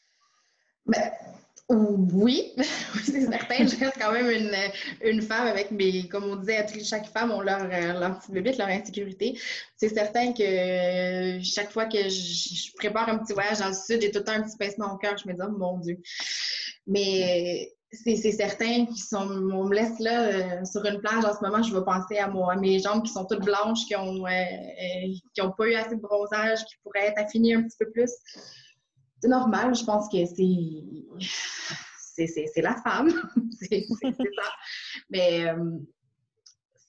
Ben, 0.86 1.10
oui, 1.70 2.52
c'est 3.04 3.26
certain. 3.26 3.66
Je 3.66 3.78
reste 3.78 3.96
quand 4.00 4.12
même 4.12 4.28
une, 4.28 4.54
une, 5.02 5.22
femme 5.22 5.46
avec 5.46 5.70
mes, 5.70 6.08
comme 6.08 6.24
on 6.24 6.36
disait, 6.36 6.66
chaque 6.82 7.06
femme 7.06 7.30
a 7.30 7.44
leur, 7.44 7.68
leur 7.68 8.18
petit 8.18 8.58
leur 8.58 8.68
insécurité. 8.68 9.38
C'est 9.76 9.90
certain 9.90 10.32
que 10.32 11.40
chaque 11.44 11.70
fois 11.70 11.86
que 11.86 12.08
je, 12.08 12.74
prépare 12.74 13.08
un 13.08 13.18
petit 13.18 13.34
voyage 13.34 13.60
dans 13.60 13.68
le 13.68 13.74
sud, 13.74 14.02
j'ai 14.02 14.10
tout 14.10 14.18
le 14.18 14.24
temps 14.24 14.32
un 14.32 14.42
petit 14.42 14.56
pincement 14.56 14.92
au 14.92 14.98
cœur. 14.98 15.16
Je 15.16 15.28
me 15.28 15.32
dis, 15.32 15.40
oh 15.44 15.50
mon 15.50 15.78
Dieu. 15.78 15.98
Mais 16.88 17.72
c'est 17.92 18.32
certain 18.32 18.86
qu'on 18.86 19.64
me 19.64 19.74
laisse 19.74 19.98
là 19.98 20.28
euh, 20.28 20.64
sur 20.64 20.84
une 20.84 21.00
plage 21.00 21.24
en 21.24 21.36
ce 21.36 21.44
moment, 21.44 21.62
je 21.62 21.74
vais 21.74 21.84
penser 21.84 22.18
à, 22.18 22.28
moi, 22.28 22.52
à 22.52 22.56
mes 22.56 22.78
jambes 22.78 23.02
qui 23.02 23.12
sont 23.12 23.24
toutes 23.24 23.44
blanches, 23.44 23.84
qui 23.86 23.94
n'ont 23.94 24.26
euh, 24.26 24.30
euh, 24.30 25.12
qui 25.34 25.42
ont 25.42 25.50
pas 25.50 25.66
eu 25.66 25.74
assez 25.74 25.96
de 25.96 26.00
bronzage, 26.00 26.64
qui 26.66 26.76
pourraient 26.82 27.08
être 27.08 27.18
affinées 27.18 27.54
un 27.54 27.62
petit 27.64 27.76
peu 27.78 27.90
plus. 27.90 28.12
C'est 29.20 29.28
normal, 29.28 29.74
je 29.74 29.84
pense 29.84 30.08
que 30.08 30.24
c'est 32.16 32.26
c'est 32.26 32.62
la 32.62 32.76
femme. 32.82 33.10
c'est 33.60 33.86
ça. 33.88 34.50
Mais 35.10 35.46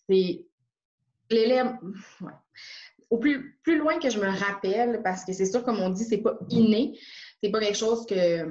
c'est 0.08 0.46
l'élève. 1.32 1.78
Au 3.10 3.18
plus, 3.18 3.60
plus 3.64 3.78
loin 3.78 4.00
que 4.00 4.10
je 4.10 4.20
me 4.20 4.28
rappelle, 4.28 5.02
parce 5.04 5.26
que 5.26 5.34
c'est 5.34 5.46
sûr, 5.46 5.64
comme 5.64 5.80
on 5.80 5.90
dit, 5.90 6.06
c'est 6.06 6.20
pas 6.20 6.38
inné. 6.50 6.98
C'est 7.42 7.50
pas 7.50 7.60
quelque 7.60 7.78
chose 7.78 8.06
que 8.06 8.46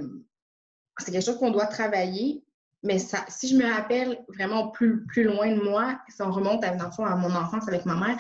c'est 1.01 1.13
quelque 1.13 1.25
chose 1.25 1.39
qu'on 1.39 1.51
doit 1.51 1.67
travailler. 1.67 2.43
Mais 2.83 2.99
ça, 2.99 3.25
si 3.29 3.49
je 3.49 3.57
me 3.57 3.65
rappelle 3.65 4.25
vraiment 4.29 4.69
plus, 4.69 5.05
plus 5.07 5.25
loin 5.25 5.55
de 5.55 5.61
moi, 5.61 6.01
si 6.09 6.23
on 6.23 6.31
remonte 6.31 6.65
à, 6.65 6.75
mon 7.17 7.35
enfance 7.35 7.69
avec 7.69 7.85
ma 7.85 7.95
mère, 7.95 8.19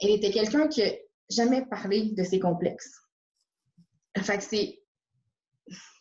elle 0.00 0.10
était 0.10 0.30
quelqu'un 0.30 0.68
qui 0.68 0.82
n'a 0.82 0.90
jamais 1.28 1.64
parlé 1.66 2.12
de 2.12 2.24
ses 2.24 2.40
complexes. 2.40 3.02
Fait 4.16 4.38
que 4.38 4.44
c'est 4.44 4.78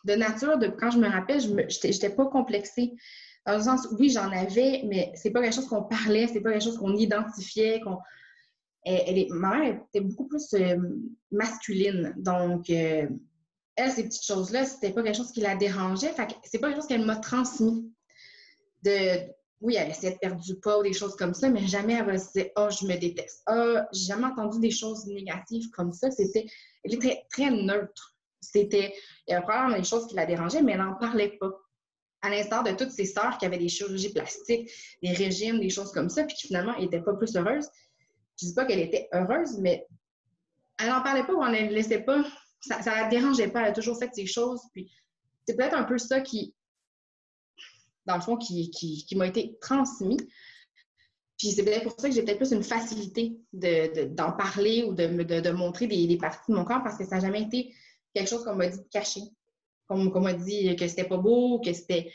de 0.06 0.14
nature, 0.14 0.58
de, 0.58 0.68
quand 0.68 0.92
je 0.92 0.98
me 0.98 1.08
rappelle, 1.08 1.42
je 1.42 1.50
n'étais 1.52 2.10
pas 2.10 2.26
complexée. 2.26 2.94
Dans 3.46 3.58
le 3.58 3.64
sens, 3.64 3.88
oui, 4.00 4.10
j'en 4.10 4.32
avais, 4.32 4.84
mais 4.86 5.12
c'est 5.16 5.32
pas 5.32 5.42
quelque 5.42 5.56
chose 5.56 5.68
qu'on 5.68 5.84
parlait, 5.84 6.28
c'est 6.28 6.42
pas 6.42 6.52
quelque 6.52 6.64
chose 6.64 6.78
qu'on 6.78 6.96
identifiait. 6.96 7.82
elle, 8.86 9.18
est, 9.18 9.28
ma 9.30 9.58
mère 9.58 9.82
était 9.90 10.02
beaucoup 10.02 10.28
plus 10.28 10.54
euh, 10.54 10.78
masculine. 11.32 12.14
Donc, 12.18 12.70
euh, 12.70 13.08
elle, 13.76 13.92
ces 13.92 14.04
petites 14.04 14.26
choses-là, 14.26 14.66
c'était 14.66 14.92
pas 14.92 15.04
quelque 15.04 15.18
chose 15.18 15.32
qui 15.32 15.42
la 15.42 15.56
dérangeait. 15.56 16.14
Fait 16.14 16.28
c'est 16.44 16.60
pas 16.60 16.68
quelque 16.68 16.80
chose 16.80 16.88
qu'elle 16.88 17.06
m'a 17.06 17.18
transmis. 17.18 17.92
De, 18.84 19.20
oui, 19.62 19.76
elle 19.76 19.92
essayait 19.92 20.14
de 20.14 20.18
perdre 20.18 20.42
du 20.42 20.56
poids 20.60 20.80
ou 20.80 20.84
des 20.84 20.94
choses 20.94 21.16
comme 21.16 21.34
ça, 21.34 21.50
mais 21.50 21.66
jamais 21.68 21.94
elle 21.94 22.06
va 22.06 22.18
se 22.18 22.32
dire 22.34 22.48
Oh, 22.56 22.68
je 22.70 22.86
me 22.86 22.98
déteste. 22.98 23.44
Oh, 23.50 23.78
j'ai 23.94 24.08
jamais 24.08 24.26
entendu 24.26 24.60
des 24.60 24.72
choses 24.72 25.06
négatives 25.06 25.70
comme 25.72 25.92
ça. 25.92 26.10
C'était, 26.12 26.46
elle 26.84 26.96
était 26.96 27.24
très, 27.32 27.52
neutre. 27.52 28.16
C'était, 28.42 28.94
il 29.28 29.32
y 29.32 29.34
avait 29.36 29.44
probablement 29.44 29.78
des 29.78 29.84
choses 29.84 30.08
qui 30.08 30.16
la 30.16 30.26
dérangeaient, 30.26 30.64
mais 30.64 30.74
elle 30.74 30.80
n'en 30.80 30.96
parlait 30.96 31.38
pas. 31.40 31.52
À 32.24 32.30
l'instar 32.30 32.64
de 32.64 32.72
toutes 32.72 32.92
ses 32.92 33.06
sœurs 33.06 33.38
qui 33.38 33.46
avaient 33.46 33.58
des 33.58 33.70
chirurgies 33.70 34.14
plastiques, 34.14 34.70
des 35.02 35.12
régimes, 35.12 35.60
des 35.60 35.70
choses 35.70 35.92
comme 35.92 36.10
ça, 36.10 36.24
puis 36.24 36.36
qui 36.36 36.48
finalement 36.48 36.78
n'étaient 36.80 37.02
pas 37.02 37.14
plus 37.14 37.36
heureuses. 37.36 37.68
Je 38.40 38.48
dis 38.48 38.54
pas 38.54 38.66
qu'elle 38.66 38.80
était 38.80 39.10
heureuse, 39.14 39.58
mais 39.60 39.88
elle 40.80 40.90
n'en 40.90 41.02
parlait 41.02 41.24
pas 41.24 41.34
ou 41.34 41.44
elle 41.44 41.68
ne 41.68 41.74
laissait 41.74 42.02
pas 42.02 42.24
ça 42.62 42.80
ne 42.80 42.86
la 42.86 43.08
dérangeait 43.10 43.48
pas. 43.50 43.62
Elle 43.62 43.70
a 43.70 43.74
toujours 43.74 43.98
fait 43.98 44.14
ses 44.14 44.26
choses. 44.26 44.62
Puis 44.74 44.92
c'est 45.46 45.56
peut-être 45.56 45.76
un 45.76 45.84
peu 45.84 45.98
ça 45.98 46.22
qui, 46.22 46.54
dans 48.06 48.16
le 48.16 48.22
fond, 48.22 48.38
qui, 48.38 49.06
m'a 49.16 49.28
été 49.28 49.58
transmis. 49.60 50.18
Puis 51.38 51.52
c'est 51.52 51.64
peut-être 51.64 51.84
pour 51.84 52.00
ça 52.00 52.08
que 52.08 52.16
j'ai 52.16 52.24
peut-être 52.24 52.38
plus 52.38 52.52
une 52.52 52.64
facilité 52.64 53.36
d'en 53.52 54.32
parler 54.32 54.84
ou 54.84 54.94
de, 54.94 55.24
de, 55.24 55.50
montrer 55.52 55.88
des, 55.88 56.18
parties 56.18 56.52
de 56.52 56.56
mon 56.56 56.64
corps 56.64 56.84
parce 56.84 56.98
que 56.98 57.04
ça 57.04 57.16
n'a 57.16 57.22
jamais 57.22 57.42
été 57.42 57.74
quelque 58.14 58.30
chose 58.30 58.44
qu'on 58.44 58.56
m'a 58.56 58.68
dit 58.68 58.78
de 58.78 58.88
cacher. 58.92 59.22
Qu'on 59.88 60.22
m'a 60.22 60.34
dit 60.34 60.76
que 60.76 60.88
c'était 60.88 61.08
pas 61.08 61.18
beau, 61.18 61.60
que 61.60 61.74
c'était. 61.74 62.14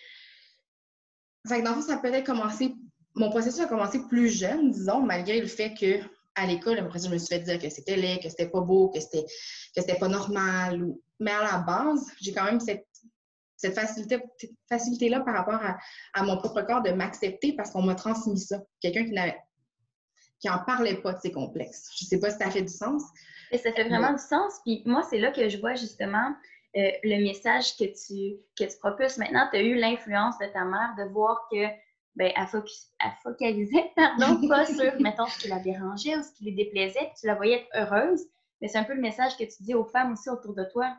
Fait 1.46 1.60
que 1.60 1.64
dans 1.64 1.74
le 1.74 1.82
fond, 1.82 1.86
ça 1.86 1.98
peut-être 1.98 2.24
commencé. 2.24 2.74
Mon 3.14 3.30
processus 3.30 3.60
a 3.60 3.66
commencé 3.66 4.06
plus 4.08 4.28
jeune, 4.28 4.70
disons, 4.70 5.00
malgré 5.00 5.40
le 5.40 5.46
fait 5.46 5.74
que 5.74 6.00
à 6.36 6.46
l'école, 6.46 6.78
après 6.78 6.98
je 6.98 7.08
me 7.08 7.18
suis 7.18 7.28
fait 7.28 7.40
dire 7.40 7.58
que 7.58 7.68
c'était 7.68 7.96
laid, 7.96 8.20
que 8.20 8.28
c'était 8.28 8.48
pas 8.48 8.60
beau, 8.60 8.88
que 8.90 9.00
c'était 9.00 9.24
que 9.24 9.80
c'était 9.80 9.98
pas 9.98 10.08
normal. 10.08 10.94
Mais 11.18 11.32
à 11.32 11.42
la 11.42 11.58
base, 11.58 12.06
j'ai 12.20 12.32
quand 12.32 12.44
même 12.44 12.60
cette, 12.60 12.86
cette 13.56 13.74
facilité, 13.74 14.22
facilité 14.68 15.08
là 15.08 15.20
par 15.20 15.34
rapport 15.34 15.60
à, 16.14 16.22
mon 16.22 16.36
propre 16.36 16.62
corps 16.62 16.82
de 16.82 16.90
m'accepter 16.90 17.54
parce 17.54 17.70
qu'on 17.70 17.82
m'a 17.82 17.94
transmis 17.94 18.38
ça. 18.38 18.62
Quelqu'un 18.80 19.04
qui 19.04 19.12
n'avait 19.12 19.40
qui 20.38 20.50
en 20.50 20.58
parlait 20.58 20.96
pas 20.96 21.14
de 21.14 21.20
ses 21.20 21.32
complexes. 21.32 21.88
Je 21.98 22.04
sais 22.04 22.20
pas 22.20 22.30
si 22.30 22.36
ça 22.36 22.50
fait 22.50 22.60
du 22.60 22.72
sens. 22.72 23.02
Et 23.50 23.56
ça 23.56 23.72
fait 23.72 23.84
vraiment 23.84 24.12
du 24.12 24.22
sens. 24.22 24.60
Puis 24.64 24.82
moi, 24.84 25.02
c'est 25.08 25.18
là 25.18 25.30
que 25.30 25.48
je 25.48 25.56
vois 25.58 25.74
justement 25.76 26.34
euh, 26.76 26.90
le 27.02 27.22
message 27.22 27.74
que 27.78 27.84
tu, 27.84 28.36
que 28.54 28.64
tu 28.70 28.78
propulses. 28.78 29.16
Maintenant, 29.16 29.48
tu 29.50 29.56
as 29.56 29.62
eu 29.62 29.76
l'influence 29.76 30.36
de 30.38 30.46
ta 30.52 30.64
mère 30.64 30.94
de 30.98 31.04
voir 31.10 31.48
que 31.50 31.66
ben, 32.16 32.32
elle, 32.34 33.12
focalisait 33.22 33.92
pardon, 33.96 34.46
pas 34.48 34.66
sur, 34.66 35.00
mettons, 35.00 35.26
ce 35.26 35.38
qui 35.38 35.48
la 35.48 35.58
dérangeait 35.58 36.16
ou 36.16 36.22
ce 36.22 36.32
qui 36.32 36.44
lui 36.44 36.54
déplaisait, 36.54 37.12
tu 37.18 37.26
la 37.26 37.34
voyais 37.34 37.60
être 37.62 37.68
heureuse, 37.74 38.22
mais 38.60 38.68
c'est 38.68 38.78
un 38.78 38.84
peu 38.84 38.94
le 38.94 39.02
message 39.02 39.36
que 39.36 39.44
tu 39.44 39.62
dis 39.62 39.74
aux 39.74 39.84
femmes 39.84 40.12
aussi 40.12 40.28
autour 40.30 40.54
de 40.54 40.64
toi. 40.72 40.96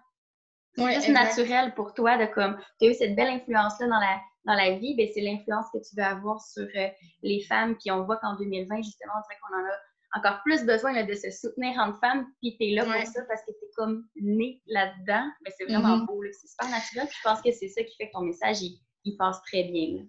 C'est 0.75 0.93
juste 0.93 1.09
naturel 1.09 1.73
pour 1.73 1.95
toi 1.95 2.17
de 2.17 2.31
comme, 2.31 2.55
tu 2.79 2.85
as 2.85 2.91
eu 2.91 2.93
cette 2.93 3.15
belle 3.15 3.29
influence-là 3.29 3.87
dans 3.87 3.99
la, 3.99 4.21
dans 4.45 4.53
la 4.53 4.77
vie, 4.77 4.95
ben, 4.95 5.07
c'est 5.13 5.21
l'influence 5.21 5.65
que 5.73 5.79
tu 5.79 5.95
veux 5.95 6.03
avoir 6.03 6.39
sur 6.41 6.67
euh, 6.75 6.87
les 7.23 7.41
femmes, 7.41 7.75
puis 7.77 7.91
on 7.91 8.03
voit 8.03 8.17
qu'en 8.17 8.35
2020, 8.35 8.77
justement, 8.77 9.13
on 9.17 9.21
dirait 9.21 9.39
qu'on 9.41 9.57
en 9.57 9.65
a 9.65 9.77
encore 10.17 10.41
plus 10.43 10.63
besoin 10.65 11.03
de 11.03 11.13
se 11.13 11.31
soutenir 11.31 11.77
entre 11.79 11.99
femmes, 11.99 12.27
puis 12.41 12.55
tu 12.57 12.67
es 12.67 12.75
là 12.75 12.85
pour 12.85 12.93
ça 12.93 13.23
parce 13.27 13.41
que 13.41 13.51
tu 13.51 13.65
es 13.65 13.69
comme 13.75 14.07
né 14.15 14.61
là-dedans, 14.67 15.29
mais 15.43 15.51
c'est 15.57 15.65
vraiment 15.65 15.97
mm-hmm. 15.97 16.05
beau, 16.05 16.23
c'est 16.31 16.47
super 16.47 16.69
naturel, 16.69 17.07
je 17.11 17.21
pense 17.23 17.41
que 17.41 17.51
c'est 17.51 17.67
ça 17.67 17.83
qui 17.83 17.95
fait 17.97 18.07
que 18.07 18.13
ton 18.13 18.21
message, 18.21 18.61
il, 18.61 19.17
passe 19.17 19.41
très 19.43 19.63
bien. 19.63 20.05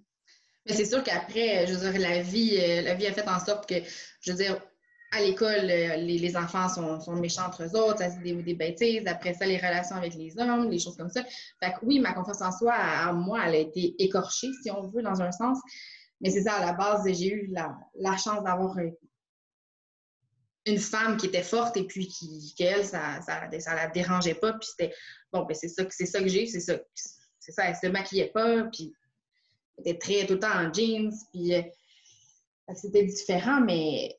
Mais 0.68 0.74
c'est 0.74 0.84
sûr 0.84 1.02
qu'après, 1.02 1.66
je 1.66 1.74
veux 1.74 1.90
dire, 1.90 2.00
la 2.00 2.20
vie, 2.20 2.58
euh, 2.60 2.82
la 2.82 2.94
vie 2.94 3.06
a 3.06 3.12
fait 3.12 3.26
en 3.26 3.40
sorte 3.40 3.66
que, 3.66 3.76
je 4.20 4.32
veux 4.32 4.36
dire, 4.36 4.60
à 5.10 5.22
l'école, 5.22 5.70
euh, 5.70 5.96
les, 5.96 6.36
enfants 6.36 6.68
sont, 6.68 7.16
méchants 7.16 7.46
entre 7.46 7.64
eux 7.64 7.74
autres, 7.74 7.98
ça 7.98 8.10
se 8.10 8.18
des, 8.18 8.34
des 8.34 8.54
bêtises. 8.54 9.06
Après 9.06 9.32
ça, 9.32 9.46
les 9.46 9.56
relations 9.56 9.96
avec 9.96 10.14
les 10.14 10.38
hommes, 10.38 10.70
les 10.70 10.78
choses 10.78 10.96
comme 10.96 11.08
ça. 11.08 11.24
Fait 11.24 11.72
que 11.72 11.78
oui, 11.82 12.00
ma 12.00 12.12
confiance 12.12 12.42
en 12.42 12.52
soi, 12.52 12.74
à, 12.74 13.12
moi, 13.12 13.40
elle 13.46 13.54
a 13.54 13.58
été 13.58 13.94
écorchée, 13.98 14.48
si 14.62 14.70
on 14.70 14.88
veut, 14.88 15.02
dans 15.02 15.22
un 15.22 15.32
sens. 15.32 15.58
Mais 16.20 16.30
c'est 16.30 16.42
ça, 16.42 16.54
à 16.54 16.66
la 16.66 16.72
base, 16.74 17.04
j'ai 17.06 17.32
eu 17.32 17.50
la, 17.50 18.16
chance 18.18 18.44
d'avoir 18.44 18.76
une 20.66 20.78
femme 20.78 21.16
qui 21.16 21.26
était 21.26 21.42
forte 21.42 21.78
et 21.78 21.84
puis 21.84 22.08
qui, 22.08 22.54
qu'elle, 22.58 22.84
ça, 22.84 23.22
ça, 23.22 23.48
ça, 23.58 23.74
la 23.74 23.88
dérangeait 23.88 24.34
pas. 24.34 24.52
Puis 24.52 24.68
c'était, 24.68 24.94
bon, 25.32 25.46
ben 25.46 25.54
c'est 25.54 25.68
ça, 25.68 25.84
c'est 25.88 26.06
ça 26.06 26.20
que 26.20 26.28
j'ai, 26.28 26.46
c'est 26.46 26.60
ça. 26.60 26.74
C'est 27.38 27.52
ça, 27.52 27.64
elle 27.66 27.76
se 27.76 27.86
maquillait 27.86 28.30
pas, 28.34 28.64
puis 28.64 28.92
était 29.78 29.98
très 29.98 30.26
tout 30.26 30.34
le 30.34 30.40
temps 30.40 30.54
en 30.54 30.72
jeans, 30.72 31.12
puis 31.32 31.54
euh, 31.54 31.62
c'était 32.74 33.04
différent, 33.04 33.60
mais 33.60 34.18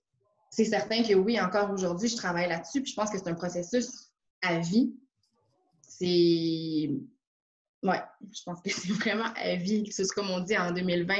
c'est 0.49 0.65
certain 0.65 1.03
que 1.03 1.13
oui, 1.13 1.39
encore 1.39 1.71
aujourd'hui, 1.71 2.09
je 2.09 2.15
travaille 2.15 2.49
là-dessus, 2.49 2.81
puis 2.81 2.91
je 2.91 2.95
pense 2.95 3.11
que 3.11 3.17
c'est 3.17 3.29
un 3.29 3.35
processus 3.35 4.09
à 4.41 4.59
vie. 4.59 4.93
C'est. 5.81 6.89
Ouais, 7.81 8.01
je 8.21 8.43
pense 8.45 8.61
que 8.61 8.69
c'est 8.71 8.91
vraiment 8.93 9.31
à 9.35 9.55
vie. 9.55 9.89
C'est 9.91 10.07
comme 10.09 10.29
on 10.29 10.39
dit 10.39 10.57
en 10.57 10.71
2020, 10.71 11.15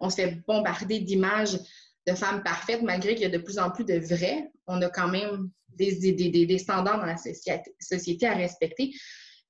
on 0.00 0.10
se 0.10 0.16
fait 0.16 0.42
bombarder 0.46 1.00
d'images 1.00 1.58
de 2.06 2.14
femmes 2.14 2.42
parfaites, 2.42 2.82
malgré 2.82 3.14
qu'il 3.14 3.22
y 3.22 3.26
a 3.26 3.30
de 3.30 3.42
plus 3.42 3.58
en 3.58 3.70
plus 3.70 3.84
de 3.84 3.98
vrais. 3.98 4.50
On 4.66 4.80
a 4.82 4.88
quand 4.88 5.08
même 5.08 5.50
des, 5.68 6.12
des, 6.12 6.46
des 6.46 6.58
standards 6.58 6.98
dans 6.98 7.06
la 7.06 7.16
société 7.16 8.26
à 8.26 8.34
respecter. 8.34 8.92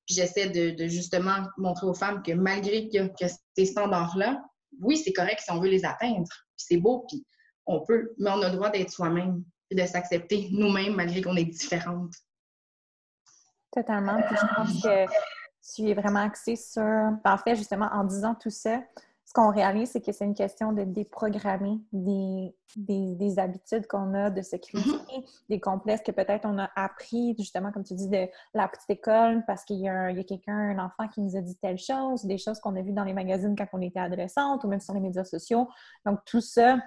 Puis 0.06 0.14
j'essaie 0.14 0.48
de, 0.48 0.86
justement 0.86 1.46
montrer 1.58 1.86
aux 1.86 1.94
femmes 1.94 2.22
que 2.22 2.32
malgré 2.32 2.88
que, 2.88 3.26
ces 3.56 3.66
standards-là, 3.66 4.42
oui, 4.80 4.96
c'est 4.96 5.12
correct 5.12 5.40
si 5.40 5.50
on 5.50 5.60
veut 5.60 5.68
les 5.68 5.84
atteindre. 5.84 6.28
Puis 6.56 6.66
c'est 6.68 6.76
beau, 6.76 7.04
puis 7.08 7.26
on 7.66 7.84
peut, 7.84 8.14
mais 8.18 8.30
on 8.30 8.42
a 8.42 8.48
le 8.48 8.56
droit 8.56 8.70
d'être 8.70 8.90
soi-même 8.90 9.42
et 9.70 9.74
de 9.74 9.86
s'accepter 9.86 10.48
nous-mêmes 10.52 10.94
malgré 10.94 11.22
qu'on 11.22 11.36
est 11.36 11.44
différentes. 11.44 12.14
Totalement. 13.72 14.22
Puis 14.22 14.36
je 14.40 14.54
pense 14.54 14.82
que 14.82 15.06
tu 15.74 15.90
es 15.90 15.94
vraiment 15.94 16.20
axée 16.20 16.56
sur, 16.56 16.82
en 16.82 17.38
fait, 17.38 17.56
justement, 17.56 17.88
en 17.92 18.04
disant 18.04 18.34
tout 18.34 18.50
ça, 18.50 18.82
ce 19.26 19.32
qu'on 19.32 19.50
réalise, 19.50 19.90
c'est 19.90 20.00
que 20.00 20.12
c'est 20.12 20.24
une 20.24 20.36
question 20.36 20.72
de 20.72 20.84
déprogrammer 20.84 21.80
des, 21.92 22.54
des, 22.76 23.38
habitudes 23.40 23.88
qu'on 23.88 24.14
a, 24.14 24.30
de 24.30 24.40
se 24.40 24.54
critiquer, 24.54 25.18
mm-hmm. 25.18 25.48
des 25.48 25.58
complexes 25.60 26.04
que 26.04 26.12
peut-être 26.12 26.46
on 26.46 26.56
a 26.58 26.70
appris, 26.76 27.34
justement, 27.36 27.72
comme 27.72 27.82
tu 27.82 27.94
dis, 27.94 28.08
de 28.08 28.28
la 28.54 28.68
petite 28.68 28.88
école, 28.88 29.42
parce 29.44 29.64
qu'il 29.64 29.80
y 29.80 29.88
a, 29.88 30.14
quelqu'un, 30.22 30.56
un 30.56 30.78
enfant 30.78 31.08
qui 31.08 31.20
nous 31.20 31.36
a 31.36 31.40
dit 31.40 31.56
telle 31.56 31.76
chose, 31.76 32.24
des 32.24 32.38
choses 32.38 32.60
qu'on 32.60 32.76
a 32.76 32.82
vues 32.82 32.92
dans 32.92 33.02
les 33.02 33.14
magazines 33.14 33.56
quand 33.56 33.66
on 33.72 33.80
était 33.82 33.98
adolescente 33.98 34.62
ou 34.62 34.68
même 34.68 34.80
sur 34.80 34.94
les 34.94 35.00
médias 35.00 35.24
sociaux. 35.24 35.68
Donc, 36.04 36.20
tout 36.24 36.40
ça, 36.40 36.78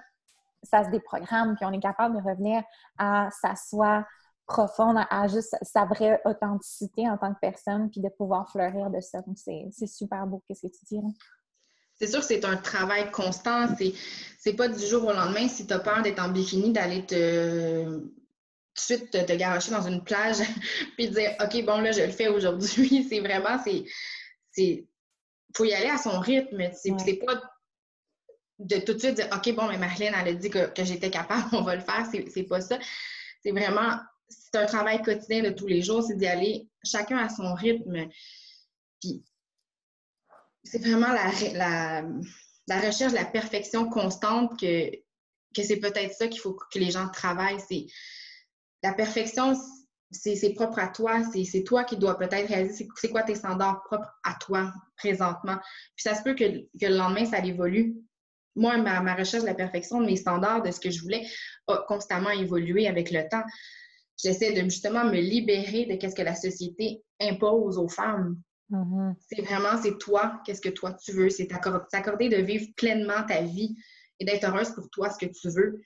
ça 0.62 0.82
se 0.82 0.88
déprogramme, 0.88 1.56
puis 1.56 1.66
on 1.66 1.72
est 1.72 1.80
capable 1.80 2.16
de 2.16 2.26
revenir 2.26 2.62
à 2.96 3.28
s'asseoir 3.30 4.06
profonde 4.46 4.96
à, 5.10 5.28
juste 5.28 5.54
sa 5.60 5.84
vraie 5.84 6.22
authenticité 6.24 7.06
en 7.08 7.18
tant 7.18 7.34
que 7.34 7.38
personne, 7.38 7.90
puis 7.90 8.00
de 8.00 8.08
pouvoir 8.08 8.50
fleurir 8.50 8.88
de 8.88 9.00
ça. 9.00 9.20
Donc, 9.20 9.36
c'est 9.36 9.86
super 9.86 10.26
beau. 10.26 10.42
Qu'est-ce 10.48 10.62
que 10.66 10.72
tu 10.72 10.84
dis? 10.86 11.02
C'est 12.00 12.06
sûr 12.06 12.20
que 12.20 12.26
c'est 12.26 12.44
un 12.44 12.56
travail 12.56 13.10
constant. 13.10 13.68
C'est 14.38 14.54
pas 14.54 14.68
du 14.68 14.84
jour 14.86 15.06
au 15.06 15.12
lendemain. 15.12 15.48
Si 15.48 15.66
tu 15.66 15.72
as 15.74 15.78
peur 15.78 16.02
d'être 16.02 16.20
en 16.20 16.28
bikini, 16.28 16.72
d'aller 16.72 17.04
te 17.04 18.00
tout 18.74 18.94
de 18.94 18.98
suite 18.98 19.10
te, 19.10 19.18
te 19.18 19.32
garocher 19.32 19.72
dans 19.72 19.86
une 19.86 20.02
plage 20.02 20.38
puis 20.96 21.08
dire 21.08 21.34
OK, 21.40 21.64
bon, 21.64 21.80
là, 21.80 21.92
je 21.92 22.02
le 22.02 22.12
fais 22.12 22.28
aujourd'hui. 22.28 23.06
C'est 23.08 23.20
vraiment, 23.20 23.58
c'est. 23.62 23.84
Il 24.56 25.56
faut 25.56 25.64
y 25.64 25.74
aller 25.74 25.88
à 25.88 25.98
son 25.98 26.20
rythme. 26.20 26.70
C'est 26.72 27.14
pas 27.14 27.42
de 28.58 28.76
tout 28.76 28.94
de 28.94 28.98
suite 28.98 29.14
dire 29.14 29.28
OK, 29.34 29.54
bon, 29.54 29.68
mais 29.68 29.78
Marlène, 29.78 30.14
elle 30.20 30.28
a 30.28 30.34
dit 30.34 30.50
que, 30.50 30.70
j'étais 30.78 31.10
capable, 31.10 31.48
on 31.52 31.62
va 31.62 31.76
le 31.76 31.82
faire. 31.82 32.06
C'est 32.10 32.44
pas 32.44 32.60
ça. 32.60 32.78
C'est 33.42 33.52
vraiment. 33.52 33.96
C'est 34.28 34.56
un 34.56 34.66
travail 34.66 35.02
quotidien 35.02 35.42
de 35.42 35.50
tous 35.50 35.66
les 35.66 35.82
jours, 35.82 36.04
c'est 36.04 36.14
d'y 36.14 36.26
aller 36.26 36.68
chacun 36.84 37.18
à 37.18 37.28
son 37.28 37.52
rythme. 37.54 38.08
Puis 39.00 39.24
c'est 40.64 40.78
vraiment 40.78 41.12
la, 41.12 42.02
la, 42.66 42.80
recherche 42.80 43.12
de 43.12 43.18
la 43.18 43.24
perfection 43.24 43.88
constante 43.88 44.58
que, 44.58 44.90
que 45.54 45.62
c'est 45.62 45.78
peut-être 45.78 46.14
ça 46.14 46.28
qu'il 46.28 46.40
faut 46.40 46.54
que 46.54 46.78
les 46.78 46.90
gens 46.90 47.08
travaillent. 47.08 47.60
C'est 47.68 47.86
la 48.82 48.92
perfection, 48.92 49.54
c'est 50.10 50.54
propre 50.54 50.78
à 50.78 50.88
toi. 50.88 51.22
C'est 51.32 51.64
toi 51.64 51.84
qui 51.84 51.96
dois 51.96 52.18
peut-être 52.18 52.48
réaliser 52.48 52.88
c'est 52.96 53.10
quoi 53.10 53.22
tes 53.22 53.34
standards 53.34 53.82
propres 53.84 54.10
à 54.24 54.34
toi 54.34 54.72
présentement. 54.96 55.56
Puis 55.96 56.02
ça 56.04 56.14
se 56.14 56.22
peut 56.22 56.34
que, 56.34 56.44
que 56.78 56.86
le 56.86 56.96
lendemain, 56.96 57.24
ça 57.24 57.44
évolue. 57.44 57.96
Moi, 58.56 58.76
ma, 58.78 59.14
recherche 59.14 59.44
de 59.44 59.48
la 59.48 59.54
perfection, 59.54 60.00
mes 60.00 60.16
standards 60.16 60.62
de 60.62 60.70
ce 60.70 60.80
que 60.80 60.90
je 60.90 61.00
voulais, 61.02 61.26
a 61.68 61.84
constamment 61.86 62.30
évolué 62.30 62.88
avec 62.88 63.10
le 63.10 63.28
temps. 63.28 63.44
J'essaie 64.22 64.52
de 64.52 64.62
justement 64.68 65.04
me 65.04 65.20
libérer 65.20 65.86
de 65.86 66.08
ce 66.08 66.14
que 66.14 66.22
la 66.22 66.34
société 66.34 67.02
impose 67.20 67.78
aux 67.78 67.88
femmes. 67.88 68.40
Mm-hmm. 68.70 69.14
C'est 69.28 69.42
vraiment, 69.42 69.80
c'est 69.82 69.98
toi, 69.98 70.40
qu'est-ce 70.44 70.60
que 70.60 70.68
toi 70.68 70.92
tu 70.92 71.12
veux. 71.12 71.30
C'est 71.30 71.46
t'accorder 71.46 72.28
de 72.28 72.36
vivre 72.36 72.66
pleinement 72.76 73.24
ta 73.26 73.42
vie 73.42 73.76
et 74.18 74.24
d'être 74.24 74.44
heureuse 74.44 74.70
pour 74.70 74.88
toi, 74.90 75.10
ce 75.10 75.24
que 75.24 75.30
tu 75.30 75.48
veux 75.48 75.80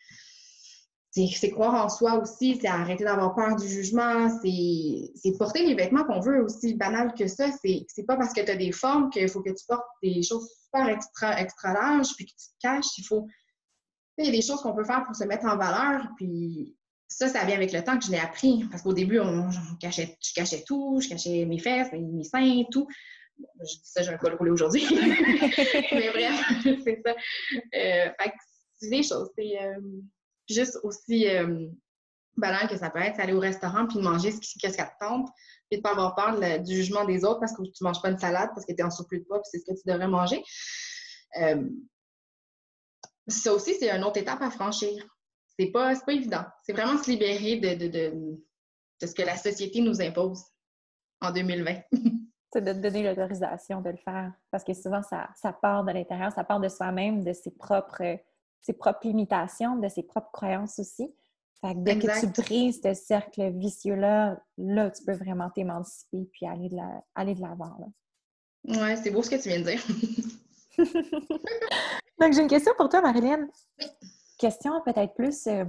c'est 1.14 1.50
croire 1.50 1.84
en 1.84 1.88
soi 1.88 2.14
aussi, 2.14 2.58
c'est 2.60 2.66
arrêter 2.66 3.04
d'avoir 3.04 3.34
peur 3.34 3.54
du 3.54 3.68
jugement, 3.68 4.28
c'est 4.42 5.38
porter 5.38 5.64
les 5.64 5.74
vêtements 5.74 6.04
qu'on 6.04 6.20
veut 6.20 6.42
aussi 6.42 6.74
banal 6.74 7.14
que 7.14 7.28
ça. 7.28 7.50
C'est 7.62 8.06
pas 8.06 8.16
parce 8.16 8.32
que 8.32 8.40
tu 8.40 8.50
as 8.50 8.56
des 8.56 8.72
formes 8.72 9.10
qu'il 9.10 9.28
faut 9.28 9.40
que 9.40 9.50
tu 9.50 9.64
portes 9.66 9.86
des 10.02 10.22
choses 10.22 10.48
super 10.64 10.88
extra, 10.88 11.40
extra 11.40 11.72
larges 11.72 12.14
puis 12.16 12.26
que 12.26 12.32
tu 12.32 12.48
te 12.48 12.60
caches. 12.60 12.98
Il 12.98 13.04
faut. 13.04 13.28
Il 14.18 14.26
y 14.26 14.28
a 14.28 14.32
des 14.32 14.42
choses 14.42 14.60
qu'on 14.60 14.74
peut 14.74 14.84
faire 14.84 15.04
pour 15.04 15.14
se 15.14 15.24
mettre 15.24 15.44
en 15.46 15.56
valeur, 15.56 16.08
puis 16.16 16.76
ça, 17.16 17.29
ça 17.29 17.44
vient 17.44 17.57
avec 17.57 17.72
le 17.72 17.83
temps 17.83 17.98
que 17.98 18.05
je 18.05 18.11
l'ai 18.11 18.18
appris. 18.18 18.64
Parce 18.70 18.83
qu'au 18.83 18.92
début, 18.92 19.16
je 19.16 20.35
cachais 20.35 20.64
tout, 20.66 21.00
je 21.00 21.09
cachais 21.09 21.44
mes 21.44 21.59
fesses, 21.59 21.92
mes, 21.92 22.24
seins, 22.24 22.62
tout. 22.70 22.87
je 23.38 23.74
dis 23.74 23.81
ça, 23.85 24.03
j'ai 24.03 24.11
un 24.11 24.16
col 24.16 24.35
roulé 24.35 24.50
aujourd'hui. 24.50 24.85
Mais 25.92 26.11
bref, 26.11 26.53
c'est 26.85 27.03
ça. 27.05 27.12
Euh, 27.12 28.11
fait 28.20 28.31
que 28.31 28.37
c'est 28.81 28.90
des 28.90 29.03
choses. 29.03 29.31
C'est. 29.37 29.62
Euh, 29.62 29.81
juste 30.48 30.79
aussi 30.83 31.29
euh, 31.29 31.68
banal 32.37 32.68
que 32.68 32.77
ça 32.77 32.90
peut 32.90 33.00
être, 33.00 33.20
aller 33.20 33.33
au 33.33 33.40
restaurant 33.40 33.87
puis 33.87 33.98
manger 33.98 34.33
ce 34.33 34.40
qui, 34.40 34.59
te 34.59 34.68
tente, 35.00 35.29
puis 35.70 35.79
de 35.79 35.83
pas 35.83 35.92
avoir 35.92 36.14
peur 36.14 36.61
du 36.61 36.74
jugement 36.74 37.05
des 37.05 37.24
autres 37.24 37.40
parce 37.40 37.55
que 37.55 37.62
tu 37.62 37.85
manges 37.85 38.03
pas 38.03 38.11
une 38.11 38.18
salade 38.18 38.50
parce 38.55 38.66
que 38.66 38.72
tu 38.72 38.81
es 38.81 38.83
en 38.83 38.90
surplus 38.90 39.20
de 39.20 39.24
poids 39.24 39.40
puis 39.40 39.48
c'est 39.50 39.59
ce 39.59 39.64
que 39.66 39.81
tu 39.81 39.87
devrais 39.87 40.09
manger. 40.09 40.42
Euh, 41.40 41.68
ça 43.27 43.53
aussi, 43.55 43.74
c'est 43.79 43.90
une 43.90 44.05
autre 44.05 44.18
étape 44.18 44.42
à 44.42 44.50
franchir. 44.50 45.03
C'est 45.58 45.70
pas, 45.70 45.94
pas 45.94 46.12
évident. 46.12 46.44
C'est 46.62 46.72
vraiment 46.72 47.00
se 47.02 47.10
libérer 47.10 47.56
de, 47.56 47.86
de, 47.88 49.06
ce 49.06 49.14
que 49.14 49.22
la 49.22 49.36
société 49.36 49.80
nous 49.80 50.00
impose 50.00 50.42
en 51.20 51.30
2020. 51.30 51.74
c'est 52.52 52.62
de 52.62 52.72
te 52.72 52.78
donner 52.78 53.02
l'autorisation 53.02 53.80
de 53.80 53.90
le 53.90 53.96
faire. 53.96 54.32
Parce 54.50 54.64
que 54.64 54.74
souvent, 54.74 55.02
ça, 55.02 55.28
ça 55.36 55.52
part 55.52 55.84
de 55.84 55.92
l'intérieur, 55.92 56.32
ça 56.32 56.44
part 56.44 56.60
de 56.60 56.68
soi-même, 56.68 57.22
de 57.22 57.32
ses 57.32 57.50
propres 57.50 58.18
ses 58.64 58.72
propres 58.72 59.06
limitations, 59.06 59.76
de 59.76 59.88
ses 59.88 60.02
propres 60.02 60.30
croyances 60.32 60.78
aussi. 60.78 61.14
Fait 61.60 61.74
que 61.74 61.80
dès 61.80 61.98
que 61.98 62.20
tu 62.20 62.26
brises 62.42 62.80
ce 62.82 62.94
cercle 62.94 63.50
vicieux-là, 63.52 64.42
là, 64.56 64.90
tu 64.90 65.04
peux 65.04 65.12
vraiment 65.12 65.50
t'émanciper 65.50 66.28
puis 66.32 66.46
aller 66.46 66.68
de 66.68 66.76
la, 66.76 67.04
aller 67.14 67.34
de 67.34 67.42
l'avant. 67.42 67.92
Ouais, 68.64 68.96
c'est 68.96 69.10
beau 69.10 69.22
ce 69.22 69.30
que 69.30 69.36
tu 69.36 69.50
viens 69.50 69.60
de 69.60 69.64
dire. 69.64 69.82
Donc, 72.20 72.32
j'ai 72.32 72.40
une 72.40 72.48
question 72.48 72.72
pour 72.76 72.88
toi, 72.88 73.02
Marilyn. 73.02 73.48
Question 74.38 74.72
peut-être 74.84 75.14
plus 75.14 75.46
euh, 75.46 75.64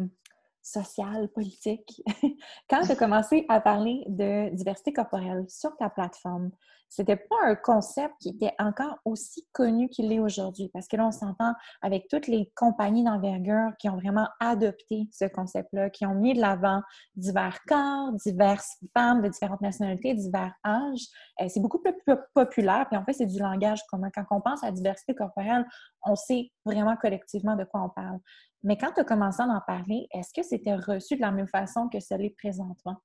sociale, 0.61 1.29
politique. 1.29 2.01
Quand 2.69 2.81
tu 2.81 2.91
as 2.91 2.95
commencé 2.95 3.45
à 3.49 3.61
parler 3.61 4.03
de 4.07 4.53
diversité 4.55 4.91
corporelle 4.93 5.45
sur 5.47 5.75
ta 5.77 5.89
plateforme, 5.89 6.51
c'était 6.89 7.17
pas 7.17 7.35
un 7.43 7.55
concept 7.55 8.13
qui 8.19 8.29
était 8.29 8.53
encore 8.59 8.97
aussi 9.05 9.47
connu 9.51 9.89
qu'il 9.89 10.09
l'est 10.09 10.19
aujourd'hui. 10.19 10.69
Parce 10.73 10.87
que 10.87 10.97
là, 10.97 11.07
on 11.07 11.11
s'entend 11.11 11.53
avec 11.81 12.07
toutes 12.09 12.27
les 12.27 12.51
compagnies 12.55 13.03
d'envergure 13.03 13.71
qui 13.79 13.89
ont 13.89 13.97
vraiment 13.97 14.27
adopté 14.39 15.07
ce 15.11 15.25
concept-là, 15.25 15.89
qui 15.89 16.05
ont 16.05 16.15
mis 16.15 16.33
de 16.33 16.41
l'avant 16.41 16.81
divers 17.15 17.59
corps, 17.67 18.11
diverses 18.13 18.77
femmes 18.93 19.21
de 19.21 19.29
différentes 19.29 19.61
nationalités, 19.61 20.13
divers 20.13 20.53
âges. 20.65 21.05
Euh, 21.41 21.47
c'est 21.49 21.59
beaucoup 21.59 21.79
plus 21.79 21.93
populaire. 22.33 22.85
Puis 22.89 22.97
en 22.97 23.03
fait, 23.03 23.13
c'est 23.13 23.25
du 23.25 23.39
langage 23.39 23.81
commun. 23.89 24.09
Quand 24.13 24.25
on 24.31 24.41
pense 24.41 24.63
à 24.63 24.71
diversité 24.71 25.13
corporelle, 25.13 25.65
on 26.03 26.15
sait 26.15 26.51
vraiment 26.65 26.95
collectivement 26.95 27.55
de 27.55 27.63
quoi 27.63 27.83
on 27.83 27.89
parle. 27.89 28.19
Mais 28.63 28.77
quand 28.77 28.91
tu 28.93 29.01
as 29.01 29.03
commencé 29.03 29.41
à 29.41 29.45
en 29.45 29.61
parler, 29.65 30.07
est-ce 30.11 30.33
que 30.33 30.41
c'était 30.41 30.75
reçu 30.75 31.15
de 31.15 31.21
la 31.21 31.31
même 31.31 31.47
façon 31.47 31.87
que 31.87 31.99
ça 31.99 32.17
l'est 32.17 32.35
présentement? 32.35 32.95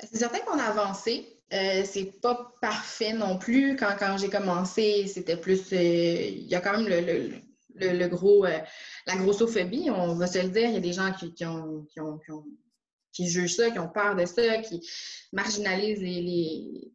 C'est 0.00 0.18
certain 0.18 0.38
qu'on 0.40 0.58
a 0.58 0.64
avancé. 0.64 1.38
Euh, 1.52 1.82
c'est 1.84 2.20
pas 2.20 2.52
parfait 2.60 3.14
non 3.14 3.38
plus. 3.38 3.76
Quand, 3.76 3.96
quand 3.98 4.18
j'ai 4.18 4.28
commencé, 4.28 5.06
c'était 5.06 5.36
plus. 5.36 5.72
Euh, 5.72 5.76
il 5.76 6.46
y 6.46 6.54
a 6.54 6.60
quand 6.60 6.78
même 6.78 6.88
le, 6.88 8.08
gros, 8.08 8.44
euh, 8.44 8.58
la 9.06 9.16
grossophobie, 9.16 9.90
on 9.90 10.14
va 10.14 10.26
se 10.26 10.38
le 10.38 10.48
dire. 10.48 10.68
Il 10.68 10.74
y 10.74 10.76
a 10.76 10.80
des 10.80 10.92
gens 10.92 11.12
qui, 11.12 11.44
ont, 11.46 11.86
qui, 13.12 13.28
jugent 13.28 13.56
ça, 13.56 13.70
qui 13.70 13.78
ont 13.78 13.88
peur 13.88 14.14
de 14.14 14.26
ça, 14.26 14.58
qui 14.58 14.86
marginalisent 15.32 16.02
les, 16.02 16.90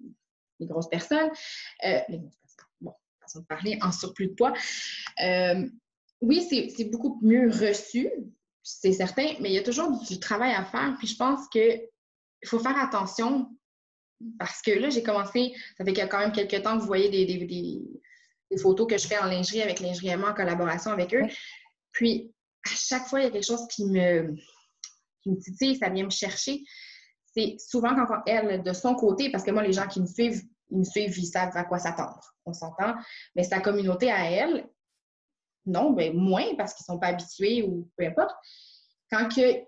les, 0.59 0.65
grosses 0.67 0.89
personnes. 0.89 1.31
les 1.81 1.99
personnes. 1.99 2.29
Bon, 2.79 2.93
façon 3.19 3.39
de 3.39 3.45
parler, 3.45 3.79
en 3.81 3.91
surplus 3.91 4.27
de 4.27 4.33
poids. 4.33 4.53
oui, 6.21 6.67
c'est 6.77 6.85
beaucoup 6.85 7.19
mieux 7.23 7.49
reçu, 7.49 8.09
c'est 8.61 8.93
certain, 8.93 9.33
mais 9.39 9.49
il 9.49 9.53
y 9.53 9.57
a 9.57 9.63
toujours 9.63 9.99
du 9.99 10.19
travail 10.19 10.53
à 10.53 10.63
faire. 10.63 10.95
Puis 10.99 11.07
je 11.07 11.17
pense 11.17 11.49
que 11.49 11.81
il 12.43 12.49
faut 12.49 12.59
faire 12.59 12.77
attention 12.77 13.49
parce 14.39 14.61
que 14.61 14.71
là, 14.71 14.89
j'ai 14.89 15.03
commencé, 15.03 15.53
ça 15.77 15.83
fait 15.83 15.93
quand 15.93 16.19
même 16.19 16.31
quelques 16.31 16.63
temps 16.63 16.75
que 16.75 16.81
vous 16.81 16.87
voyez 16.87 17.09
des, 17.09 17.25
des, 17.25 18.57
photos 18.57 18.87
que 18.87 18.97
je 18.97 19.07
fais 19.07 19.17
en 19.17 19.25
lingerie 19.25 19.63
avec 19.63 19.79
Lingerie 19.79 20.13
en 20.13 20.33
collaboration 20.33 20.91
avec 20.91 21.13
eux. 21.13 21.25
Puis, 21.91 22.31
à 22.65 22.69
chaque 22.69 23.07
fois, 23.07 23.19
il 23.19 23.23
y 23.23 23.27
a 23.27 23.31
quelque 23.31 23.45
chose 23.45 23.67
qui 23.67 23.85
me, 23.85 24.35
qui 25.21 25.31
me 25.31 25.37
titille, 25.37 25.75
ça 25.75 25.89
vient 25.89 26.05
me 26.05 26.11
chercher. 26.11 26.61
C'est 27.35 27.55
souvent 27.57 27.95
quand 27.95 28.21
elle, 28.27 28.61
de 28.61 28.73
son 28.73 28.93
côté, 28.93 29.31
parce 29.31 29.43
que 29.43 29.49
moi, 29.49 29.63
les 29.63 29.73
gens 29.73 29.87
qui 29.87 30.01
me 30.01 30.05
suivent, 30.05 30.43
ils 30.69 30.77
me 30.77 30.83
suivent, 30.83 31.17
ils 31.17 31.25
savent 31.25 31.55
à 31.55 31.63
quoi 31.63 31.79
s'attendre. 31.79 32.21
On 32.45 32.53
s'entend. 32.53 32.93
Mais 33.35 33.43
sa 33.43 33.59
communauté 33.59 34.11
à 34.11 34.29
elle, 34.29 34.69
non, 35.65 35.91
ben 35.91 36.15
moins 36.15 36.55
parce 36.55 36.73
qu'ils 36.73 36.83
ne 36.87 36.93
sont 36.93 36.99
pas 36.99 37.07
habitués 37.07 37.63
ou 37.63 37.89
peu 37.97 38.05
importe. 38.05 38.35
Quand 39.09 39.27
que 39.29 39.63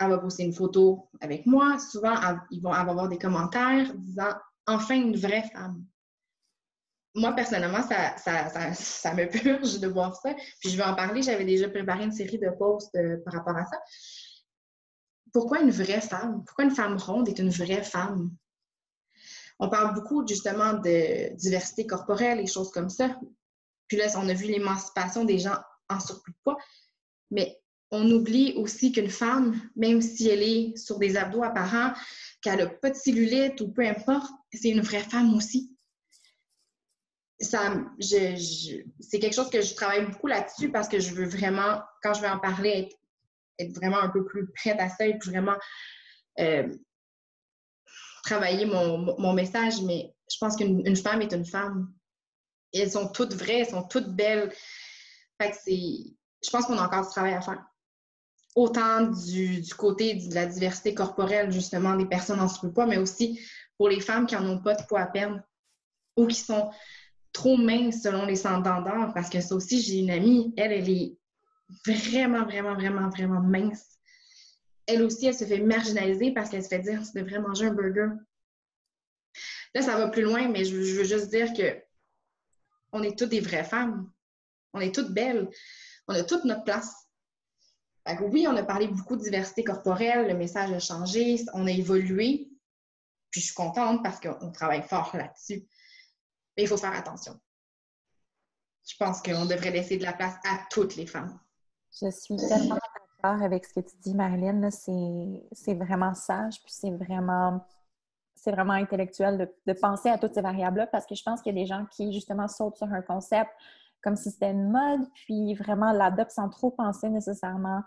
elle 0.00 0.08
va 0.08 0.18
poster 0.18 0.44
une 0.44 0.54
photo 0.54 1.08
avec 1.20 1.46
moi. 1.46 1.78
Souvent, 1.78 2.14
ils 2.50 2.62
vont 2.62 2.72
avoir 2.72 3.08
des 3.08 3.18
commentaires 3.18 3.94
disant 3.94 4.32
enfin 4.66 4.96
une 4.96 5.16
vraie 5.16 5.48
femme. 5.52 5.84
Moi, 7.14 7.32
personnellement, 7.32 7.82
ça, 7.82 8.16
ça, 8.74 9.14
me 9.14 9.28
purge 9.28 9.78
de 9.78 9.88
voir 9.88 10.16
ça. 10.16 10.34
Puis 10.60 10.70
je 10.70 10.76
vais 10.76 10.84
en 10.84 10.94
parler. 10.94 11.22
J'avais 11.22 11.44
déjà 11.44 11.68
préparé 11.68 12.04
une 12.04 12.12
série 12.12 12.38
de 12.38 12.50
posts 12.58 12.94
euh, 12.96 13.18
par 13.24 13.34
rapport 13.34 13.56
à 13.56 13.66
ça. 13.66 13.78
Pourquoi 15.32 15.60
une 15.60 15.70
vraie 15.70 16.00
femme? 16.00 16.44
Pourquoi 16.46 16.64
une 16.64 16.70
femme 16.70 16.96
ronde 16.96 17.28
est 17.28 17.38
une 17.38 17.50
vraie 17.50 17.82
femme? 17.82 18.30
On 19.58 19.68
parle 19.68 19.94
beaucoup 19.94 20.26
justement 20.26 20.72
de 20.72 21.34
diversité 21.34 21.86
corporelle 21.86 22.40
et 22.40 22.46
choses 22.46 22.70
comme 22.70 22.88
ça. 22.88 23.18
Puis 23.86 23.98
là, 23.98 24.06
on 24.16 24.28
a 24.28 24.32
vu 24.32 24.46
l'émancipation 24.46 25.24
des 25.24 25.38
gens 25.38 25.58
en 25.90 26.00
surplus 26.00 26.32
de 26.32 26.38
poids. 26.42 26.56
Mais 27.30 27.60
on 27.90 28.08
oublie 28.10 28.54
aussi 28.56 28.92
qu'une 28.92 29.10
femme, 29.10 29.60
même 29.74 30.00
si 30.00 30.28
elle 30.28 30.42
est 30.42 30.76
sur 30.76 30.98
des 30.98 31.16
abdos 31.16 31.42
apparents, 31.42 31.92
qu'elle 32.40 32.58
n'a 32.58 32.66
pas 32.66 32.90
de 32.90 32.94
cellulite 32.96 33.60
ou 33.60 33.72
peu 33.72 33.86
importe, 33.86 34.30
c'est 34.52 34.70
une 34.70 34.80
vraie 34.80 35.02
femme 35.02 35.34
aussi. 35.34 35.76
Ça, 37.40 37.74
c'est 37.98 39.18
quelque 39.18 39.34
chose 39.34 39.50
que 39.50 39.62
je 39.62 39.74
travaille 39.74 40.06
beaucoup 40.06 40.26
là-dessus 40.26 40.70
parce 40.70 40.88
que 40.88 41.00
je 41.00 41.14
veux 41.14 41.26
vraiment, 41.26 41.82
quand 42.02 42.14
je 42.14 42.20
vais 42.20 42.28
en 42.28 42.38
parler, 42.38 42.90
être, 43.58 43.74
vraiment 43.74 43.98
un 43.98 44.10
peu 44.10 44.24
plus 44.24 44.50
prête 44.52 44.78
à 44.78 44.88
ça 44.88 45.06
et 45.06 45.18
vraiment 45.24 45.56
euh, 46.38 46.68
travailler 48.24 48.66
mon, 48.66 49.32
message. 49.32 49.82
Mais 49.82 50.14
je 50.30 50.36
pense 50.38 50.56
qu'une 50.56 50.96
femme 50.96 51.22
est 51.22 51.32
une 51.32 51.46
femme. 51.46 51.92
elles 52.72 52.90
sont 52.90 53.08
toutes 53.08 53.34
vraies, 53.34 53.60
elles 53.60 53.70
sont 53.70 53.84
toutes 53.84 54.14
belles. 54.14 54.52
Fait 55.40 55.50
que 55.50 55.56
c'est, 55.64 56.14
je 56.44 56.50
pense 56.50 56.66
qu'on 56.66 56.78
a 56.78 56.86
encore 56.86 57.06
du 57.06 57.10
travail 57.10 57.32
à 57.32 57.40
faire 57.40 57.69
autant 58.54 59.02
du, 59.02 59.62
côté 59.76 60.14
de 60.14 60.34
la 60.34 60.46
diversité 60.46 60.94
corporelle, 60.94 61.52
justement, 61.52 61.96
des 61.96 62.06
personnes 62.06 62.40
en 62.40 62.48
surpoids, 62.48 62.86
mais 62.86 62.98
aussi 62.98 63.40
pour 63.78 63.88
les 63.88 64.00
femmes 64.00 64.26
qui 64.26 64.34
n'en 64.34 64.46
ont 64.46 64.58
pas 64.58 64.74
de 64.74 64.82
poids 64.86 65.00
à 65.00 65.06
perdre 65.06 65.40
ou 66.16 66.26
qui 66.26 66.40
sont 66.40 66.70
trop 67.32 67.56
minces 67.56 68.02
selon 68.02 68.26
les 68.26 68.36
standards. 68.36 69.12
Parce 69.14 69.30
que 69.30 69.40
ça 69.40 69.54
aussi, 69.54 69.80
j'ai 69.80 69.98
une 69.98 70.10
amie, 70.10 70.52
elle, 70.56 70.72
elle 70.72 70.90
est 70.90 71.16
vraiment, 71.86 72.44
vraiment, 72.44 72.74
vraiment, 72.74 73.08
vraiment 73.08 73.40
mince. 73.40 73.98
Elle 74.86 75.02
aussi, 75.02 75.26
elle 75.26 75.34
se 75.34 75.44
fait 75.44 75.60
marginaliser 75.60 76.32
parce 76.32 76.50
qu'elle 76.50 76.64
se 76.64 76.68
fait 76.68 76.80
dire 76.80 77.00
tu 77.02 77.18
devrais 77.18 77.38
manger 77.38 77.66
un 77.66 77.74
burger. 77.74 78.08
Là, 79.74 79.82
ça 79.82 79.96
va 79.96 80.08
plus 80.08 80.22
loin, 80.22 80.48
mais 80.48 80.64
je, 80.64 80.74
veux 80.74 81.04
juste 81.04 81.30
dire 81.30 81.52
que 81.52 81.80
on 82.92 83.04
est 83.04 83.16
toutes 83.16 83.30
des 83.30 83.40
vraies 83.40 83.64
femmes. 83.64 84.10
On 84.72 84.80
est 84.80 84.92
toutes 84.92 85.12
belles. 85.12 85.48
On 86.08 86.14
a 86.14 86.24
toute 86.24 86.44
notre 86.44 86.64
place. 86.64 87.08
Oui, 88.20 88.46
on 88.48 88.56
a 88.56 88.62
parlé 88.62 88.88
beaucoup 88.88 89.16
de 89.16 89.22
diversité 89.22 89.64
corporelle, 89.64 90.28
le 90.28 90.34
message 90.34 90.72
a 90.72 90.78
changé, 90.78 91.44
on 91.54 91.66
a 91.66 91.70
évolué. 91.70 92.50
Puis 93.30 93.40
je 93.40 93.46
suis 93.46 93.54
contente 93.54 94.02
parce 94.02 94.18
qu'on 94.20 94.50
travaille 94.50 94.82
fort 94.82 95.10
là-dessus. 95.14 95.66
Mais 96.56 96.64
il 96.64 96.68
faut 96.68 96.76
faire 96.76 96.94
attention. 96.94 97.38
Je 98.88 98.96
pense 98.98 99.22
qu'on 99.22 99.46
devrait 99.46 99.70
laisser 99.70 99.98
de 99.98 100.04
la 100.04 100.12
place 100.12 100.34
à 100.44 100.60
toutes 100.70 100.96
les 100.96 101.06
femmes. 101.06 101.38
Je 102.00 102.10
suis 102.10 102.36
tellement 102.36 102.78
d'accord 103.22 103.42
avec 103.42 103.64
ce 103.66 103.74
que 103.74 103.80
tu 103.80 103.96
dis, 103.98 104.14
Marilyn. 104.14 104.68
C'est 104.70 105.74
vraiment 105.74 106.14
sage, 106.14 106.60
puis 106.62 106.72
c'est 106.72 106.90
vraiment 106.90 107.64
c'est 108.40 108.52
vraiment 108.52 108.72
intellectuel 108.72 109.52
de, 109.66 109.72
penser 109.74 110.08
à 110.08 110.16
toutes 110.16 110.34
ces 110.34 110.40
variables-là 110.40 110.86
parce 110.86 111.04
que 111.04 111.14
je 111.14 111.22
pense 111.22 111.42
qu'il 111.42 111.54
y 111.54 111.58
a 111.58 111.62
des 111.62 111.66
gens 111.66 111.84
qui, 111.90 112.10
justement, 112.12 112.48
sautent 112.48 112.78
sur 112.78 112.90
un 112.90 113.02
concept 113.02 113.50
comme 114.02 114.16
si 114.16 114.30
c'était 114.30 114.50
une 114.50 114.70
mode, 114.70 115.06
puis 115.14 115.54
vraiment 115.54 115.92
l'adoptent 115.92 116.32
sans 116.32 116.48
trop 116.48 116.70
penser 116.70 117.08
nécessairement 117.10 117.82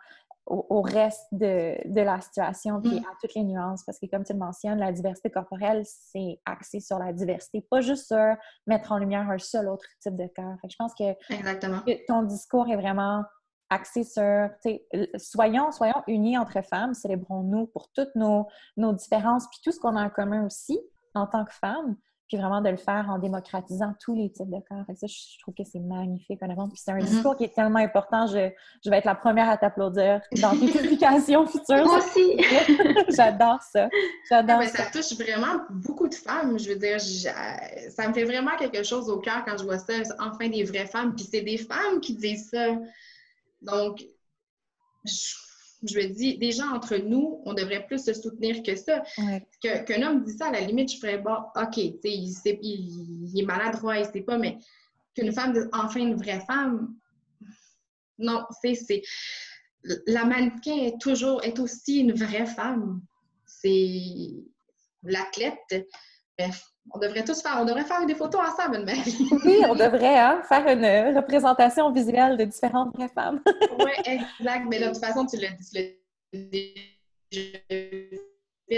au, 0.45 0.81
reste 0.81 1.25
de, 1.31 2.01
la 2.01 2.19
situation, 2.19 2.81
puis 2.81 2.99
mm. 2.99 3.05
à 3.05 3.15
toutes 3.21 3.33
les 3.35 3.43
nuances. 3.43 3.83
Parce 3.85 3.97
que, 3.99 4.05
comme 4.07 4.23
tu 4.23 4.33
le 4.33 4.39
mentionnes, 4.39 4.77
la 4.77 4.91
diversité 4.91 5.29
corporelle, 5.29 5.83
c'est 5.85 6.39
axé 6.45 6.79
sur 6.79 6.99
la 6.99 7.13
diversité, 7.13 7.65
pas 7.69 7.81
juste 7.81 8.07
sur 8.07 8.35
mettre 8.67 8.91
en 8.91 8.97
lumière 8.97 9.29
un 9.29 9.37
seul 9.37 9.69
autre 9.69 9.85
type 10.01 10.15
de 10.15 10.27
corps. 10.35 10.57
je 10.69 10.75
pense 10.77 10.93
que, 10.95 11.13
que 11.13 12.05
ton 12.07 12.23
discours 12.23 12.67
est 12.67 12.75
vraiment 12.75 13.23
axé 13.69 14.03
sur, 14.03 14.49
soyons, 15.17 15.71
soyons 15.71 16.03
unis 16.07 16.37
entre 16.37 16.61
femmes, 16.63 16.93
célébrons-nous 16.93 17.67
pour 17.67 17.89
toutes 17.93 18.13
nos, 18.15 18.47
nos 18.77 18.93
différences, 18.93 19.47
puis 19.49 19.59
tout 19.63 19.71
ce 19.71 19.79
qu'on 19.79 19.95
a 19.95 20.05
en 20.05 20.09
commun 20.09 20.45
aussi 20.45 20.79
en 21.15 21.27
tant 21.27 21.45
que 21.45 21.53
femmes, 21.53 21.95
puis 22.27 22.37
vraiment 22.37 22.61
de 22.61 22.69
le 22.69 22.77
faire 22.77 23.07
en 23.09 23.19
démocratisant 23.19 23.93
tous 23.99 24.15
les 24.15 24.31
types 24.31 24.49
de 24.49 24.59
corps. 24.67 24.85
ça, 24.95 25.07
je 25.07 25.39
trouve 25.41 25.53
que 25.53 25.63
c'est 25.63 25.79
magnifique, 25.79 26.41
honnêtement. 26.41 26.69
Puis 26.69 26.81
c'est 26.83 26.91
un 26.91 26.97
mm-hmm. 26.97 27.05
discours 27.05 27.35
qui 27.35 27.43
est 27.45 27.53
tellement 27.53 27.79
important. 27.79 28.27
Je, 28.27 28.49
je 28.83 28.89
vais 28.89 28.97
être 28.97 29.05
la 29.05 29.15
première 29.15 29.49
à 29.49 29.57
t'applaudir 29.57 30.21
dans 30.41 30.51
tes 30.51 30.67
publications 30.79 31.45
futures. 31.45 31.85
Moi 31.85 31.97
aussi! 31.97 32.37
J'adore 33.15 33.61
ça. 33.61 33.89
J'adore 34.29 34.59
ah, 34.61 34.67
ça. 34.67 34.83
Ça 34.85 34.91
touche 34.91 35.17
vraiment 35.17 35.63
beaucoup 35.69 36.07
de 36.07 36.15
femmes. 36.15 36.57
Je 36.57 36.69
veux 36.69 36.77
dire, 36.77 36.99
ça 36.99 38.07
me 38.07 38.13
fait 38.13 38.23
vraiment 38.23 38.55
quelque 38.57 38.83
chose 38.83 39.09
au 39.09 39.19
cœur 39.19 39.43
quand 39.45 39.57
je 39.57 39.63
vois 39.63 39.79
ça. 39.79 39.93
Enfin, 40.19 40.47
des 40.49 40.63
vraies 40.63 40.87
femmes. 40.87 41.15
Puis 41.15 41.27
c'est 41.29 41.41
des 41.41 41.57
femmes 41.57 41.99
qui 42.01 42.15
disent 42.15 42.49
ça. 42.49 42.67
Donc, 43.61 44.03
je, 45.05 45.42
me 45.83 46.07
dis, 46.07 46.37
déjà 46.37 46.65
entre 46.67 46.97
nous, 46.97 47.41
on 47.45 47.53
devrait 47.53 47.85
plus 47.85 48.03
se 48.03 48.13
soutenir 48.13 48.63
que 48.63 48.75
ça. 48.75 49.03
Qu'un 49.61 50.01
homme 50.01 50.23
dit 50.23 50.33
ça, 50.33 50.47
à 50.47 50.51
la 50.51 50.61
limite, 50.61 50.91
je 50.91 50.97
ferais, 50.97 51.17
bon, 51.17 51.35
OK, 51.55 51.77
il, 51.77 51.99
il, 52.03 52.33
il, 52.61 53.39
est 53.39 53.45
maladroit, 53.45 53.99
il 53.99 54.05
sait 54.05 54.21
pas, 54.21 54.37
mais 54.37 54.57
qu'une 55.15 55.31
femme 55.31 55.53
dise 55.53 55.69
enfin 55.73 55.99
une 55.99 56.15
vraie 56.15 56.41
femme, 56.47 56.95
non, 58.19 58.45
c'est. 58.61 59.01
La 60.07 60.23
mannequin 60.23 60.77
est 60.77 61.01
toujours, 61.01 61.43
est 61.43 61.59
aussi 61.59 61.99
une 61.99 62.13
vraie 62.13 62.45
femme. 62.45 63.01
C'est 63.45 64.31
l'athlète. 65.03 65.89
Bref, 66.37 66.72
on 66.91 66.99
devrait 66.99 67.23
tous 67.23 67.41
faire, 67.41 67.57
on 67.59 67.65
devrait 67.65 67.85
faire 67.85 68.05
des 68.05 68.15
photos 68.15 68.41
ensemble, 68.41 68.83
mais... 68.85 68.95
oui, 69.45 69.61
on 69.67 69.75
devrait 69.75 70.19
hein, 70.19 70.41
faire 70.43 70.67
une 70.67 71.15
représentation 71.15 71.91
visuelle 71.91 72.37
de 72.37 72.45
différentes 72.45 72.95
vraies 72.95 73.09
femmes. 73.09 73.41
oui, 73.79 73.91
exact. 74.05 74.65
Mais 74.69 74.79
de 74.79 74.87
toute 74.87 75.03
façon, 75.03 75.25
tu 75.25 75.37
l'as 75.37 75.51
dit 76.33 76.75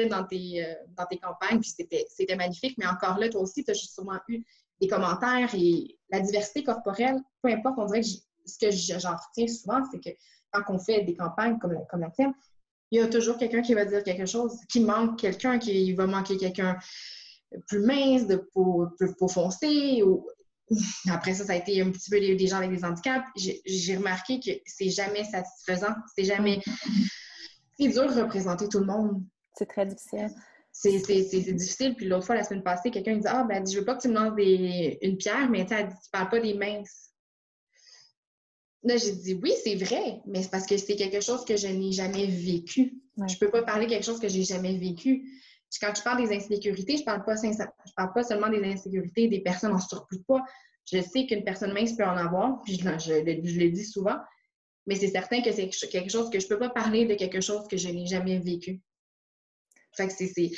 dans 0.09 0.23
tes, 0.25 0.65
euh, 0.65 0.73
dans 0.97 1.05
tes 1.05 1.17
campagnes, 1.17 1.59
puis 1.59 1.69
c'était 1.69 2.35
magnifique. 2.35 2.77
Mais 2.77 2.87
encore 2.87 3.17
là, 3.17 3.29
toi 3.29 3.41
aussi, 3.41 3.63
tu 3.63 3.71
as 3.71 3.75
sûrement 3.75 4.19
eu 4.27 4.43
des 4.81 4.87
commentaires 4.87 5.49
et 5.53 5.97
la 6.09 6.19
diversité 6.19 6.63
corporelle, 6.63 7.21
peu 7.41 7.49
importe, 7.49 7.75
on 7.77 7.85
dirait 7.85 8.01
que 8.01 8.07
ce 8.45 8.59
que 8.59 8.71
j'en 8.99 9.15
retiens 9.15 9.47
souvent, 9.47 9.81
c'est 9.91 9.99
que 9.99 10.15
quand 10.51 10.73
on 10.73 10.79
fait 10.79 11.03
des 11.03 11.15
campagnes 11.15 11.57
comme 11.59 11.77
comme 11.89 12.01
la 12.01 12.11
tienne, 12.11 12.33
il 12.91 12.99
y 12.99 13.01
a 13.01 13.07
toujours 13.07 13.37
quelqu'un 13.37 13.61
qui 13.61 13.73
va 13.73 13.85
dire 13.85 14.03
quelque 14.03 14.25
chose, 14.25 14.59
qui 14.69 14.79
manque 14.79 15.19
quelqu'un, 15.19 15.57
qui 15.59 15.93
va 15.93 16.05
manquer 16.07 16.37
quelqu'un 16.37 16.77
plus 17.67 17.79
mince, 17.79 18.27
de 18.27 18.37
peau 18.53 18.87
plus 18.97 19.13
peau 19.15 19.27
foncée. 19.27 20.03
Ou... 20.03 20.27
Après 21.09 21.33
ça, 21.33 21.45
ça 21.45 21.53
a 21.53 21.55
été 21.55 21.81
un 21.81 21.91
petit 21.91 22.09
peu 22.09 22.19
des 22.19 22.47
gens 22.47 22.57
avec 22.57 22.71
des 22.71 22.83
handicaps. 22.83 23.25
J'ai 23.35 23.97
remarqué 23.97 24.39
que 24.39 24.51
c'est 24.65 24.89
jamais 24.89 25.23
satisfaisant. 25.23 25.93
C'est 26.15 26.25
jamais. 26.25 26.61
C'est 27.79 27.89
dur 27.89 28.13
de 28.13 28.21
représenter 28.21 28.67
tout 28.69 28.79
le 28.79 28.85
monde. 28.85 29.23
C'est 29.57 29.67
très 29.67 29.85
difficile. 29.85 30.29
C'est 30.71 30.99
difficile. 30.99 31.95
Puis 31.95 32.07
l'autre 32.07 32.25
fois, 32.25 32.35
la 32.35 32.43
semaine 32.43 32.63
passée, 32.63 32.91
quelqu'un 32.91 33.17
dit 33.17 33.27
Ah, 33.27 33.45
ben, 33.47 33.65
je 33.65 33.79
veux 33.79 33.85
pas 33.85 33.95
que 33.95 34.01
tu 34.01 34.09
me 34.09 34.15
lances 34.15 34.35
des... 34.35 34.97
une 35.01 35.17
pierre, 35.17 35.49
mais 35.49 35.65
tu 35.65 35.75
parles 36.11 36.29
pas 36.29 36.39
des 36.39 36.53
minces. 36.53 37.11
Là, 38.83 38.97
j'ai 38.97 39.13
dit 39.13 39.39
oui, 39.41 39.51
c'est 39.63 39.75
vrai, 39.75 40.21
mais 40.27 40.43
c'est 40.43 40.51
parce 40.51 40.67
que 40.67 40.77
c'est 40.77 40.95
quelque 40.95 41.19
chose 41.19 41.43
que 41.43 41.57
je 41.57 41.67
n'ai 41.67 41.91
jamais 41.91 42.27
vécu. 42.27 43.01
Je 43.27 43.35
peux 43.37 43.49
pas 43.49 43.63
parler 43.63 43.87
quelque 43.87 44.05
chose 44.05 44.19
que 44.19 44.27
j'ai 44.27 44.43
jamais 44.43 44.77
vécu 44.77 45.25
quand 45.79 45.93
je 45.95 46.03
parle 46.03 46.27
des 46.27 46.35
insécurités, 46.35 46.97
je 46.97 47.01
ne 47.01 47.05
parle, 47.05 47.23
pas, 47.23 47.35
parle 47.95 48.13
pas 48.13 48.23
seulement 48.23 48.49
des 48.49 48.63
insécurités 48.63 49.27
des 49.27 49.41
personnes 49.41 49.73
en 49.73 49.79
surplus 49.79 50.19
de 50.19 50.23
poids. 50.23 50.45
Je 50.91 51.01
sais 51.01 51.25
qu'une 51.25 51.43
personne 51.43 51.73
mince 51.73 51.93
peut 51.93 52.05
en 52.05 52.17
avoir, 52.17 52.61
puis 52.61 52.77
je, 52.77 52.89
le 52.89 53.69
dis 53.69 53.85
souvent, 53.85 54.17
mais 54.85 54.95
c'est 54.95 55.07
certain 55.07 55.41
que 55.41 55.51
c'est 55.51 55.69
quelque 55.89 56.11
chose 56.11 56.29
que 56.29 56.39
je 56.39 56.45
ne 56.45 56.49
peux 56.49 56.59
pas 56.59 56.69
parler 56.69 57.05
de 57.05 57.15
quelque 57.15 57.41
chose 57.41 57.67
que 57.67 57.77
je 57.77 57.89
n'ai 57.89 58.05
jamais 58.05 58.39
vécu. 58.39 58.81
Fait 59.95 60.07
que 60.07 60.13
c'est. 60.13 60.51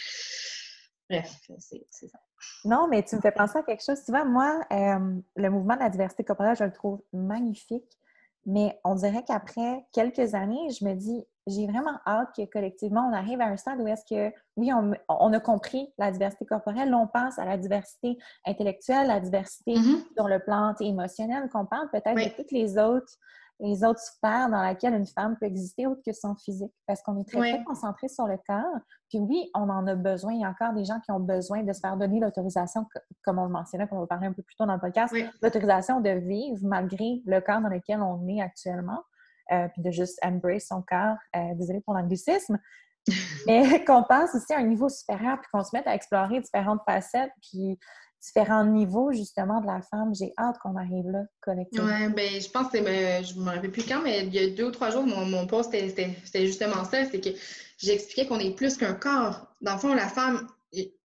Bref, 1.09 1.33
c'est 1.59 2.07
ça. 2.07 2.19
Non, 2.65 2.87
mais 2.89 3.03
tu 3.03 3.15
me 3.15 3.21
fais 3.21 3.31
penser 3.31 3.59
à 3.59 3.63
quelque 3.63 3.83
chose. 3.83 4.03
Tu 4.03 4.11
vois, 4.11 4.25
moi, 4.25 4.61
euh, 4.71 5.21
le 5.35 5.49
mouvement 5.49 5.75
de 5.75 5.79
la 5.79 5.89
diversité 5.89 6.23
corporelle, 6.23 6.57
je 6.57 6.65
le 6.65 6.73
trouve 6.73 7.01
magnifique. 7.13 7.97
Mais 8.45 8.79
on 8.83 8.95
dirait 8.95 9.23
qu'après 9.25 9.85
quelques 9.93 10.33
années, 10.33 10.69
je 10.69 10.85
me 10.85 10.93
dis, 10.93 11.25
j'ai 11.47 11.65
vraiment 11.65 11.97
hâte 12.05 12.29
que 12.35 12.45
collectivement, 12.45 13.09
on 13.09 13.13
arrive 13.13 13.41
à 13.41 13.45
un 13.45 13.57
stade 13.57 13.79
où 13.79 13.87
est-ce 13.87 14.03
que, 14.09 14.33
oui, 14.55 14.71
on, 14.73 15.33
a 15.33 15.39
compris 15.39 15.91
la 15.97 16.11
diversité 16.11 16.45
corporelle, 16.45 16.93
on 16.93 17.07
pense 17.07 17.39
à 17.39 17.45
la 17.45 17.57
diversité 17.57 18.17
intellectuelle, 18.45 19.07
la 19.07 19.19
diversité 19.19 19.73
mm-hmm. 19.73 20.13
sur 20.15 20.27
le 20.27 20.39
plan 20.39 20.75
émotionnel, 20.79 21.49
qu'on 21.49 21.65
parle 21.65 21.89
peut-être 21.91 22.15
de 22.15 22.35
toutes 22.35 22.51
les 22.51 22.77
autres 22.77 23.13
les 23.59 23.83
autres 23.83 23.99
sphères 23.99 24.49
dans 24.49 24.63
lesquelles 24.63 24.93
une 24.93 25.07
femme 25.07 25.35
peut 25.39 25.47
exister 25.47 25.87
autre 25.87 26.01
que 26.05 26.13
son 26.13 26.35
physique. 26.35 26.71
Parce 26.85 27.01
qu'on 27.01 27.19
est 27.19 27.27
très, 27.27 27.39
très 27.39 27.63
concentré 27.63 28.07
sur 28.07 28.27
le 28.27 28.37
corps. 28.47 28.79
Puis 29.09 29.19
oui, 29.19 29.49
on 29.55 29.69
en 29.69 29.87
a 29.87 29.95
besoin. 29.95 30.33
Il 30.33 30.41
y 30.41 30.45
a 30.45 30.49
encore 30.49 30.73
des 30.73 30.85
gens 30.85 30.99
qui 30.99 31.11
ont 31.11 31.19
besoin 31.19 31.63
de 31.63 31.73
se 31.73 31.79
faire 31.79 31.97
donner 31.97 32.19
l'autorisation, 32.19 32.85
comme 33.23 33.39
on 33.39 33.45
le 33.45 33.51
mentionnait, 33.51 33.87
comme 33.87 33.97
on 33.97 34.01
va 34.01 34.07
parler 34.07 34.27
un 34.27 34.33
peu 34.33 34.43
plus 34.43 34.55
tôt 34.55 34.65
dans 34.65 34.75
le 34.75 34.79
podcast, 34.79 35.13
l'autorisation 35.41 36.01
de 36.01 36.09
vivre 36.11 36.59
malgré 36.63 37.21
le 37.25 37.39
corps 37.39 37.61
dans 37.61 37.69
lequel 37.69 38.01
on 38.01 38.27
est 38.27 38.41
actuellement. 38.41 39.03
Euh, 39.51 39.67
puis 39.69 39.81
de 39.81 39.91
juste 39.91 40.19
embrace 40.23 40.67
son 40.67 40.81
corps. 40.81 41.17
Euh, 41.35 41.53
désolée 41.55 41.81
pour 41.81 41.93
l'anglicisme. 41.93 42.59
Mais 43.47 43.83
qu'on 43.85 44.03
passe 44.03 44.35
aussi 44.35 44.53
à 44.53 44.57
un 44.57 44.63
niveau 44.63 44.89
supérieur, 44.89 45.39
puis 45.39 45.49
qu'on 45.51 45.63
se 45.63 45.69
mette 45.73 45.87
à 45.87 45.95
explorer 45.95 46.41
différentes 46.41 46.81
facettes, 46.85 47.31
puis 47.41 47.79
différents 48.21 48.65
niveaux 48.65 49.11
justement 49.11 49.61
de 49.61 49.67
la 49.67 49.81
femme. 49.81 50.13
J'ai 50.13 50.33
hâte 50.37 50.57
qu'on 50.59 50.75
arrive 50.75 51.09
là 51.09 51.23
collectivement. 51.41 51.87
Oui, 51.87 52.13
ben 52.13 52.41
je 52.41 52.49
pense 52.49 52.67
que 52.67 52.79
c'est, 52.83 53.23
je 53.23 53.39
ne 53.39 53.45
me 53.45 53.49
rappelle 53.49 53.71
plus 53.71 53.85
quand, 53.85 54.01
mais 54.01 54.25
il 54.25 54.33
y 54.33 54.39
a 54.39 54.47
deux 54.49 54.65
ou 54.65 54.71
trois 54.71 54.89
jours, 54.89 55.05
mon, 55.05 55.25
mon 55.25 55.47
post, 55.47 55.71
c'était 55.71 56.45
justement 56.45 56.83
ça, 56.83 57.05
c'est 57.05 57.21
que 57.21 57.29
j'expliquais 57.77 58.27
qu'on 58.27 58.39
est 58.39 58.55
plus 58.55 58.75
qu'un 58.77 58.93
corps. 58.93 59.47
Dans 59.61 59.73
le 59.73 59.79
fond, 59.79 59.93
la 59.93 60.07
femme, 60.07 60.47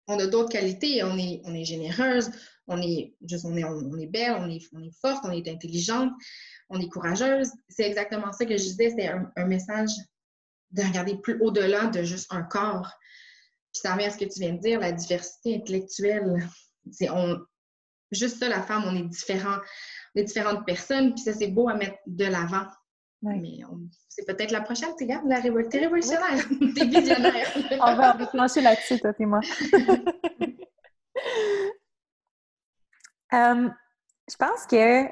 on 0.06 0.18
a 0.18 0.26
d'autres 0.26 0.50
qualités, 0.50 1.02
on 1.02 1.16
est, 1.18 1.42
on 1.44 1.54
est 1.54 1.64
généreuse, 1.64 2.30
on 2.68 2.80
est, 2.80 3.14
juste, 3.26 3.44
on 3.44 3.56
est, 3.56 3.64
on 3.64 3.98
est 3.98 4.06
belle, 4.06 4.36
on 4.38 4.48
est, 4.48 4.62
on 4.72 4.82
est 4.82 4.94
forte, 5.00 5.24
on 5.24 5.32
est 5.32 5.48
intelligente, 5.48 6.12
on 6.68 6.80
est 6.80 6.88
courageuse. 6.88 7.50
C'est 7.68 7.84
exactement 7.84 8.32
ça 8.32 8.44
que 8.44 8.56
je 8.56 8.62
disais, 8.62 8.94
c'est 8.96 9.08
un, 9.08 9.30
un, 9.36 9.46
message 9.46 9.90
de 10.70 10.82
regarder 10.82 11.16
plus 11.16 11.40
au-delà 11.40 11.86
de 11.86 12.02
juste 12.02 12.26
un 12.30 12.42
corps. 12.42 12.92
Puis 13.72 13.80
ça 13.82 13.94
revient 13.94 14.06
à 14.06 14.10
ce 14.10 14.18
que 14.18 14.26
tu 14.26 14.40
viens 14.40 14.52
de 14.52 14.60
dire, 14.60 14.80
la 14.80 14.92
diversité 14.92 15.56
intellectuelle 15.56 16.48
on, 17.10 17.38
juste 18.10 18.38
ça, 18.38 18.48
la 18.48 18.62
femme, 18.62 18.84
on 18.86 18.96
est 18.96 19.02
différents, 19.02 19.58
on 20.14 20.20
est 20.20 20.24
différentes 20.24 20.66
personnes, 20.66 21.14
puis 21.14 21.22
ça, 21.22 21.32
c'est 21.32 21.48
beau 21.48 21.68
à 21.68 21.74
mettre 21.74 21.98
de 22.06 22.24
l'avant. 22.24 22.66
Mais 23.22 23.58
c'est 24.08 24.24
peut-être 24.24 24.52
la 24.52 24.60
prochaine, 24.60 24.90
tu 24.96 25.04
regardes, 25.04 25.28
la 25.28 25.40
révolution. 25.40 25.70
T'es 25.70 25.80
révolutionnaire, 25.80 26.48
t'es 26.76 26.86
visionnaire. 26.86 27.52
on 27.80 27.96
va 27.96 28.14
plancher 28.14 28.60
là-dessus, 28.60 29.00
toi 29.00 29.12
et 29.18 29.26
moi. 29.26 29.40
Euh, 33.32 33.68
je 34.30 34.36
pense 34.36 34.66
que 34.66 35.06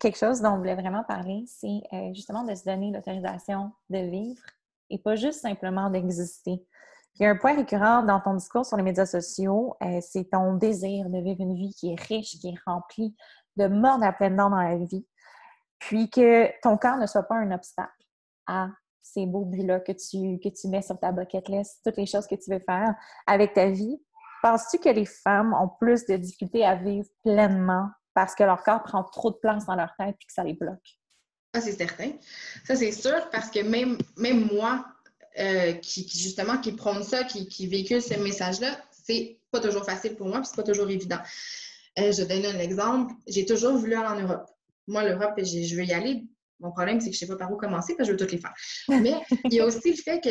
quelque 0.00 0.18
chose 0.18 0.40
dont 0.40 0.50
on 0.50 0.58
voulait 0.58 0.74
vraiment 0.74 1.04
parler, 1.04 1.44
c'est 1.46 1.82
euh, 1.92 2.12
justement 2.14 2.44
de 2.44 2.54
se 2.54 2.64
donner 2.64 2.90
l'autorisation 2.90 3.72
de 3.90 3.98
vivre 3.98 4.42
et 4.90 4.98
pas 4.98 5.16
juste 5.16 5.40
simplement 5.40 5.90
d'exister. 5.90 6.64
Il 7.16 7.22
y 7.22 7.26
a 7.26 7.30
un 7.30 7.36
point 7.36 7.54
récurrent 7.54 8.02
dans 8.02 8.20
ton 8.20 8.34
discours 8.34 8.64
sur 8.64 8.76
les 8.76 8.82
médias 8.82 9.06
sociaux, 9.06 9.76
euh, 9.82 10.00
c'est 10.00 10.30
ton 10.30 10.54
désir 10.54 11.08
de 11.10 11.18
vivre 11.18 11.42
une 11.42 11.54
vie 11.54 11.74
qui 11.74 11.92
est 11.92 12.00
riche, 12.00 12.38
qui 12.40 12.48
est 12.48 12.58
remplie, 12.66 13.14
de 13.56 13.66
mordre 13.66 14.04
à 14.04 14.30
dans 14.30 14.48
la 14.48 14.76
vie, 14.78 15.06
puis 15.78 16.08
que 16.08 16.48
ton 16.62 16.78
corps 16.78 16.96
ne 16.96 17.06
soit 17.06 17.24
pas 17.24 17.34
un 17.34 17.52
obstacle 17.52 17.90
à 18.46 18.68
ces 19.02 19.26
beaux 19.26 19.44
buts-là 19.44 19.80
que 19.80 19.92
tu, 19.92 20.38
que 20.38 20.48
tu 20.48 20.68
mets 20.68 20.80
sur 20.80 20.98
ta 20.98 21.12
bucket 21.12 21.48
list, 21.48 21.80
toutes 21.84 21.96
les 21.96 22.06
choses 22.06 22.26
que 22.26 22.34
tu 22.34 22.50
veux 22.50 22.60
faire 22.60 22.94
avec 23.26 23.52
ta 23.52 23.66
vie. 23.66 24.00
Penses-tu 24.42 24.78
que 24.78 24.88
les 24.88 25.06
femmes 25.06 25.54
ont 25.54 25.70
plus 25.80 26.04
de 26.06 26.16
difficultés 26.16 26.64
à 26.64 26.74
vivre 26.74 27.06
pleinement 27.22 27.88
parce 28.12 28.34
que 28.34 28.42
leur 28.42 28.62
corps 28.62 28.82
prend 28.82 29.04
trop 29.04 29.30
de 29.30 29.36
place 29.36 29.64
dans 29.66 29.76
leur 29.76 29.94
tête 29.96 30.16
et 30.20 30.26
que 30.26 30.32
ça 30.32 30.42
les 30.44 30.54
bloque? 30.54 30.98
Ça, 31.54 31.60
c'est 31.60 31.72
certain. 31.72 32.10
Ça, 32.64 32.74
c'est 32.74 32.92
sûr 32.92 33.30
parce 33.30 33.50
que 33.50 33.60
même, 33.60 33.98
même 34.16 34.48
moi, 34.52 34.84
euh, 35.38 35.74
qui, 35.74 36.08
justement 36.08 36.58
qui 36.58 36.72
prône 36.72 37.02
ça, 37.04 37.24
qui, 37.24 37.46
qui 37.46 37.66
véhicule 37.66 38.02
ce 38.02 38.14
message-là, 38.14 38.76
c'est 38.90 39.38
pas 39.50 39.60
toujours 39.60 39.84
facile 39.84 40.16
pour 40.16 40.28
moi, 40.28 40.38
puis 40.38 40.48
c'est 40.48 40.56
pas 40.56 40.62
toujours 40.62 40.90
évident. 40.90 41.20
Euh, 41.98 42.10
je 42.12 42.22
donne 42.22 42.44
un 42.46 42.58
exemple. 42.58 43.14
J'ai 43.28 43.46
toujours 43.46 43.76
voulu 43.76 43.94
aller 43.94 44.20
en 44.20 44.26
Europe. 44.26 44.46
Moi, 44.88 45.04
l'Europe, 45.04 45.34
je 45.38 45.76
veux 45.76 45.84
y 45.84 45.92
aller. 45.92 46.24
Mon 46.58 46.72
problème, 46.72 47.00
c'est 47.00 47.10
que 47.10 47.14
je 47.14 47.20
sais 47.20 47.26
pas 47.26 47.36
par 47.36 47.52
où 47.52 47.56
commencer 47.56 47.94
parce 47.96 48.08
que 48.08 48.12
je 48.12 48.12
veux 48.12 48.16
toutes 48.16 48.32
les 48.32 48.38
faire. 48.38 48.54
Mais 48.88 49.14
il 49.44 49.54
y 49.54 49.60
a 49.60 49.66
aussi 49.66 49.90
le 49.90 49.96
fait 49.96 50.20
que 50.20 50.30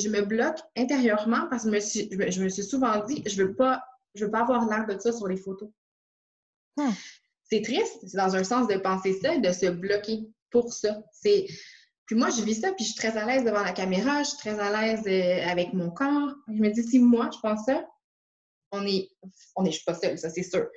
je 0.00 0.08
me 0.08 0.22
bloque 0.22 0.58
intérieurement 0.76 1.46
parce 1.48 1.64
que 1.64 1.70
je 1.70 1.74
me 1.74 1.80
suis, 1.80 2.08
je 2.10 2.42
me, 2.42 2.48
suis 2.48 2.64
souvent 2.64 3.04
dit, 3.06 3.22
je 3.26 3.40
ne 3.42 3.48
veux, 3.48 3.54
pas, 3.54 3.84
je 4.14 4.24
veux 4.24 4.30
pas 4.30 4.40
avoir 4.40 4.68
l'air 4.68 4.86
de 4.86 4.98
ça 4.98 5.12
sur 5.12 5.28
les 5.28 5.36
photos. 5.36 5.70
Hmm. 6.76 6.92
C'est 7.44 7.62
triste, 7.62 7.98
c'est 8.06 8.16
dans 8.16 8.36
un 8.36 8.44
sens 8.44 8.68
de 8.68 8.76
penser 8.76 9.18
ça, 9.20 9.36
de 9.36 9.52
se 9.52 9.66
bloquer 9.66 10.28
pour 10.50 10.72
ça. 10.72 11.02
C'est 11.12 11.46
puis 12.10 12.18
moi, 12.18 12.28
je 12.30 12.42
vis 12.42 12.56
ça, 12.56 12.72
puis 12.72 12.84
je 12.84 12.90
suis 12.90 12.98
très 12.98 13.16
à 13.16 13.24
l'aise 13.24 13.44
devant 13.44 13.62
la 13.62 13.72
caméra, 13.72 14.24
je 14.24 14.30
suis 14.30 14.38
très 14.38 14.58
à 14.58 14.72
l'aise 14.72 15.06
euh, 15.06 15.48
avec 15.48 15.72
mon 15.72 15.92
corps. 15.92 16.34
Je 16.48 16.60
me 16.60 16.68
dis, 16.68 16.82
si 16.82 16.98
moi, 16.98 17.30
je 17.32 17.38
pense 17.38 17.66
ça, 17.66 17.86
on 18.72 18.84
est, 18.84 19.08
on 19.54 19.64
est, 19.64 19.70
je 19.70 19.76
suis 19.76 19.84
pas 19.84 19.94
seule, 19.94 20.18
ça, 20.18 20.28
c'est 20.28 20.42
sûr. 20.42 20.68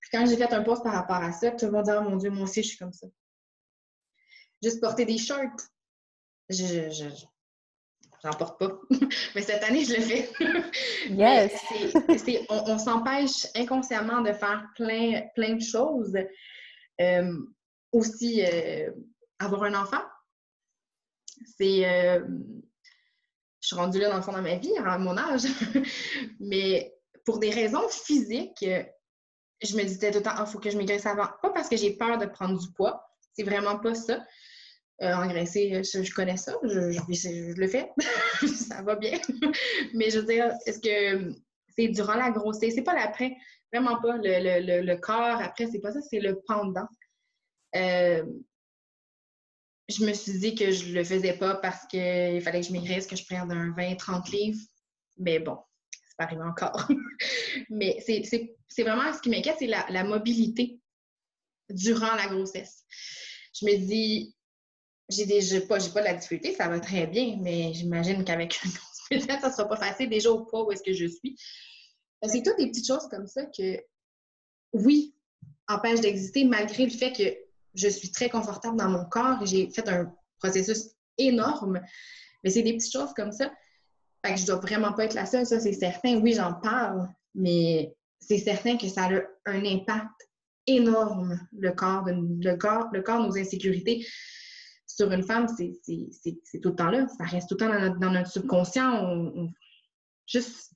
Puis 0.00 0.10
quand 0.10 0.26
j'ai 0.26 0.36
fait 0.36 0.52
un 0.52 0.64
post 0.64 0.82
par 0.82 0.94
rapport 0.94 1.22
à 1.22 1.30
ça, 1.30 1.52
tout 1.52 1.66
le 1.66 1.70
monde 1.70 1.84
dit, 1.84 1.92
oh 1.96 2.02
mon 2.02 2.16
Dieu, 2.16 2.30
moi 2.30 2.42
aussi, 2.42 2.64
je 2.64 2.70
suis 2.70 2.76
comme 2.76 2.92
ça. 2.92 3.06
Juste 4.64 4.80
porter 4.80 5.04
des 5.04 5.16
shirts. 5.16 5.70
Je, 6.48 6.90
je, 6.90 7.24
j'en 8.24 8.30
porte 8.30 8.58
pas. 8.58 8.80
Mais 9.34 9.42
cette 9.42 9.62
année, 9.62 9.84
je 9.84 9.94
le 9.94 10.00
fais. 10.00 10.30
yes! 11.10 11.52
on, 12.48 12.78
s'empêche 12.78 13.46
inconsciemment 13.54 14.22
de 14.22 14.32
faire 14.32 14.66
plein, 14.74 15.22
plein 15.34 15.54
de 15.54 15.62
choses. 15.62 16.16
Euh, 17.00 17.32
aussi, 17.92 18.44
euh, 18.44 18.90
avoir 19.38 19.64
un 19.64 19.74
enfant, 19.74 20.02
c'est. 21.58 21.86
Euh, 21.86 22.24
je 23.60 23.68
suis 23.68 23.76
rendue 23.76 23.98
là 23.98 24.10
dans 24.10 24.16
le 24.16 24.22
fond 24.22 24.32
dans 24.32 24.42
ma 24.42 24.56
vie, 24.56 24.76
à 24.76 24.98
mon 24.98 25.16
âge. 25.16 25.44
Mais 26.40 26.92
pour 27.24 27.38
des 27.38 27.50
raisons 27.50 27.88
physiques, 27.88 28.64
je 29.62 29.76
me 29.76 29.82
disais 29.82 30.10
tout 30.10 30.18
le 30.18 30.22
temps, 30.22 30.34
il 30.34 30.40
ah, 30.40 30.46
faut 30.46 30.58
que 30.58 30.68
je 30.68 30.76
maigrisse 30.76 31.06
avant. 31.06 31.28
Pas 31.40 31.50
parce 31.50 31.70
que 31.70 31.76
j'ai 31.76 31.96
peur 31.96 32.18
de 32.18 32.26
prendre 32.26 32.58
du 32.58 32.70
poids, 32.72 33.02
c'est 33.32 33.42
vraiment 33.42 33.78
pas 33.78 33.94
ça. 33.94 34.22
Euh, 35.02 35.12
engraisser, 35.12 35.82
je, 35.82 36.14
connais 36.14 36.36
ça, 36.36 36.54
je, 36.62 37.58
le 37.58 37.66
fais, 37.66 37.90
ça 38.46 38.80
va 38.82 38.94
bien. 38.94 39.18
Mais 39.94 40.10
je 40.10 40.20
veux 40.20 40.26
dire, 40.26 40.52
est-ce 40.66 40.78
que 40.78 41.34
c'est 41.76 41.88
durant 41.88 42.14
la 42.14 42.30
grossesse? 42.30 42.74
C'est 42.76 42.82
pas 42.82 42.94
l'après, 42.94 43.36
vraiment 43.72 44.00
pas. 44.00 44.16
Le, 44.18 44.94
corps 44.96 45.40
après, 45.42 45.66
c'est 45.66 45.80
pas 45.80 45.90
ça, 45.90 46.00
c'est 46.00 46.20
le 46.20 46.40
pendant. 46.46 46.86
Euh, 47.74 48.24
je 49.88 50.04
me 50.04 50.12
suis 50.12 50.38
dit 50.38 50.54
que 50.54 50.70
je 50.70 50.94
le 50.94 51.04
faisais 51.04 51.34
pas 51.34 51.56
parce 51.56 51.86
qu'il 51.86 52.40
fallait 52.40 52.60
que 52.60 52.66
je 52.66 52.72
maigrisse, 52.72 53.06
que 53.06 53.16
je 53.16 53.24
prenne 53.24 53.50
un 53.50 53.70
20-30 53.72 54.30
livres. 54.30 54.60
Mais 55.18 55.38
bon, 55.38 55.58
c'est 55.90 56.16
pas 56.16 56.24
arrivé 56.24 56.42
encore. 56.42 56.88
Mais 57.68 57.98
c'est 58.00 58.82
vraiment 58.82 59.12
ce 59.12 59.20
qui 59.20 59.30
m'inquiète, 59.30 59.56
c'est 59.58 59.66
la, 59.66 60.04
mobilité 60.04 60.78
durant 61.68 62.14
la 62.14 62.28
grossesse. 62.28 62.84
Je 63.60 63.66
me 63.66 63.76
dis, 63.76 64.33
j'ai 65.08 65.26
déjà 65.26 65.60
pas, 65.62 65.78
pas 65.78 66.00
de 66.00 66.04
la 66.04 66.14
difficulté, 66.14 66.54
ça 66.54 66.68
va 66.68 66.80
très 66.80 67.06
bien, 67.06 67.38
mais 67.40 67.72
j'imagine 67.74 68.24
qu'avec 68.24 68.58
une 68.64 68.70
grosse 68.70 69.40
ça 69.40 69.50
sera 69.50 69.68
pas 69.68 69.76
facile 69.76 70.08
déjà 70.08 70.30
au 70.30 70.44
poids 70.44 70.66
où 70.66 70.72
est-ce 70.72 70.82
que 70.82 70.92
je 70.92 71.06
suis. 71.06 71.36
C'est 72.26 72.42
toutes 72.42 72.56
des 72.56 72.68
petites 72.68 72.86
choses 72.86 73.06
comme 73.10 73.26
ça 73.26 73.44
que, 73.46 73.78
oui, 74.72 75.14
empêchent 75.68 76.00
d'exister 76.00 76.44
malgré 76.44 76.84
le 76.84 76.90
fait 76.90 77.12
que 77.12 77.36
je 77.74 77.88
suis 77.88 78.10
très 78.10 78.28
confortable 78.30 78.76
dans 78.76 78.88
mon 78.88 79.04
corps 79.04 79.42
et 79.42 79.46
j'ai 79.46 79.70
fait 79.70 79.88
un 79.88 80.12
processus 80.38 80.90
énorme. 81.18 81.80
Mais 82.42 82.50
c'est 82.50 82.62
des 82.62 82.74
petites 82.74 82.92
choses 82.92 83.12
comme 83.14 83.32
ça. 83.32 83.52
Fait 84.24 84.34
que 84.34 84.40
je 84.40 84.46
dois 84.46 84.56
vraiment 84.56 84.92
pas 84.92 85.04
être 85.04 85.14
la 85.14 85.26
seule, 85.26 85.46
ça 85.46 85.60
c'est 85.60 85.72
certain. 85.72 86.18
Oui, 86.20 86.32
j'en 86.32 86.54
parle, 86.54 87.08
mais 87.34 87.94
c'est 88.20 88.38
certain 88.38 88.78
que 88.78 88.88
ça 88.88 89.04
a 89.04 89.20
un 89.50 89.64
impact 89.64 90.28
énorme, 90.66 91.38
le 91.52 91.72
corps, 91.72 92.06
le 92.06 92.56
corps, 92.56 92.88
le 92.92 93.02
corps, 93.02 93.20
nos 93.20 93.36
insécurités. 93.36 94.06
Sur 94.94 95.10
une 95.10 95.24
femme, 95.24 95.48
c'est 95.48 96.60
tout 96.62 96.68
le 96.68 96.76
temps 96.76 96.90
là. 96.90 97.08
Ça 97.08 97.24
reste 97.24 97.48
tout 97.48 97.56
le 97.58 97.66
temps 97.66 97.98
dans 97.98 98.10
notre, 98.10 98.30
subconscient. 98.30 99.50
juste. 100.26 100.72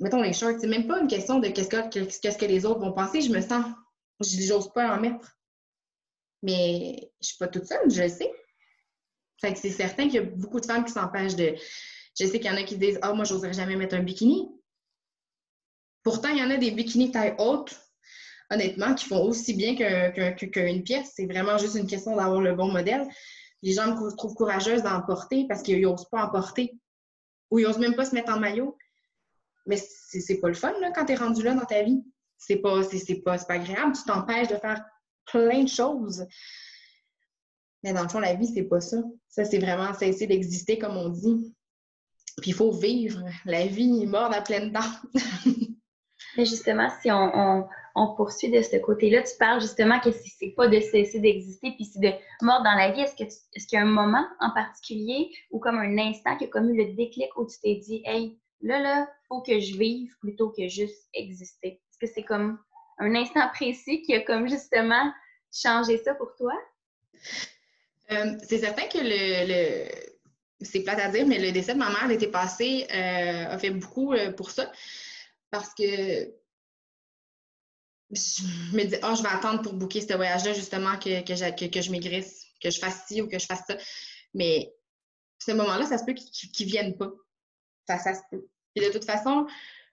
mettons 0.00 0.22
les 0.22 0.32
shorts, 0.32 0.58
c'est 0.60 0.66
même 0.66 0.86
pas 0.86 1.00
une 1.00 1.06
question 1.06 1.38
de 1.38 1.48
qu'est-ce 1.48 2.38
que, 2.38 2.44
les 2.46 2.64
autres 2.64 2.80
vont 2.80 2.92
penser. 2.92 3.20
Je 3.20 3.30
me 3.30 3.42
sens 3.42 3.66
j'ose 4.20 4.72
pas 4.72 4.96
en 4.96 5.00
mettre. 5.00 5.36
Mais 6.42 7.10
je 7.20 7.28
suis 7.28 7.36
pas 7.36 7.48
toute 7.48 7.66
seule, 7.66 7.90
je 7.90 8.02
le 8.02 8.08
sais. 8.08 8.32
Fait 9.38 9.52
que 9.52 9.58
c'est 9.58 9.70
certain 9.70 10.04
qu'il 10.04 10.14
y 10.14 10.18
a 10.18 10.22
beaucoup 10.22 10.60
de 10.60 10.66
femmes 10.66 10.84
qui 10.86 10.92
s'empêchent 10.92 11.36
de. 11.36 11.54
Je 12.18 12.26
sais 12.26 12.40
qu'il 12.40 12.50
y 12.50 12.50
en 12.50 12.56
a 12.56 12.62
qui 12.62 12.78
disent 12.78 12.98
Ah, 13.02 13.10
oh, 13.12 13.14
moi, 13.14 13.26
j'oserais 13.26 13.52
jamais 13.52 13.76
mettre 13.76 13.96
un 13.96 14.02
bikini. 14.02 14.48
Pourtant, 16.02 16.30
il 16.30 16.38
y 16.38 16.42
en 16.42 16.50
a 16.50 16.56
des 16.56 16.70
bikinis 16.70 17.10
taille 17.10 17.34
haute, 17.38 17.78
honnêtement, 18.50 18.94
qui 18.94 19.06
font 19.06 19.22
aussi 19.22 19.54
bien 19.54 19.74
qu'une 19.76 20.82
pièce. 20.82 21.12
C'est 21.14 21.26
vraiment 21.26 21.58
juste 21.58 21.74
une 21.74 21.86
question 21.86 22.16
d'avoir 22.16 22.40
le 22.40 22.54
bon 22.54 22.70
modèle. 22.70 23.06
Les 23.62 23.72
gens 23.72 23.94
me 23.94 24.16
trouvent 24.16 24.34
courageuse 24.34 24.82
d'en 24.82 25.02
porter 25.02 25.46
parce 25.48 25.62
qu'ils 25.62 25.80
n'osent 25.80 26.08
pas 26.08 26.24
en 26.24 26.30
porter. 26.30 26.78
Ou 27.50 27.58
ils 27.58 27.64
n'osent 27.66 27.78
même 27.78 27.94
pas 27.94 28.04
se 28.04 28.14
mettre 28.14 28.32
en 28.32 28.38
maillot. 28.38 28.76
Mais 29.66 29.76
c'est 29.76 30.38
pas 30.38 30.48
le 30.48 30.54
fun 30.54 30.72
quand 30.94 31.06
tu 31.06 31.12
es 31.12 31.16
rendu 31.16 31.42
là 31.42 31.54
dans 31.54 31.64
ta 31.64 31.82
vie 31.82 32.04
c'est 32.38 32.56
pas, 32.56 32.80
pas, 33.24 33.38
pas 33.38 33.54
agréable. 33.54 33.92
Tu 33.96 34.04
t'empêches 34.04 34.48
de 34.48 34.56
faire 34.56 34.84
plein 35.26 35.64
de 35.64 35.68
choses. 35.68 36.26
Mais 37.82 37.92
dans 37.92 38.02
le 38.02 38.08
fond, 38.08 38.20
la 38.20 38.34
vie, 38.34 38.46
c'est 38.52 38.64
pas 38.64 38.80
ça. 38.80 38.98
Ça, 39.28 39.44
c'est 39.44 39.58
vraiment 39.58 39.92
cesser 39.94 40.26
d'exister, 40.26 40.78
comme 40.78 40.96
on 40.96 41.08
dit. 41.08 41.54
Puis 42.40 42.50
il 42.50 42.54
faut 42.54 42.72
vivre. 42.72 43.22
La 43.44 43.66
vie 43.66 44.02
est 44.02 44.06
morte 44.06 44.34
à 44.34 44.42
pleine 44.42 44.72
dents. 44.72 44.80
Mais 46.36 46.44
justement, 46.44 46.90
si 47.00 47.10
on, 47.10 47.66
poursuit 48.14 48.50
de 48.50 48.60
ce 48.60 48.76
côté-là, 48.76 49.22
tu 49.22 49.36
parles 49.38 49.60
justement 49.60 49.98
que 50.00 50.10
c'est 50.12 50.50
pas 50.50 50.68
de 50.68 50.80
cesser 50.80 51.18
d'exister, 51.18 51.72
puis 51.72 51.86
c'est 51.86 52.00
de 52.00 52.12
mort 52.42 52.62
dans 52.62 52.74
la 52.74 52.92
vie. 52.92 53.00
Est-ce, 53.00 53.16
que 53.16 53.24
est-ce 53.24 53.66
qu'il 53.66 53.78
y 53.78 53.80
a 53.80 53.84
un 53.84 53.90
moment 53.90 54.26
en 54.40 54.50
particulier 54.50 55.30
ou 55.50 55.58
comme 55.58 55.78
un 55.78 55.96
instant 55.98 56.36
qui 56.36 56.44
a 56.44 56.48
comme 56.48 56.68
eu 56.70 56.76
le 56.76 56.92
déclic 56.92 57.34
où 57.36 57.46
tu 57.46 57.58
t'es 57.62 57.76
dit, 57.76 58.02
hey, 58.04 58.38
là, 58.60 58.80
là, 58.80 59.08
faut 59.28 59.40
que 59.40 59.58
je 59.58 59.78
vive 59.78 60.14
plutôt 60.20 60.50
que 60.50 60.68
juste 60.68 61.08
exister? 61.14 61.80
Est-ce 61.90 61.98
que 61.98 62.12
c'est 62.14 62.22
comme 62.22 62.58
un 62.98 63.14
instant 63.14 63.48
précis 63.54 64.02
qui 64.02 64.14
a 64.14 64.20
comme 64.20 64.48
justement 64.48 65.12
changé 65.52 65.96
ça 65.96 66.14
pour 66.14 66.34
toi? 66.36 66.52
Euh, 68.12 68.36
c'est 68.42 68.58
certain 68.58 68.86
que 68.88 68.98
le, 69.00 69.88
c'est 70.60 70.80
plate 70.80 71.00
à 71.00 71.08
dire, 71.08 71.26
mais 71.26 71.38
le 71.38 71.50
décès 71.50 71.72
de 71.72 71.78
ma 71.78 71.88
mère 71.88 72.08
l'été 72.08 72.28
passé 72.28 72.86
euh, 72.92 73.54
a 73.54 73.58
fait 73.58 73.70
beaucoup 73.70 74.12
euh, 74.12 74.32
pour 74.32 74.50
ça. 74.50 74.70
Parce 75.50 75.74
que 75.74 75.82
je 78.10 78.76
me 78.76 78.84
dis, 78.84 78.96
oh, 79.02 79.14
je 79.16 79.22
vais 79.22 79.28
attendre 79.28 79.62
pour 79.62 79.74
booker 79.74 80.00
ce 80.00 80.14
voyage-là, 80.14 80.52
justement, 80.52 80.96
que, 80.98 81.22
que, 81.22 81.66
que, 81.66 81.80
je 81.82 81.90
maigrisse, 81.90 82.46
que 82.62 82.70
je 82.70 82.78
fasse 82.78 83.06
ci 83.06 83.20
ou 83.20 83.28
que 83.28 83.38
je 83.38 83.46
fasse 83.46 83.62
ça. 83.66 83.76
Mais 84.34 84.72
ce 85.38 85.52
moment-là, 85.52 85.86
ça 85.86 85.98
se 85.98 86.04
peut 86.04 86.14
qu'ils 86.14 86.66
ne 86.66 86.70
viennent 86.70 86.96
pas. 86.96 87.10
Ça, 87.88 87.98
ça 87.98 88.14
se 88.14 88.20
peut. 88.30 88.46
Et 88.74 88.80
de 88.80 88.92
toute 88.92 89.04
façon, 89.04 89.46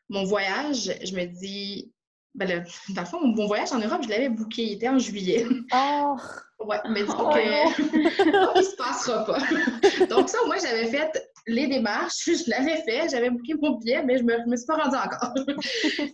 mon 0.09 0.25
voyage, 0.25 0.93
je 1.03 1.15
me 1.15 1.25
dis, 1.25 1.91
ben 2.35 2.49
le, 2.49 2.93
dans 2.93 3.01
le 3.01 3.07
fond, 3.07 3.25
mon 3.25 3.47
voyage 3.47 3.71
en 3.71 3.79
Europe, 3.79 4.01
je 4.03 4.09
l'avais 4.09 4.29
booké, 4.29 4.63
il 4.63 4.73
était 4.73 4.89
en 4.89 4.99
juillet. 4.99 5.45
Oh! 5.73 6.15
Ouais, 6.59 6.79
mais 6.91 7.01
disons 7.01 7.29
oh, 7.29 7.33
que 7.33 8.57
il 8.57 8.63
se 8.63 8.75
passera 8.77 9.25
pas. 9.25 9.37
Donc 10.07 10.29
ça, 10.29 10.37
moi, 10.45 10.55
j'avais 10.61 10.87
fait 10.87 11.11
les 11.45 11.67
démarches, 11.67 12.23
je 12.25 12.49
l'avais 12.49 12.81
fait, 12.83 13.09
j'avais 13.09 13.29
booké 13.31 13.55
mon 13.55 13.71
billet, 13.79 14.01
mais 14.01 14.17
je 14.17 14.23
me, 14.23 14.47
me 14.47 14.55
suis 14.55 14.65
pas 14.65 14.77
rendue 14.77 14.95
encore. 14.95 15.33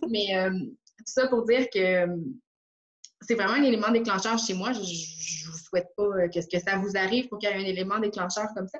mais 0.08 0.36
euh, 0.36 0.50
ça 1.06 1.28
pour 1.28 1.44
dire 1.44 1.68
que 1.72 2.06
c'est 3.22 3.34
vraiment 3.34 3.54
un 3.54 3.62
élément 3.62 3.90
déclencheur 3.90 4.38
chez 4.38 4.54
moi. 4.54 4.72
Je, 4.72 4.80
ne 4.80 5.52
vous 5.52 5.58
souhaite 5.58 5.88
pas 5.96 6.28
que, 6.28 6.38
que 6.38 6.58
ça 6.58 6.76
vous 6.78 6.96
arrive 6.96 7.28
pour 7.28 7.38
qu'il 7.38 7.50
y 7.50 7.52
ait 7.52 7.56
un 7.56 7.64
élément 7.64 7.98
déclencheur 7.98 8.48
comme 8.54 8.68
ça. 8.68 8.78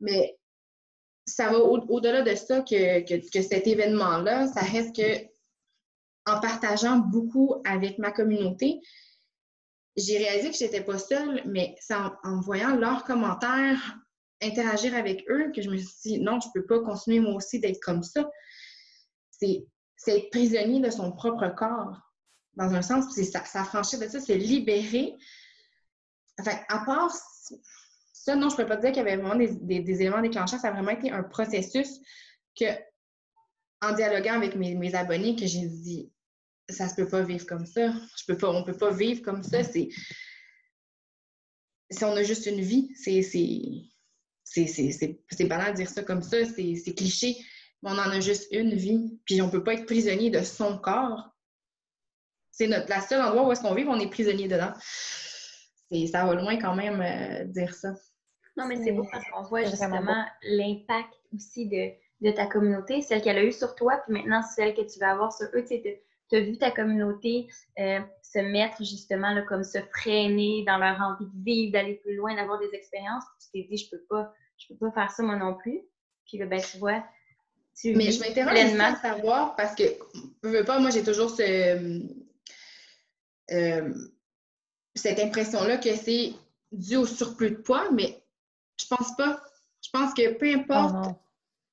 Mais 0.00 0.36
ça 1.26 1.50
va 1.50 1.58
au-delà 1.58 2.22
de 2.22 2.34
ça 2.34 2.60
que, 2.60 3.00
que, 3.00 3.42
cet 3.42 3.66
événement-là, 3.66 4.46
ça 4.48 4.60
reste 4.60 4.94
que 4.96 5.24
en 6.26 6.40
partageant 6.40 6.98
beaucoup 6.98 7.62
avec 7.64 7.98
ma 7.98 8.10
communauté, 8.10 8.80
j'ai 9.96 10.18
réalisé 10.18 10.50
que 10.50 10.56
j'étais 10.56 10.82
pas 10.82 10.98
seule, 10.98 11.42
mais 11.46 11.76
c'est 11.78 11.94
en, 11.94 12.12
en 12.24 12.40
voyant 12.40 12.74
leurs 12.76 13.04
commentaires, 13.04 13.98
interagir 14.42 14.94
avec 14.94 15.24
eux, 15.30 15.52
que 15.54 15.62
je 15.62 15.70
me 15.70 15.76
suis 15.76 16.12
dit, 16.12 16.20
non, 16.20 16.40
je 16.40 16.48
peux 16.52 16.66
pas 16.66 16.80
continuer 16.80 17.20
moi 17.20 17.34
aussi 17.34 17.60
d'être 17.60 17.80
comme 17.80 18.02
ça. 18.02 18.28
C'est 19.30 19.64
être 20.12 20.30
prisonnier 20.30 20.80
de 20.80 20.90
son 20.90 21.12
propre 21.12 21.48
corps, 21.48 22.00
dans 22.54 22.72
un 22.74 22.82
sens, 22.82 23.06
c'est 23.14 23.24
ça, 23.24 23.44
ça 23.44 23.64
franchir 23.64 23.98
de 23.98 24.06
ça, 24.06 24.20
c'est 24.20 24.36
libérer. 24.36 25.14
Enfin, 26.38 26.56
à 26.68 26.84
part 26.84 27.12
ça, 28.12 28.36
non, 28.36 28.48
je 28.48 28.56
peux 28.56 28.66
pas 28.66 28.76
dire 28.76 28.90
qu'il 28.90 29.02
y 29.02 29.06
avait 29.06 29.16
vraiment 29.16 29.36
des, 29.36 30.00
éléments 30.00 30.22
déclencheurs, 30.22 30.58
ça 30.58 30.68
a 30.68 30.72
vraiment 30.72 30.92
été 30.92 31.10
un 31.10 31.22
processus 31.22 32.00
que, 32.58 32.64
en 33.82 33.92
dialoguant 33.92 34.34
avec 34.34 34.56
mes, 34.56 34.94
abonnés, 34.94 35.36
que 35.36 35.46
j'ai 35.46 35.66
dit, 35.66 36.10
ça 36.70 36.88
se 36.88 36.94
peut 36.94 37.08
pas 37.08 37.22
vivre 37.22 37.44
comme 37.44 37.66
ça. 37.66 37.92
Je 38.16 38.24
peux 38.26 38.38
pas, 38.38 38.50
on 38.50 38.64
peut 38.64 38.76
pas 38.76 38.92
vivre 38.92 39.20
comme 39.20 39.42
ça. 39.42 39.62
C'est, 39.62 39.90
si 41.90 42.04
on 42.04 42.12
a 42.12 42.22
juste 42.22 42.46
une 42.46 42.62
vie, 42.62 42.90
c'est 42.94 43.20
c'est 44.44 45.44
banal 45.46 45.72
de 45.72 45.76
dire 45.76 45.90
ça 45.90 46.02
comme 46.02 46.22
ça, 46.22 46.38
c'est 46.46 46.94
cliché, 46.94 47.36
on 47.84 47.98
en 47.98 48.10
a 48.10 48.20
juste 48.20 48.50
une 48.50 48.74
vie, 48.74 49.20
puis 49.24 49.42
on 49.42 49.50
peut 49.50 49.62
pas 49.62 49.74
être 49.74 49.86
prisonnier 49.86 50.30
de 50.30 50.40
son 50.40 50.78
corps. 50.78 51.30
C'est 52.50 52.66
notre 52.66 52.88
la 52.88 53.00
seule 53.00 53.20
endroit 53.20 53.46
où 53.46 53.52
est-ce 53.52 53.62
qu'on 53.62 53.74
vit, 53.74 53.84
on 53.86 53.98
est 53.98 54.10
prisonnier 54.10 54.48
dedans. 54.48 54.72
Ça 56.10 56.24
va 56.24 56.34
loin 56.34 56.56
quand 56.58 56.74
même 56.74 57.00
euh, 57.00 57.44
dire 57.44 57.74
ça. 57.74 57.90
Non, 58.56 58.66
mais 58.66 58.76
c'est 58.76 58.92
beau 58.92 59.06
parce 59.10 59.24
qu'on 59.30 59.42
voit 59.42 59.64
justement 59.64 60.24
l'impact 60.42 61.12
aussi 61.34 61.68
de, 61.68 61.90
de, 62.20 62.34
ta 62.34 62.46
communauté, 62.46 63.02
celle 63.02 63.20
qu'elle 63.20 63.38
a 63.38 63.44
eue 63.44 63.52
sur 63.52 63.74
toi, 63.74 64.00
puis 64.04 64.12
maintenant 64.14 64.42
celle 64.42 64.74
que 64.74 64.82
tu 64.82 64.98
vas 64.98 65.10
avoir 65.10 65.32
sur 65.32 65.46
eux. 65.54 65.64
Tu 65.64 66.36
as 66.36 66.40
vu 66.40 66.56
ta 66.56 66.70
communauté 66.70 67.48
euh, 67.78 68.00
se 68.22 68.38
mettre 68.38 68.78
justement 68.78 69.32
là, 69.34 69.42
comme 69.42 69.64
se 69.64 69.78
freiner 69.92 70.64
dans 70.66 70.78
leur 70.78 71.00
envie 71.00 71.26
de 71.26 71.44
vivre, 71.44 71.72
d'aller 71.72 71.94
plus 71.94 72.16
loin, 72.16 72.34
d'avoir 72.34 72.58
des 72.60 72.70
expériences. 72.72 73.24
Tu 73.40 73.50
t'es 73.52 73.68
dit, 73.68 73.76
je 73.76 73.90
peux 73.90 74.02
pas, 74.08 74.32
je 74.56 74.68
peux 74.68 74.78
pas 74.78 74.92
faire 74.92 75.10
ça 75.10 75.22
moi 75.22 75.36
non 75.36 75.54
plus. 75.54 75.80
Puis 76.26 76.38
là, 76.38 76.46
ben, 76.46 76.60
tu 76.60 76.78
vois, 76.78 77.04
tu 77.76 77.94
Mais 77.94 78.12
je 78.12 78.20
m'interroge 78.20 78.58
à 78.58 78.96
savoir 78.96 79.56
parce 79.56 79.74
que, 79.74 79.84
je 80.42 80.48
veux 80.48 80.64
pas, 80.64 80.78
moi 80.78 80.90
j'ai 80.90 81.02
toujours 81.02 81.30
ce, 81.30 82.02
euh, 83.50 83.94
cette 84.94 85.18
impression-là 85.18 85.78
que 85.78 85.94
c'est 85.96 86.32
dû 86.72 86.96
au 86.96 87.06
surplus 87.06 87.50
de 87.50 87.56
poids, 87.56 87.90
mais 87.92 88.22
je 88.80 88.86
pense 88.86 89.16
pas. 89.16 89.40
Je 89.82 89.90
pense 89.90 90.14
que 90.14 90.34
peu 90.34 90.52
importe. 90.54 90.94
Oh 91.06 91.20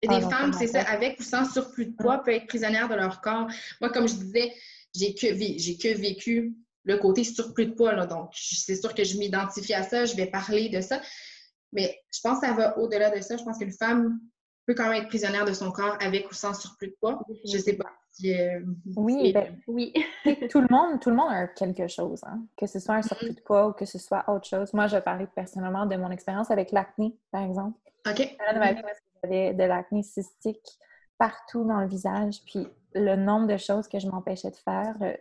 des 0.08 0.26
oh 0.26 0.30
femmes, 0.30 0.54
c'est 0.54 0.68
ça, 0.68 0.82
avec 0.82 1.20
ou 1.20 1.24
sans 1.24 1.45
surplus 1.45 1.86
de 1.86 1.95
poids, 1.95 2.24
peuvent 2.24 2.34
être 2.34 2.47
prisonnières 2.47 2.89
de 2.89 2.95
leur 2.95 3.22
corps. 3.22 3.47
Moi, 3.80 3.91
comme 3.91 4.08
je 4.08 4.16
disais, 4.16 4.52
j'ai 4.95 5.14
que, 5.14 5.28
j'ai 5.36 5.78
que 5.78 5.95
vécu 5.95 6.56
le 6.84 6.97
côté 6.97 7.24
surplus 7.24 7.68
de 7.68 7.74
poids. 7.74 7.93
Là, 7.93 8.08
donc, 8.08 8.32
c'est 8.34 8.76
sûr 8.76 8.95
que 8.95 9.04
je 9.04 9.18
m'identifie 9.18 9.76
à 9.76 9.84
ça, 9.84 10.06
je 10.06 10.16
vais 10.16 10.26
parler 10.26 10.70
de 10.70 10.82
ça. 10.82 10.99
Mais 11.72 12.02
je 12.12 12.20
pense 12.22 12.39
que 12.39 12.47
ça 12.47 12.54
va 12.54 12.78
au-delà 12.80 13.16
de 13.16 13.22
ça. 13.22 13.38
Je 13.38 13.43
pense 13.43 13.60
qu'une 13.60 13.72
femme 13.72 14.20
peut 14.66 14.74
quand 14.74 14.89
même 14.89 15.01
être 15.01 15.07
prisonnière 15.07 15.45
de 15.45 15.53
son 15.53 15.72
corps 15.72 15.97
avec 15.99 16.30
ou 16.30 16.34
sans 16.34 16.53
surplus 16.53 16.89
de 16.89 16.95
poids. 16.99 17.22
Je 17.45 17.57
sais 17.57 17.74
pas. 17.74 17.91
Euh, 18.26 18.59
oui, 18.97 19.32
ben, 19.34 19.57
oui. 19.68 19.93
tout, 20.49 20.62
le 20.62 20.68
monde, 20.70 20.99
tout 20.99 21.09
le 21.09 21.16
monde 21.16 21.32
a 21.32 21.47
quelque 21.47 21.88
chose, 21.88 22.22
hein? 22.26 22.41
que 22.57 22.68
ce 22.68 22.80
soit 22.80 22.95
un 22.95 23.01
surplus 23.01 23.34
de 23.34 23.41
poids 23.41 23.68
ou 23.68 23.74
que 23.74 23.86
ce 23.86 23.97
soit 23.97 24.24
autre 24.30 24.47
chose. 24.47 24.74
Moi, 24.74 24.88
je 24.88 24.97
vais 24.97 25.01
parler 25.01 25.28
personnellement 25.34 25.86
de 25.86 25.95
mon 25.95 26.12
expérience 26.12 26.51
avec 26.51 26.72
l'acné, 26.72 27.16
par 27.32 27.43
exemple. 27.43 27.80
OK. 28.07 28.36
j'avais 29.24 29.53
de 29.53 29.64
l'acné 29.64 30.03
cystique 30.03 30.78
partout 31.18 31.64
dans 31.64 31.80
le 31.80 31.88
visage, 31.88 32.41
puis 32.45 32.68
le 32.95 33.16
nombre 33.16 33.47
de 33.47 33.57
choses 33.57 33.88
que 33.88 33.99
je 33.99 34.07
m'empêchais 34.07 34.51
de 34.51 34.55
faire, 34.57 34.95
euh, 35.01 35.14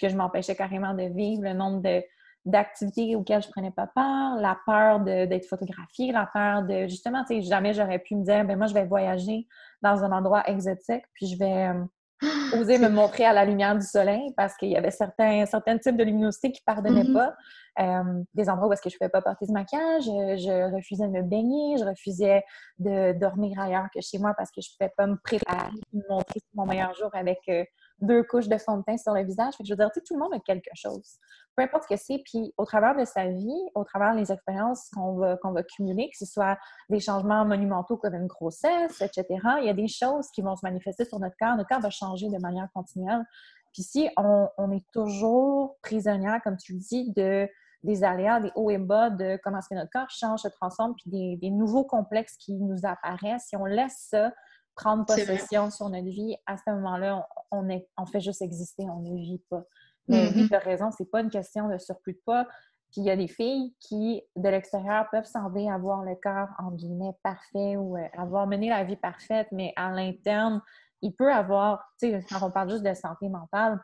que 0.00 0.08
je 0.08 0.16
m'empêchais 0.16 0.54
carrément 0.54 0.94
de 0.94 1.04
vivre, 1.04 1.42
le 1.42 1.54
nombre 1.54 1.80
de 1.80 2.02
d'activités 2.44 3.16
auxquelles 3.16 3.42
je 3.42 3.48
prenais 3.48 3.70
pas 3.70 3.86
part, 3.86 4.36
la 4.36 4.58
peur 4.66 5.00
d'être 5.00 5.46
photographiée, 5.46 6.12
la 6.12 6.28
peur 6.32 6.62
de 6.62 6.86
justement, 6.86 7.24
tu 7.24 7.36
sais, 7.36 7.42
jamais 7.42 7.72
j'aurais 7.72 7.98
pu 7.98 8.14
me 8.16 8.24
dire, 8.24 8.44
ben 8.44 8.56
moi 8.56 8.66
je 8.66 8.74
vais 8.74 8.84
voyager 8.84 9.46
dans 9.82 10.04
un 10.04 10.12
endroit 10.12 10.48
exotique, 10.48 11.04
puis 11.14 11.26
je 11.26 11.38
vais 11.38 11.68
euh, 11.68 11.84
oser 12.60 12.78
me 12.78 12.88
montrer 12.88 13.24
à 13.24 13.32
la 13.32 13.44
lumière 13.44 13.74
du 13.74 13.86
soleil 13.86 14.32
parce 14.36 14.56
qu'il 14.56 14.68
y 14.68 14.76
avait 14.76 14.90
certains, 14.90 15.46
certains 15.46 15.78
types 15.78 15.96
de 15.96 16.04
luminosité 16.04 16.52
qui 16.52 16.62
ne 16.66 16.72
pardonnaient 16.72 17.04
mm-hmm. 17.04 17.14
pas. 17.14 17.34
Euh, 17.80 18.22
des 18.34 18.48
endroits 18.48 18.68
où 18.68 18.72
est-ce 18.72 18.82
que 18.82 18.88
je 18.88 18.94
ne 18.94 18.98
pouvais 18.98 19.08
pas 19.08 19.20
porter 19.20 19.46
ce 19.46 19.52
maquillage, 19.52 20.04
je, 20.04 20.74
refusais 20.76 21.08
de 21.08 21.12
me 21.12 21.22
baigner, 21.22 21.76
je 21.76 21.84
refusais 21.84 22.44
de 22.78 23.18
dormir 23.18 23.58
ailleurs 23.58 23.86
que 23.92 24.00
chez 24.00 24.18
moi 24.18 24.32
parce 24.36 24.52
que 24.52 24.60
je 24.60 24.68
ne 24.68 24.76
pouvais 24.76 24.92
pas 24.96 25.06
me 25.08 25.16
préparer, 25.16 25.72
me 25.92 26.02
montrer 26.08 26.40
mon 26.54 26.66
meilleur 26.66 26.94
jour 26.94 27.10
avec 27.14 27.40
euh, 27.48 27.64
deux 28.00 28.22
couches 28.24 28.48
de 28.48 28.58
fond 28.58 28.78
de 28.78 28.82
teint 28.82 28.96
sur 28.96 29.12
le 29.12 29.22
visage. 29.24 29.54
je 29.62 29.72
veux 29.72 29.76
dire, 29.76 29.90
tout 29.92 30.14
le 30.14 30.18
monde 30.18 30.34
a 30.34 30.40
quelque 30.40 30.70
chose. 30.74 31.18
Peu 31.56 31.62
importe 31.62 31.84
ce 31.84 31.94
que 31.94 32.00
c'est, 32.00 32.22
puis 32.24 32.52
au 32.56 32.64
travers 32.64 32.96
de 32.96 33.04
sa 33.04 33.28
vie, 33.28 33.62
au 33.74 33.84
travers 33.84 34.14
des 34.16 34.32
expériences 34.32 34.90
qu'on 34.90 35.14
va, 35.14 35.36
qu'on 35.36 35.52
va 35.52 35.62
cumuler, 35.62 36.10
que 36.10 36.18
ce 36.18 36.26
soit 36.26 36.58
des 36.90 37.00
changements 37.00 37.44
monumentaux 37.44 37.96
comme 37.96 38.14
une 38.14 38.26
grossesse, 38.26 39.00
etc., 39.00 39.24
il 39.60 39.66
y 39.66 39.70
a 39.70 39.74
des 39.74 39.88
choses 39.88 40.28
qui 40.30 40.42
vont 40.42 40.56
se 40.56 40.64
manifester 40.64 41.04
sur 41.04 41.20
notre 41.20 41.36
corps. 41.38 41.56
Notre 41.56 41.68
corps 41.68 41.80
va 41.80 41.90
changer 41.90 42.28
de 42.28 42.38
manière 42.38 42.68
continuelle. 42.74 43.24
Puis 43.72 43.82
si 43.82 44.08
on, 44.16 44.48
on 44.58 44.70
est 44.70 44.84
toujours 44.92 45.76
prisonnière, 45.82 46.40
comme 46.42 46.56
tu 46.56 46.74
le 46.74 46.78
dis, 46.78 47.12
de 47.12 47.48
des 47.84 48.02
aléas, 48.02 48.40
des 48.40 48.50
hauts 48.54 48.70
et 48.70 48.78
bas 48.78 49.10
de 49.10 49.38
comment 49.44 49.58
est-ce 49.58 49.68
que 49.68 49.74
notre 49.74 49.90
corps 49.90 50.08
change, 50.08 50.40
se 50.40 50.48
transforme, 50.48 50.94
puis 50.94 51.10
des, 51.10 51.36
des 51.36 51.50
nouveaux 51.50 51.84
complexes 51.84 52.36
qui 52.38 52.54
nous 52.54 52.78
apparaissent, 52.84 53.48
si 53.48 53.56
on 53.56 53.66
laisse 53.66 54.06
ça 54.08 54.32
prendre 54.74 55.04
possession 55.06 55.70
sur 55.70 55.88
notre 55.88 56.08
vie, 56.08 56.36
à 56.46 56.56
ce 56.56 56.70
moment-là, 56.70 57.26
on, 57.50 57.68
est, 57.68 57.88
on 57.96 58.06
fait 58.06 58.20
juste 58.20 58.42
exister, 58.42 58.84
on 58.88 59.00
ne 59.00 59.16
vit 59.16 59.42
pas. 59.50 59.64
Mais 60.08 60.28
oui, 60.28 60.42
mm-hmm. 60.42 60.48
tu 60.48 60.54
as 60.54 60.58
raison, 60.58 60.90
c'est 60.90 61.10
pas 61.10 61.20
une 61.20 61.30
question 61.30 61.68
de 61.68 61.78
surplus 61.78 62.14
de 62.14 62.20
poids. 62.24 62.46
Puis 62.90 63.00
il 63.00 63.04
y 63.04 63.10
a 63.10 63.16
des 63.16 63.28
filles 63.28 63.74
qui, 63.80 64.22
de 64.36 64.48
l'extérieur, 64.48 65.08
peuvent 65.10 65.24
sembler 65.24 65.68
avoir 65.68 66.02
le 66.02 66.14
corps, 66.22 66.48
en 66.58 66.70
guillemets, 66.72 67.16
parfait 67.22 67.76
ou 67.76 67.96
euh, 67.96 68.06
avoir 68.16 68.46
mené 68.46 68.68
la 68.68 68.84
vie 68.84 68.96
parfaite, 68.96 69.48
mais 69.50 69.72
à 69.76 69.90
l'interne, 69.90 70.60
il 71.02 71.12
peut 71.14 71.32
avoir, 71.32 71.84
tu 72.00 72.10
sais, 72.10 72.24
quand 72.28 72.46
on 72.46 72.50
parle 72.50 72.70
juste 72.70 72.84
de 72.84 72.94
santé 72.94 73.28
mentale, 73.28 73.80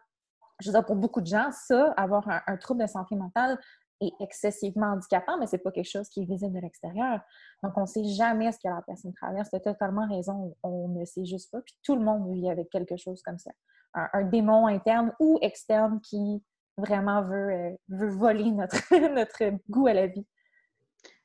je 0.60 0.68
veux 0.68 0.72
dire, 0.72 0.84
pour 0.84 0.96
beaucoup 0.96 1.20
de 1.20 1.26
gens, 1.26 1.50
ça, 1.52 1.92
avoir 1.96 2.24
un 2.46 2.56
trouble 2.58 2.82
de 2.82 2.86
santé 2.86 3.16
mentale, 3.16 3.58
est 4.00 4.12
excessivement 4.20 4.88
handicapant, 4.88 5.38
mais 5.38 5.46
c'est 5.46 5.58
pas 5.58 5.70
quelque 5.70 5.90
chose 5.90 6.08
qui 6.08 6.22
est 6.22 6.24
visible 6.24 6.54
de 6.54 6.60
l'extérieur. 6.60 7.20
Donc, 7.62 7.72
on 7.76 7.82
ne 7.82 7.86
sait 7.86 8.04
jamais 8.04 8.50
ce 8.52 8.58
que 8.58 8.68
la 8.68 8.82
personne 8.86 9.12
traverse. 9.12 9.50
Tu 9.50 9.56
as 9.56 9.60
totalement 9.60 10.08
raison. 10.08 10.56
On 10.62 10.88
ne 10.88 11.04
sait 11.04 11.24
juste 11.24 11.50
pas. 11.50 11.60
Puis 11.60 11.74
tout 11.82 11.96
le 11.96 12.02
monde 12.02 12.32
vit 12.32 12.50
avec 12.50 12.70
quelque 12.70 12.96
chose 12.96 13.22
comme 13.22 13.38
ça. 13.38 13.50
Un, 13.94 14.24
démon 14.24 14.66
interne 14.66 15.12
ou 15.18 15.38
externe 15.42 16.00
qui 16.00 16.42
vraiment 16.76 17.22
veut, 17.22 17.50
euh, 17.50 17.70
veut 17.88 18.10
voler 18.10 18.50
notre, 18.52 18.78
notre 19.14 19.52
goût 19.68 19.88
à 19.88 19.94
la 19.94 20.06
vie. 20.06 20.24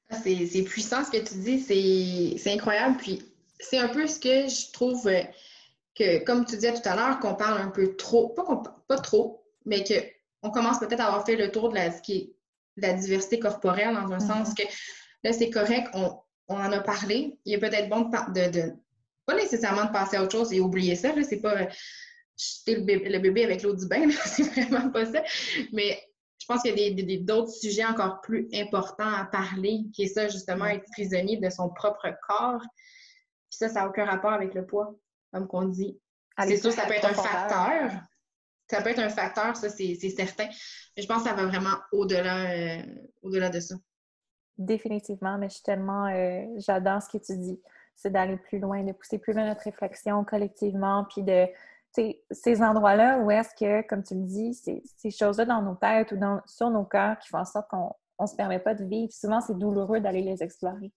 Ah, 0.09 0.15
c'est 0.15 0.63
puissant 0.63 1.03
ce 1.03 1.11
que 1.11 1.17
tu 1.17 1.35
dis. 1.35 2.37
C'est 2.37 2.53
incroyable. 2.53 2.97
Puis 2.97 3.21
c'est 3.59 3.77
un 3.77 3.87
peu 3.87 4.07
ce 4.07 4.19
que 4.19 4.47
je 4.47 4.71
trouve 4.71 5.07
euh, 5.07 5.21
que, 5.95 6.23
comme 6.23 6.45
tu 6.45 6.55
disais 6.55 6.73
tout 6.73 6.87
à 6.87 6.95
l'heure, 6.95 7.19
qu'on 7.19 7.35
parle 7.35 7.61
un 7.61 7.69
peu 7.69 7.95
trop, 7.95 8.29
pas, 8.29 8.61
pas 8.87 8.97
trop, 8.97 9.43
mais 9.65 9.83
qu'on 9.83 10.51
commence 10.51 10.79
peut-être 10.79 10.99
à 10.99 11.07
avoir 11.07 11.25
fait 11.25 11.35
le 11.35 11.51
tour 11.51 11.69
de 11.69 11.75
la, 11.75 11.91
ce 11.91 12.01
la 12.77 12.93
diversité 12.93 13.39
corporelle, 13.39 13.93
dans 13.93 14.11
un 14.11 14.19
sens 14.19 14.51
mm-hmm. 14.51 14.67
que 14.67 14.73
là, 15.23 15.33
c'est 15.33 15.49
correct, 15.49 15.89
on, 15.93 16.19
en 16.47 16.71
a 16.71 16.79
parlé. 16.79 17.37
Il 17.45 17.53
est 17.53 17.59
peut-être 17.59 17.89
bon 17.89 18.01
de, 18.01 18.49
de, 18.51 18.73
pas 19.25 19.35
nécessairement 19.35 19.85
de 19.85 19.91
passer 19.91 20.17
à 20.17 20.23
autre 20.23 20.33
chose 20.33 20.53
et 20.53 20.59
oublier 20.59 20.95
ça. 20.95 21.11
C'est 21.23 21.41
pas 21.41 21.67
jeter 22.37 22.75
le 22.75 23.19
bébé, 23.19 23.45
avec 23.45 23.63
l'eau 23.63 23.73
du 23.73 23.87
bain, 23.87 24.09
c'est 24.25 24.43
vraiment 24.43 24.89
pas 24.89 25.05
ça. 25.05 25.23
Mais 25.73 25.99
je 26.39 26.45
pense 26.45 26.61
qu'il 26.61 26.77
y 26.77 27.13
a 27.13 27.19
d'autres 27.23 27.51
sujets 27.51 27.85
encore 27.85 28.21
plus 28.21 28.47
importants 28.53 29.11
à 29.11 29.25
parler, 29.25 29.85
qui 29.93 30.03
est 30.03 30.07
ça, 30.07 30.27
justement, 30.27 30.65
être 30.65 30.85
prisonnier 30.91 31.37
de 31.37 31.49
son 31.49 31.69
propre 31.69 32.07
corps. 32.27 32.61
Puis 32.61 33.57
ça, 33.57 33.69
ça 33.69 33.81
n'a 33.81 33.87
aucun 33.87 34.05
rapport 34.05 34.33
avec 34.33 34.53
le 34.53 34.65
poids, 34.65 34.93
comme 35.33 35.47
qu'on 35.47 35.65
dit. 35.65 35.99
C'est 36.37 36.57
sûr, 36.57 36.71
ça 36.71 36.85
peut 36.85 36.93
être 36.93 37.05
un 37.05 37.13
facteur, 37.13 37.91
ça 38.67 38.81
peut 38.81 38.89
être 38.89 38.99
un 38.99 39.09
facteur, 39.09 39.55
ça, 39.55 39.69
c'est 39.69 39.95
certain. 39.95 40.47
Mais 40.95 41.03
je 41.03 41.07
pense 41.07 41.23
que 41.23 41.29
ça 41.29 41.35
va 41.35 41.45
vraiment 41.45 41.77
au-delà 41.91 42.51
euh, 42.51 42.81
au-delà 43.21 43.49
de 43.49 43.59
ça. 43.59 43.75
Définitivement, 44.57 45.37
mais 45.37 45.49
je 45.49 45.55
suis 45.55 45.63
tellement. 45.63 46.07
Euh, 46.07 46.45
j'adore 46.57 47.01
ce 47.01 47.09
que 47.09 47.23
tu 47.23 47.37
dis. 47.37 47.59
C'est 47.95 48.11
d'aller 48.11 48.37
plus 48.37 48.59
loin, 48.59 48.83
de 48.83 48.91
pousser 48.91 49.19
plus 49.19 49.33
loin 49.33 49.45
notre 49.45 49.63
réflexion 49.63 50.23
collectivement, 50.23 51.05
puis 51.09 51.23
de. 51.23 51.47
Ces 52.29 52.61
endroits-là 52.61 53.19
où 53.19 53.31
est-ce 53.31 53.55
que, 53.55 53.87
comme 53.87 54.03
tu 54.03 54.15
le 54.15 54.23
dis, 54.25 54.53
ces 54.53 55.11
choses-là 55.11 55.45
dans 55.45 55.61
nos 55.61 55.75
têtes 55.75 56.11
ou 56.11 56.17
dans, 56.17 56.41
sur 56.45 56.69
nos 56.69 56.83
cœurs 56.83 57.17
qui 57.19 57.29
font 57.29 57.37
en 57.37 57.45
sorte 57.45 57.69
qu'on 57.69 57.95
ne 58.19 58.27
se 58.27 58.35
permet 58.35 58.59
pas 58.59 58.73
de 58.73 58.83
vivre, 58.83 59.13
souvent 59.13 59.39
c'est 59.39 59.57
douloureux 59.57 60.01
d'aller 60.01 60.21
les 60.21 60.43
explorer. 60.43 60.91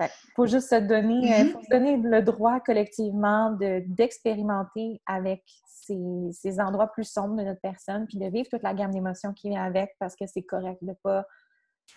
Il 0.00 0.32
faut 0.36 0.46
juste 0.46 0.70
se 0.70 0.76
donner, 0.76 1.40
euh, 1.40 1.44
mm-hmm. 1.44 1.70
donner 1.70 1.96
le 1.96 2.22
droit 2.22 2.60
collectivement 2.60 3.50
d'expérimenter 3.50 5.00
avec 5.06 5.42
ces, 5.66 6.60
endroits 6.60 6.88
plus 6.88 7.04
sombres 7.04 7.36
de 7.36 7.42
notre 7.42 7.60
personne, 7.60 8.06
puis 8.06 8.18
de 8.18 8.26
vivre 8.26 8.48
toute 8.50 8.62
la 8.62 8.74
gamme 8.74 8.92
d'émotions 8.92 9.32
qui 9.32 9.48
vient 9.50 9.64
avec 9.64 9.96
parce 9.98 10.14
que 10.14 10.26
c'est 10.26 10.42
correct 10.42 10.78
de 10.82 10.94
pas. 11.02 11.24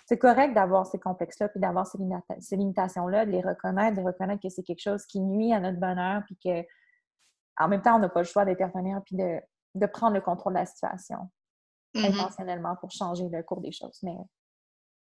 C'est 0.06 0.18
correct 0.18 0.54
d'avoir 0.54 0.88
ces 0.88 1.00
complexes-là, 1.00 1.50
puis 1.50 1.60
d'avoir 1.60 1.86
ces, 1.86 2.56
limitations-là, 2.56 3.26
de 3.26 3.32
les 3.32 3.42
reconnaître, 3.42 3.98
de 3.98 4.02
reconnaître 4.02 4.42
que 4.42 4.50
c'est 4.50 4.64
quelque 4.64 4.82
chose 4.82 5.06
qui 5.06 5.20
nuit 5.20 5.54
à 5.54 5.60
notre 5.60 5.80
bonheur, 5.80 6.24
puis 6.26 6.38
que 6.44 6.66
en 7.60 7.68
même 7.68 7.82
temps, 7.82 7.98
on 7.98 8.00
n'a 8.00 8.10
pas 8.10 8.22
le 8.22 8.26
choix 8.26 8.46
d'intervenir 8.46 9.02
puis 9.06 9.18
de, 9.18 9.40
de, 9.76 9.86
prendre 9.86 10.14
le 10.14 10.22
contrôle 10.22 10.54
de 10.54 10.60
la 10.60 10.66
situation. 10.66 11.30
mm-hmm. 11.94 12.14
intentionnellement 12.14 12.76
pour 12.78 12.90
changer 12.92 13.28
le 13.30 13.44
cours 13.44 13.60
des 13.60 13.74
choses. 13.74 14.00
Mais 14.02 14.16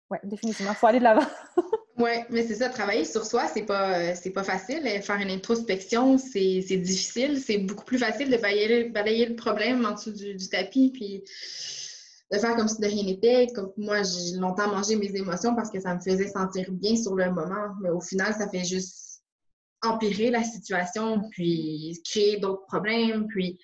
oui, 0.10 0.18
définitivement, 0.24 0.72
il 0.72 0.76
faut 0.76 0.88
aller 0.88 1.00
de 1.00 1.04
l'avant. 1.04 1.28
oui, 2.02 2.12
mais 2.30 2.46
c'est 2.46 2.56
ça, 2.56 2.70
travailler 2.70 3.06
sur 3.06 3.26
soi, 3.26 3.48
c'est 3.48 3.66
pas, 3.66 4.16
c'est 4.16 4.32
pas 4.32 4.44
facile. 4.44 4.84
Faire 5.02 5.18
une 5.18 5.30
introspection, 5.30 6.18
c'est 6.18 6.62
difficile. 6.62 7.40
C'est 7.40 7.60
beaucoup 7.60 7.86
plus 7.86 7.98
facile 7.98 8.30
de 8.30 8.38
balayer, 8.38 8.90
balayer, 8.90 9.26
le 9.28 9.36
problème 9.36 9.86
en 9.86 9.94
dessous 9.94 10.12
du, 10.12 10.50
tapis, 10.50 10.92
puis 10.92 11.24
de 12.32 12.38
faire 12.38 12.56
comme 12.56 12.68
si 12.68 12.82
de 12.82 12.88
rien 12.88 13.04
n'était. 13.04 13.48
Moi, 13.78 14.04
j'ai 14.04 14.38
longtemps 14.38 14.70
mangé 14.70 14.96
mes 14.96 15.16
émotions 15.16 15.56
parce 15.56 15.70
que 15.70 15.80
ça 15.80 15.96
me 15.96 16.02
faisait 16.02 16.30
sentir 16.30 16.72
bien 16.72 16.96
sur 16.96 17.16
le 17.16 17.32
moment. 17.32 17.76
Mais 17.82 17.90
au 17.90 18.02
final, 18.02 18.34
ça 18.34 18.50
fait 18.50 18.64
juste 18.64 19.22
empirer 19.84 20.30
la 20.30 20.44
situation, 20.44 21.22
puis 21.32 22.02
créer 22.06 22.38
d'autres 22.38 22.66
problèmes, 22.68 23.28
puis 23.28 23.60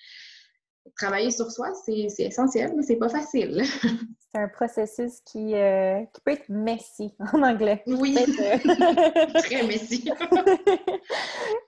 travailler 0.96 1.30
sur 1.30 1.50
soi, 1.50 1.72
c'est 1.84 2.08
essentiel, 2.18 2.72
mais 2.76 2.82
c'est 2.82 2.96
pas 2.96 3.08
facile. 3.08 3.62
c'est 4.32 4.40
un 4.40 4.48
processus 4.48 5.20
qui, 5.22 5.54
euh, 5.54 6.04
qui, 6.12 6.20
peut 6.20 6.32
être 6.32 6.48
messy 6.48 7.14
en 7.32 7.42
anglais. 7.42 7.82
Oui, 7.86 8.16
euh, 8.18 8.58
très 9.42 9.66
messy. 9.66 10.10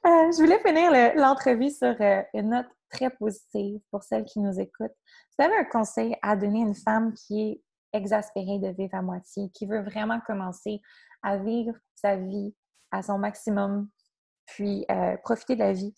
Euh, 0.06 0.32
je 0.32 0.42
voulais 0.42 0.58
finir 0.61 1.14
l'entrevue 1.14 1.70
sur 1.70 1.94
une 2.34 2.50
note 2.50 2.66
très 2.90 3.11
positive 3.11 3.80
pour 3.90 4.02
celles 4.02 4.24
qui 4.24 4.40
nous 4.40 4.58
écoutent. 4.58 4.96
Vous 5.38 5.44
avez 5.44 5.54
un 5.56 5.64
conseil 5.64 6.16
à 6.22 6.36
donner 6.36 6.62
à 6.62 6.66
une 6.66 6.74
femme 6.74 7.12
qui 7.12 7.40
est 7.42 7.62
exaspérée 7.92 8.58
de 8.58 8.68
vivre 8.68 8.94
à 8.94 9.02
moitié, 9.02 9.50
qui 9.52 9.66
veut 9.66 9.82
vraiment 9.82 10.18
commencer 10.26 10.80
à 11.22 11.36
vivre 11.36 11.74
sa 11.94 12.16
vie 12.16 12.54
à 12.90 13.02
son 13.02 13.18
maximum, 13.18 13.88
puis 14.46 14.86
profiter 15.22 15.54
de 15.54 15.61
la 15.61 15.72
vie? 15.74 15.94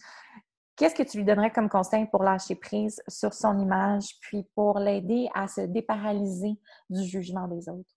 Qu'est-ce 0.76 0.94
que 0.94 1.02
tu 1.02 1.18
lui 1.18 1.24
donnerais 1.24 1.50
comme 1.50 1.68
conseil 1.68 2.06
pour 2.06 2.22
lâcher 2.22 2.54
prise 2.54 3.02
sur 3.06 3.34
son 3.34 3.58
image, 3.58 4.16
puis 4.20 4.44
pour 4.54 4.78
l'aider 4.78 5.28
à 5.34 5.46
se 5.48 5.60
déparalyser 5.62 6.54
du 6.88 7.04
jugement 7.04 7.46
des 7.46 7.68
autres? 7.68 7.94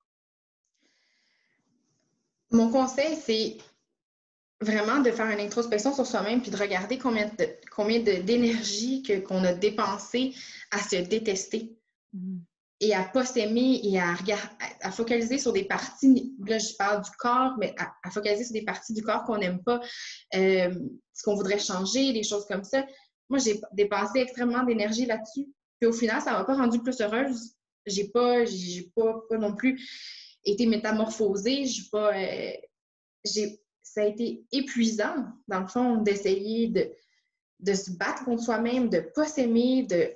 Mon 2.52 2.70
conseil, 2.70 3.16
c'est 3.16 3.58
vraiment 4.62 5.00
de 5.00 5.12
faire 5.12 5.30
une 5.30 5.40
introspection 5.40 5.94
sur 5.94 6.06
soi-même 6.06 6.42
puis 6.42 6.52
de 6.52 6.58
regarder 6.58 6.98
combien 6.98 7.30
combien 7.72 8.00
d'énergie 8.00 9.04
qu'on 9.28 9.44
a 9.44 9.54
dépensé 9.54 10.34
à 10.72 10.80
se 10.80 10.96
détester. 10.96 11.78
Mmh 12.14 12.40
et 12.82 12.94
à 12.94 13.04
pas 13.04 13.26
s'aimer 13.26 13.80
et 13.84 14.00
à, 14.00 14.16
à 14.82 14.92
focaliser 14.92 15.38
sur 15.38 15.54
des 15.54 15.64
parties, 15.64 16.36
là 16.46 16.58
je 16.58 16.74
parle 16.78 17.04
du 17.04 17.12
corps, 17.18 17.56
mais 17.58 17.74
à, 17.78 18.12
focaliser 18.12 18.44
sur 18.44 18.54
des 18.54 18.66
parties 18.66 18.94
du 18.94 19.02
corps 19.02 19.24
qu'on 19.24 19.38
n'aime 19.38 19.64
pas, 19.64 19.80
euh, 20.36 20.74
ce 21.14 21.24
qu'on 21.24 21.36
voudrait 21.36 21.60
changer, 21.60 22.12
des 22.12 22.24
choses 22.24 22.46
comme 22.46 22.64
ça. 22.64 22.86
Moi, 23.30 23.40
j'ai 23.40 23.60
dépensé 23.74 24.20
extrêmement 24.20 24.64
d'énergie 24.64 25.06
là-dessus. 25.06 25.48
Puis 25.80 25.90
au 25.90 25.94
final, 25.94 26.22
ça 26.22 26.32
ne 26.32 26.38
m'a 26.38 26.44
pas 26.44 26.56
rendue 26.56 26.82
plus 26.82 27.00
heureuse. 27.02 27.56
J'ai 27.86 28.10
pas, 28.10 28.46
j'ai 28.46 28.92
pas, 28.96 29.16
pas, 29.30 29.38
non 29.38 29.56
plus 29.56 29.82
été 30.44 30.66
métamorphosée. 30.66 31.66
J'ai 31.66 31.84
pas, 31.92 32.16
euh, 32.16 32.52
j'ai, 33.24 33.60
ça 33.82 34.02
a 34.02 34.06
été 34.06 34.44
épuisant, 34.52 35.16
dans 35.48 35.62
le 35.62 35.68
fond, 35.68 35.98
d'essayer 35.98 36.68
de, 36.68 36.92
de 37.62 37.74
se 37.74 37.92
battre 37.92 38.26
contre 38.26 38.44
soi-même, 38.44 38.90
de 38.90 38.98
ne 38.98 39.02
pas 39.02 39.28
s'aimer, 39.28 39.84
de 39.84 40.12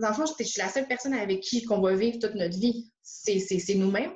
dans 0.00 0.08
le 0.08 0.14
fond, 0.14 0.24
je 0.26 0.44
suis 0.44 0.60
la 0.60 0.68
seule 0.68 0.86
personne 0.86 1.14
avec 1.14 1.40
qui 1.40 1.64
on 1.70 1.80
va 1.80 1.94
vivre 1.94 2.18
toute 2.18 2.34
notre 2.34 2.58
vie. 2.58 2.90
C'est 3.02 3.74
nous-mêmes. 3.74 4.12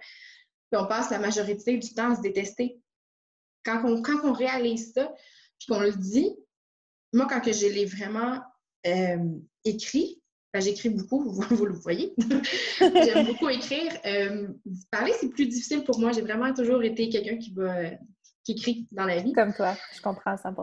Puis 0.70 0.80
on 0.80 0.86
passe 0.86 1.10
la 1.10 1.18
majorité 1.18 1.76
du 1.78 1.94
temps 1.94 2.12
à 2.12 2.16
se 2.16 2.20
détester. 2.20 2.80
Quand 3.64 3.82
on, 3.84 4.32
réalise 4.32 4.92
ça, 4.92 5.12
puis 5.58 5.68
qu'on 5.68 5.80
le 5.80 5.92
dit, 5.92 6.34
moi, 7.12 7.26
quand 7.28 7.40
que 7.40 7.52
je 7.52 7.66
l'ai 7.66 7.86
vraiment 7.86 8.40
euh, 8.86 9.38
écrit, 9.64 10.22
ben, 10.52 10.60
j'écris 10.60 10.90
beaucoup, 10.90 11.22
vous, 11.50 11.64
le 11.66 11.74
voyez. 11.74 12.14
J'aime 12.80 13.26
beaucoup 13.26 13.48
écrire. 13.48 13.92
Euh, 14.04 14.48
parler, 14.90 15.12
c'est 15.18 15.30
plus 15.30 15.46
difficile 15.46 15.84
pour 15.84 15.98
moi. 15.98 16.12
J'ai 16.12 16.22
vraiment 16.22 16.52
toujours 16.52 16.82
été 16.82 17.08
quelqu'un 17.08 17.38
qui, 17.38 17.54
qui 18.44 18.52
écrit 18.52 18.88
dans 18.92 19.06
la 19.06 19.20
vie. 19.20 19.32
Comme 19.32 19.54
toi, 19.54 19.76
je 19.94 20.00
comprends 20.00 20.32
à 20.32 20.36
100 20.36 20.54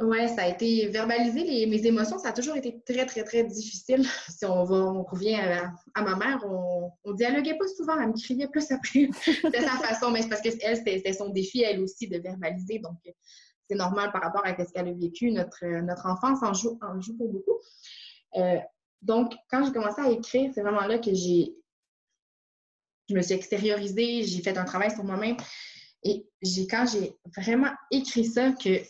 oui, 0.00 0.28
ça 0.28 0.42
a 0.42 0.48
été 0.48 0.88
verbaliser 0.88 1.66
mes 1.66 1.86
émotions, 1.86 2.18
ça 2.18 2.30
a 2.30 2.32
toujours 2.32 2.56
été 2.56 2.80
très, 2.84 3.06
très, 3.06 3.22
très 3.22 3.44
difficile. 3.44 4.04
Si 4.28 4.44
on, 4.44 4.64
va, 4.64 4.76
on 4.76 5.04
revient 5.04 5.36
à, 5.94 6.02
ma 6.02 6.16
mère, 6.16 6.40
on, 6.44 6.90
on, 7.04 7.12
dialoguait 7.12 7.56
pas 7.56 7.68
souvent, 7.68 7.98
elle 8.00 8.08
me 8.08 8.20
criait 8.20 8.48
plus 8.48 8.72
après 8.72 9.06
de 9.06 9.56
sa 9.56 9.78
façon, 9.78 10.10
mais 10.10 10.22
c'est 10.22 10.28
parce 10.28 10.42
que 10.42 10.48
elle, 10.62 10.76
c'était 10.76 11.12
son 11.12 11.28
défi, 11.28 11.62
elle 11.62 11.80
aussi, 11.80 12.08
de 12.08 12.18
verbaliser. 12.18 12.80
Donc, 12.80 12.98
c'est 13.68 13.76
normal 13.76 14.10
par 14.10 14.22
rapport 14.22 14.44
à 14.44 14.50
ce 14.56 14.72
qu'elle 14.72 14.88
a 14.88 14.92
vécu. 14.92 15.30
Notre, 15.30 15.64
notre 15.82 16.06
enfance 16.06 16.42
en 16.42 16.52
joue, 16.52 16.78
en 16.82 17.00
joue 17.00 17.16
pour 17.16 17.28
beaucoup. 17.28 17.60
Euh, 18.36 18.58
donc, 19.00 19.32
quand 19.48 19.64
j'ai 19.64 19.72
commencé 19.72 20.00
à 20.00 20.10
écrire, 20.10 20.50
c'est 20.54 20.62
vraiment 20.62 20.86
là 20.86 20.98
que 20.98 21.14
j'ai. 21.14 21.54
Je 23.08 23.14
me 23.14 23.22
suis 23.22 23.34
extériorisée, 23.34 24.24
j'ai 24.24 24.42
fait 24.42 24.56
un 24.58 24.64
travail 24.64 24.90
sur 24.90 25.04
moi-même. 25.04 25.36
Et 26.02 26.26
j'ai, 26.42 26.66
quand 26.66 26.86
j'ai 26.90 27.16
vraiment 27.36 27.70
écrit 27.90 28.24
ça, 28.24 28.52
que 28.52 28.80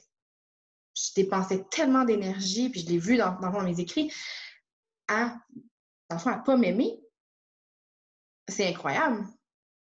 je 0.95 1.13
dépensais 1.15 1.65
tellement 1.71 2.05
d'énergie, 2.05 2.71
puis 2.71 2.81
je 2.81 2.87
l'ai 2.87 2.99
vu 2.99 3.17
dans, 3.17 3.39
dans, 3.41 3.63
mes 3.63 3.81
écrits, 3.81 4.13
à, 5.09 5.37
dans 6.09 6.43
pas 6.43 6.57
m'aimer. 6.57 7.01
C'est 8.49 8.69
incroyable. 8.69 9.27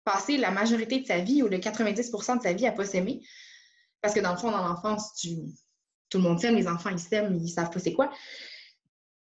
Passer 0.04 0.38
la 0.38 0.52
majorité 0.52 1.02
de 1.02 1.06
sa 1.06 1.20
vie 1.20 1.44
ou 1.44 1.48
le 1.48 1.58
90% 1.58 2.38
de 2.38 2.44
sa 2.44 2.54
vie 2.54 2.66
à 2.66 2.72
pas 2.72 2.86
s'aimer. 2.86 3.22
Parce 4.02 4.14
que 4.14 4.20
dans 4.20 4.32
le 4.32 4.38
fond, 4.38 4.52
dans 4.52 4.66
l'enfance, 4.66 5.14
tu... 5.16 5.30
tout 6.10 6.18
le 6.18 6.24
monde 6.24 6.40
s'aime, 6.40 6.56
les 6.56 6.68
enfants, 6.68 6.90
ils 6.90 7.00
s'aiment, 7.00 7.36
ils 7.36 7.50
savent 7.50 7.70
pas 7.70 7.80
c'est 7.80 7.94
quoi. 7.94 8.12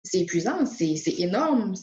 C'est 0.04 0.20
épuisant, 0.20 0.66
c'est 0.66 0.96
énorme. 1.18 1.74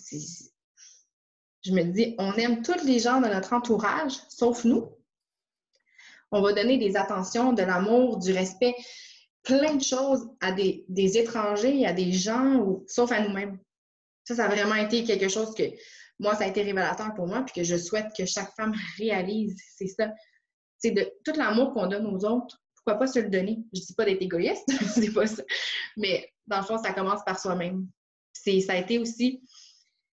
Je 1.64 1.72
me 1.72 1.82
dis, 1.82 2.14
on 2.18 2.32
aime 2.34 2.62
tous 2.62 2.84
les 2.84 2.98
gens 2.98 3.20
de 3.20 3.26
notre 3.26 3.52
entourage, 3.52 4.12
sauf 4.28 4.64
nous. 4.64 4.92
On 6.30 6.42
va 6.42 6.52
donner 6.52 6.78
des 6.78 6.96
attentions, 6.96 7.52
de 7.52 7.62
l'amour, 7.62 8.18
du 8.18 8.32
respect, 8.32 8.74
plein 9.46 9.76
de 9.76 9.82
choses 9.82 10.28
à 10.40 10.52
des, 10.52 10.84
étrangers, 11.16 11.86
à 11.86 11.92
des 11.92 12.12
gens, 12.12 12.82
sauf 12.88 13.12
à 13.12 13.26
nous-mêmes. 13.26 13.58
Ça, 14.24 14.34
ça 14.34 14.46
a 14.46 14.48
vraiment 14.48 14.74
été 14.74 15.04
quelque 15.04 15.28
chose 15.28 15.54
que 15.54 15.62
moi, 16.18 16.34
ça 16.34 16.44
a 16.44 16.48
été 16.48 16.62
révélateur 16.62 17.14
pour 17.14 17.28
moi, 17.28 17.42
puis 17.42 17.54
que 17.54 17.62
je 17.62 17.76
souhaite 17.76 18.08
que 18.16 18.26
chaque 18.26 18.52
femme 18.56 18.74
réalise. 18.98 19.56
C'est 19.76 19.86
ça. 19.86 20.12
C'est 20.78 20.90
de 20.90 21.08
tout 21.24 21.32
l'amour 21.36 21.72
qu'on 21.72 21.86
donne 21.86 22.06
aux 22.06 22.24
autres, 22.24 22.60
pourquoi 22.74 22.98
pas 22.98 23.06
se 23.06 23.20
le 23.20 23.30
donner? 23.30 23.60
Je 23.72 23.80
dis 23.80 23.94
pas 23.94 24.04
d'être 24.04 24.20
égoïste, 24.20 24.68
c'est 24.94 25.12
pas 25.12 25.26
ça. 25.26 25.42
Mais 25.96 26.28
dans 26.46 26.58
le 26.58 26.64
fond, 26.64 26.78
ça 26.78 26.92
commence 26.92 27.24
par 27.24 27.38
soi-même. 27.38 27.86
Ça 28.32 28.72
a 28.72 28.76
été 28.76 28.98
aussi, 28.98 29.42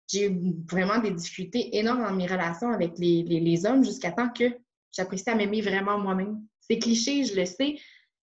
j'ai 0.08 0.26
eu 0.26 0.54
vraiment 0.70 0.98
des 0.98 1.10
difficultés 1.10 1.76
énormes 1.78 2.02
dans 2.02 2.12
mes 2.12 2.26
relations 2.26 2.70
avec 2.70 2.98
les, 2.98 3.22
les 3.22 3.66
hommes 3.66 3.84
jusqu'à 3.84 4.12
temps 4.12 4.28
que 4.28 4.44
j'apprécie 4.92 5.30
à 5.30 5.34
m'aimer 5.34 5.62
vraiment 5.62 5.98
moi-même. 5.98 6.40
C'est 6.60 6.78
cliché, 6.78 7.24
je 7.24 7.34
le 7.34 7.46
sais, 7.46 7.76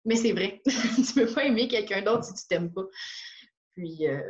mais 0.04 0.16
c'est 0.16 0.32
vrai. 0.32 0.60
tu 0.66 1.14
peux 1.14 1.32
pas 1.32 1.44
aimer 1.44 1.68
quelqu'un 1.68 2.02
d'autre 2.02 2.24
si 2.24 2.34
tu 2.34 2.46
t'aimes 2.48 2.72
pas. 2.72 2.84
Puis, 3.74 4.08
euh, 4.08 4.20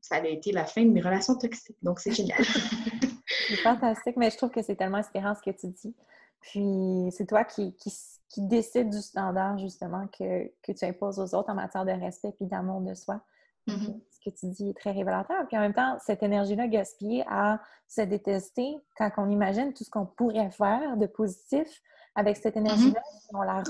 ça 0.00 0.16
a 0.16 0.26
été 0.26 0.52
la 0.52 0.64
fin 0.64 0.82
de 0.84 0.90
mes 0.90 1.00
relations 1.00 1.36
toxiques. 1.36 1.76
Donc, 1.82 2.00
c'est 2.00 2.12
génial. 2.12 2.42
c'est 3.48 3.56
fantastique, 3.56 4.16
mais 4.16 4.30
je 4.30 4.36
trouve 4.36 4.50
que 4.50 4.62
c'est 4.62 4.76
tellement 4.76 4.98
inspirant 4.98 5.34
ce 5.34 5.42
que 5.42 5.56
tu 5.56 5.68
dis. 5.68 5.94
Puis, 6.40 7.08
c'est 7.10 7.26
toi 7.26 7.44
qui, 7.44 7.74
qui, 7.76 7.92
qui 8.28 8.42
décides 8.42 8.90
du 8.90 9.00
standard, 9.00 9.58
justement, 9.58 10.06
que, 10.08 10.46
que, 10.62 10.72
tu 10.72 10.84
imposes 10.84 11.18
aux 11.18 11.34
autres 11.34 11.50
en 11.50 11.54
matière 11.54 11.84
de 11.84 11.92
respect 11.92 12.34
et 12.40 12.46
d'amour 12.46 12.80
de 12.80 12.94
soi. 12.94 13.20
Mm-hmm. 13.66 14.00
Ce 14.10 14.30
que 14.30 14.34
tu 14.34 14.46
dis 14.46 14.70
est 14.70 14.78
très 14.78 14.92
révélateur. 14.92 15.46
Puis 15.48 15.56
en 15.56 15.60
même 15.60 15.74
temps, 15.74 15.98
cette 16.00 16.22
énergie-là 16.22 16.68
gaspillée 16.68 17.24
à 17.28 17.60
se 17.86 18.00
détester, 18.00 18.76
quand 18.96 19.10
on 19.18 19.28
imagine 19.30 19.72
tout 19.74 19.84
ce 19.84 19.90
qu'on 19.90 20.06
pourrait 20.06 20.50
faire 20.50 20.96
de 20.96 21.06
positif 21.06 21.82
avec 22.14 22.36
cette 22.36 22.56
mm-hmm. 22.56 22.60
énergie-là, 22.60 23.02
on 23.34 23.42
la 23.42 23.62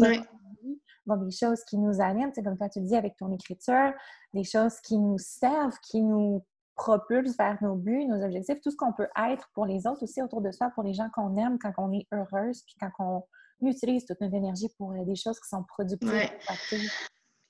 des 1.16 1.30
choses 1.30 1.64
qui 1.64 1.78
nous 1.78 2.00
animent, 2.00 2.32
comme 2.32 2.56
toi 2.56 2.68
tu 2.68 2.80
dis 2.80 2.96
avec 2.96 3.16
ton 3.16 3.32
écriture, 3.32 3.92
des 4.34 4.44
choses 4.44 4.80
qui 4.80 4.98
nous 4.98 5.18
servent, 5.18 5.78
qui 5.82 6.02
nous 6.02 6.44
propulsent 6.74 7.36
vers 7.36 7.58
nos 7.60 7.74
buts, 7.74 8.06
nos 8.06 8.22
objectifs, 8.24 8.60
tout 8.62 8.70
ce 8.70 8.76
qu'on 8.76 8.92
peut 8.92 9.08
être 9.30 9.48
pour 9.52 9.66
les 9.66 9.86
autres 9.86 10.04
aussi 10.04 10.22
autour 10.22 10.40
de 10.40 10.50
soi, 10.52 10.70
pour 10.74 10.84
les 10.84 10.94
gens 10.94 11.08
qu'on 11.14 11.36
aime 11.36 11.58
quand 11.58 11.72
on 11.78 11.92
est 11.92 12.06
heureuse, 12.12 12.62
puis 12.62 12.76
quand 12.80 12.90
on 13.00 13.66
utilise 13.66 14.06
toute 14.06 14.20
notre 14.20 14.34
énergie 14.34 14.68
pour 14.78 14.92
euh, 14.92 15.04
des 15.04 15.16
choses 15.16 15.40
qui 15.40 15.48
sont 15.48 15.64
productives. 15.64 16.30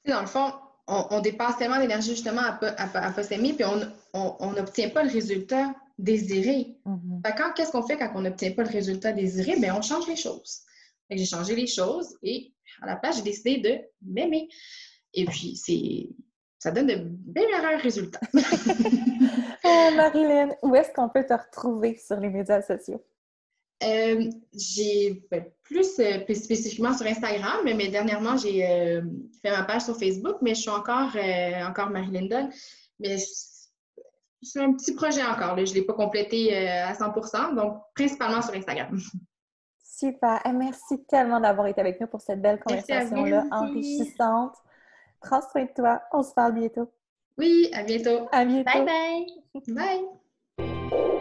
Dans 0.06 0.20
le 0.20 0.26
fond, 0.26 0.52
on, 0.86 1.20
dépasse 1.20 1.58
tellement 1.58 1.78
d'énergie 1.78 2.10
justement 2.10 2.40
à 2.40 2.52
pas, 2.52 3.22
s'aimer, 3.22 3.52
puis 3.52 3.64
on 4.14 4.52
n'obtient 4.52 4.88
pas 4.88 5.02
le 5.02 5.10
résultat 5.10 5.74
désiré. 5.98 6.78
Mm-hmm. 6.86 7.36
Quand 7.36 7.52
Qu'est-ce 7.54 7.72
qu'on 7.72 7.82
fait 7.82 7.98
quand 7.98 8.10
on 8.14 8.22
n'obtient 8.22 8.52
pas 8.52 8.62
le 8.62 8.70
résultat 8.70 9.12
désiré? 9.12 9.56
Bien, 9.56 9.76
on 9.76 9.82
change 9.82 10.06
les 10.08 10.16
choses. 10.16 10.62
J'ai 11.10 11.24
changé 11.24 11.54
les 11.54 11.66
choses 11.66 12.16
et 12.22 12.52
à 12.82 12.86
la 12.86 12.96
place, 12.96 13.16
j'ai 13.16 13.22
décidé 13.22 13.58
de 13.58 13.78
m'aimer. 14.02 14.48
Et 15.14 15.24
puis, 15.24 15.56
c'est 15.56 16.08
ça 16.58 16.72
donne 16.72 16.88
de 16.88 16.96
bien 16.96 17.46
meilleurs 17.46 17.80
résultats. 17.80 18.20
oh, 18.34 19.90
Marilyn, 19.96 20.50
où 20.62 20.74
est-ce 20.74 20.92
qu'on 20.92 21.08
peut 21.08 21.24
te 21.24 21.34
retrouver 21.34 21.96
sur 21.96 22.18
les 22.18 22.28
médias 22.28 22.62
sociaux? 22.62 23.04
Euh, 23.84 24.28
j'ai 24.52 25.22
ben, 25.30 25.44
plus 25.62 26.00
euh, 26.00 26.18
spécifiquement 26.34 26.92
sur 26.92 27.06
Instagram, 27.06 27.58
mais, 27.64 27.88
dernièrement, 27.88 28.36
j'ai 28.36 28.68
euh, 28.68 29.02
fait 29.40 29.52
ma 29.52 29.62
page 29.62 29.82
sur 29.82 29.96
Facebook, 29.96 30.38
mais 30.42 30.56
je 30.56 30.62
suis 30.62 30.70
encore, 30.70 31.16
encore 31.64 31.90
Marilyn 31.90 32.26
Dunn. 32.26 32.50
Mais 32.98 33.18
c'est 34.42 34.60
un 34.60 34.72
petit 34.72 34.94
projet 34.94 35.22
encore. 35.22 35.56
Je 35.56 35.70
ne 35.70 35.74
l'ai 35.74 35.82
pas 35.82 35.94
complété 35.94 36.56
à 36.56 36.92
100% 36.92 37.54
donc 37.54 37.78
principalement 37.94 38.42
sur 38.42 38.54
Instagram. 38.54 38.98
Super. 39.98 40.40
merci 40.54 41.02
tellement 41.08 41.40
d'avoir 41.40 41.66
été 41.66 41.80
avec 41.80 42.00
nous 42.00 42.06
pour 42.06 42.20
cette 42.20 42.40
belle 42.40 42.60
conversation-là 42.60 43.44
enrichissante. 43.50 44.54
Prends 45.20 45.42
soin 45.50 45.64
de 45.64 45.70
toi. 45.74 46.02
On 46.12 46.22
se 46.22 46.32
parle 46.32 46.52
bientôt. 46.52 46.92
Oui, 47.36 47.68
à 47.72 47.82
bientôt. 47.82 48.28
À 48.30 48.44
bientôt. 48.44 48.84
Bye 48.84 49.26
bye. 49.66 50.08
Bye. 50.58 51.18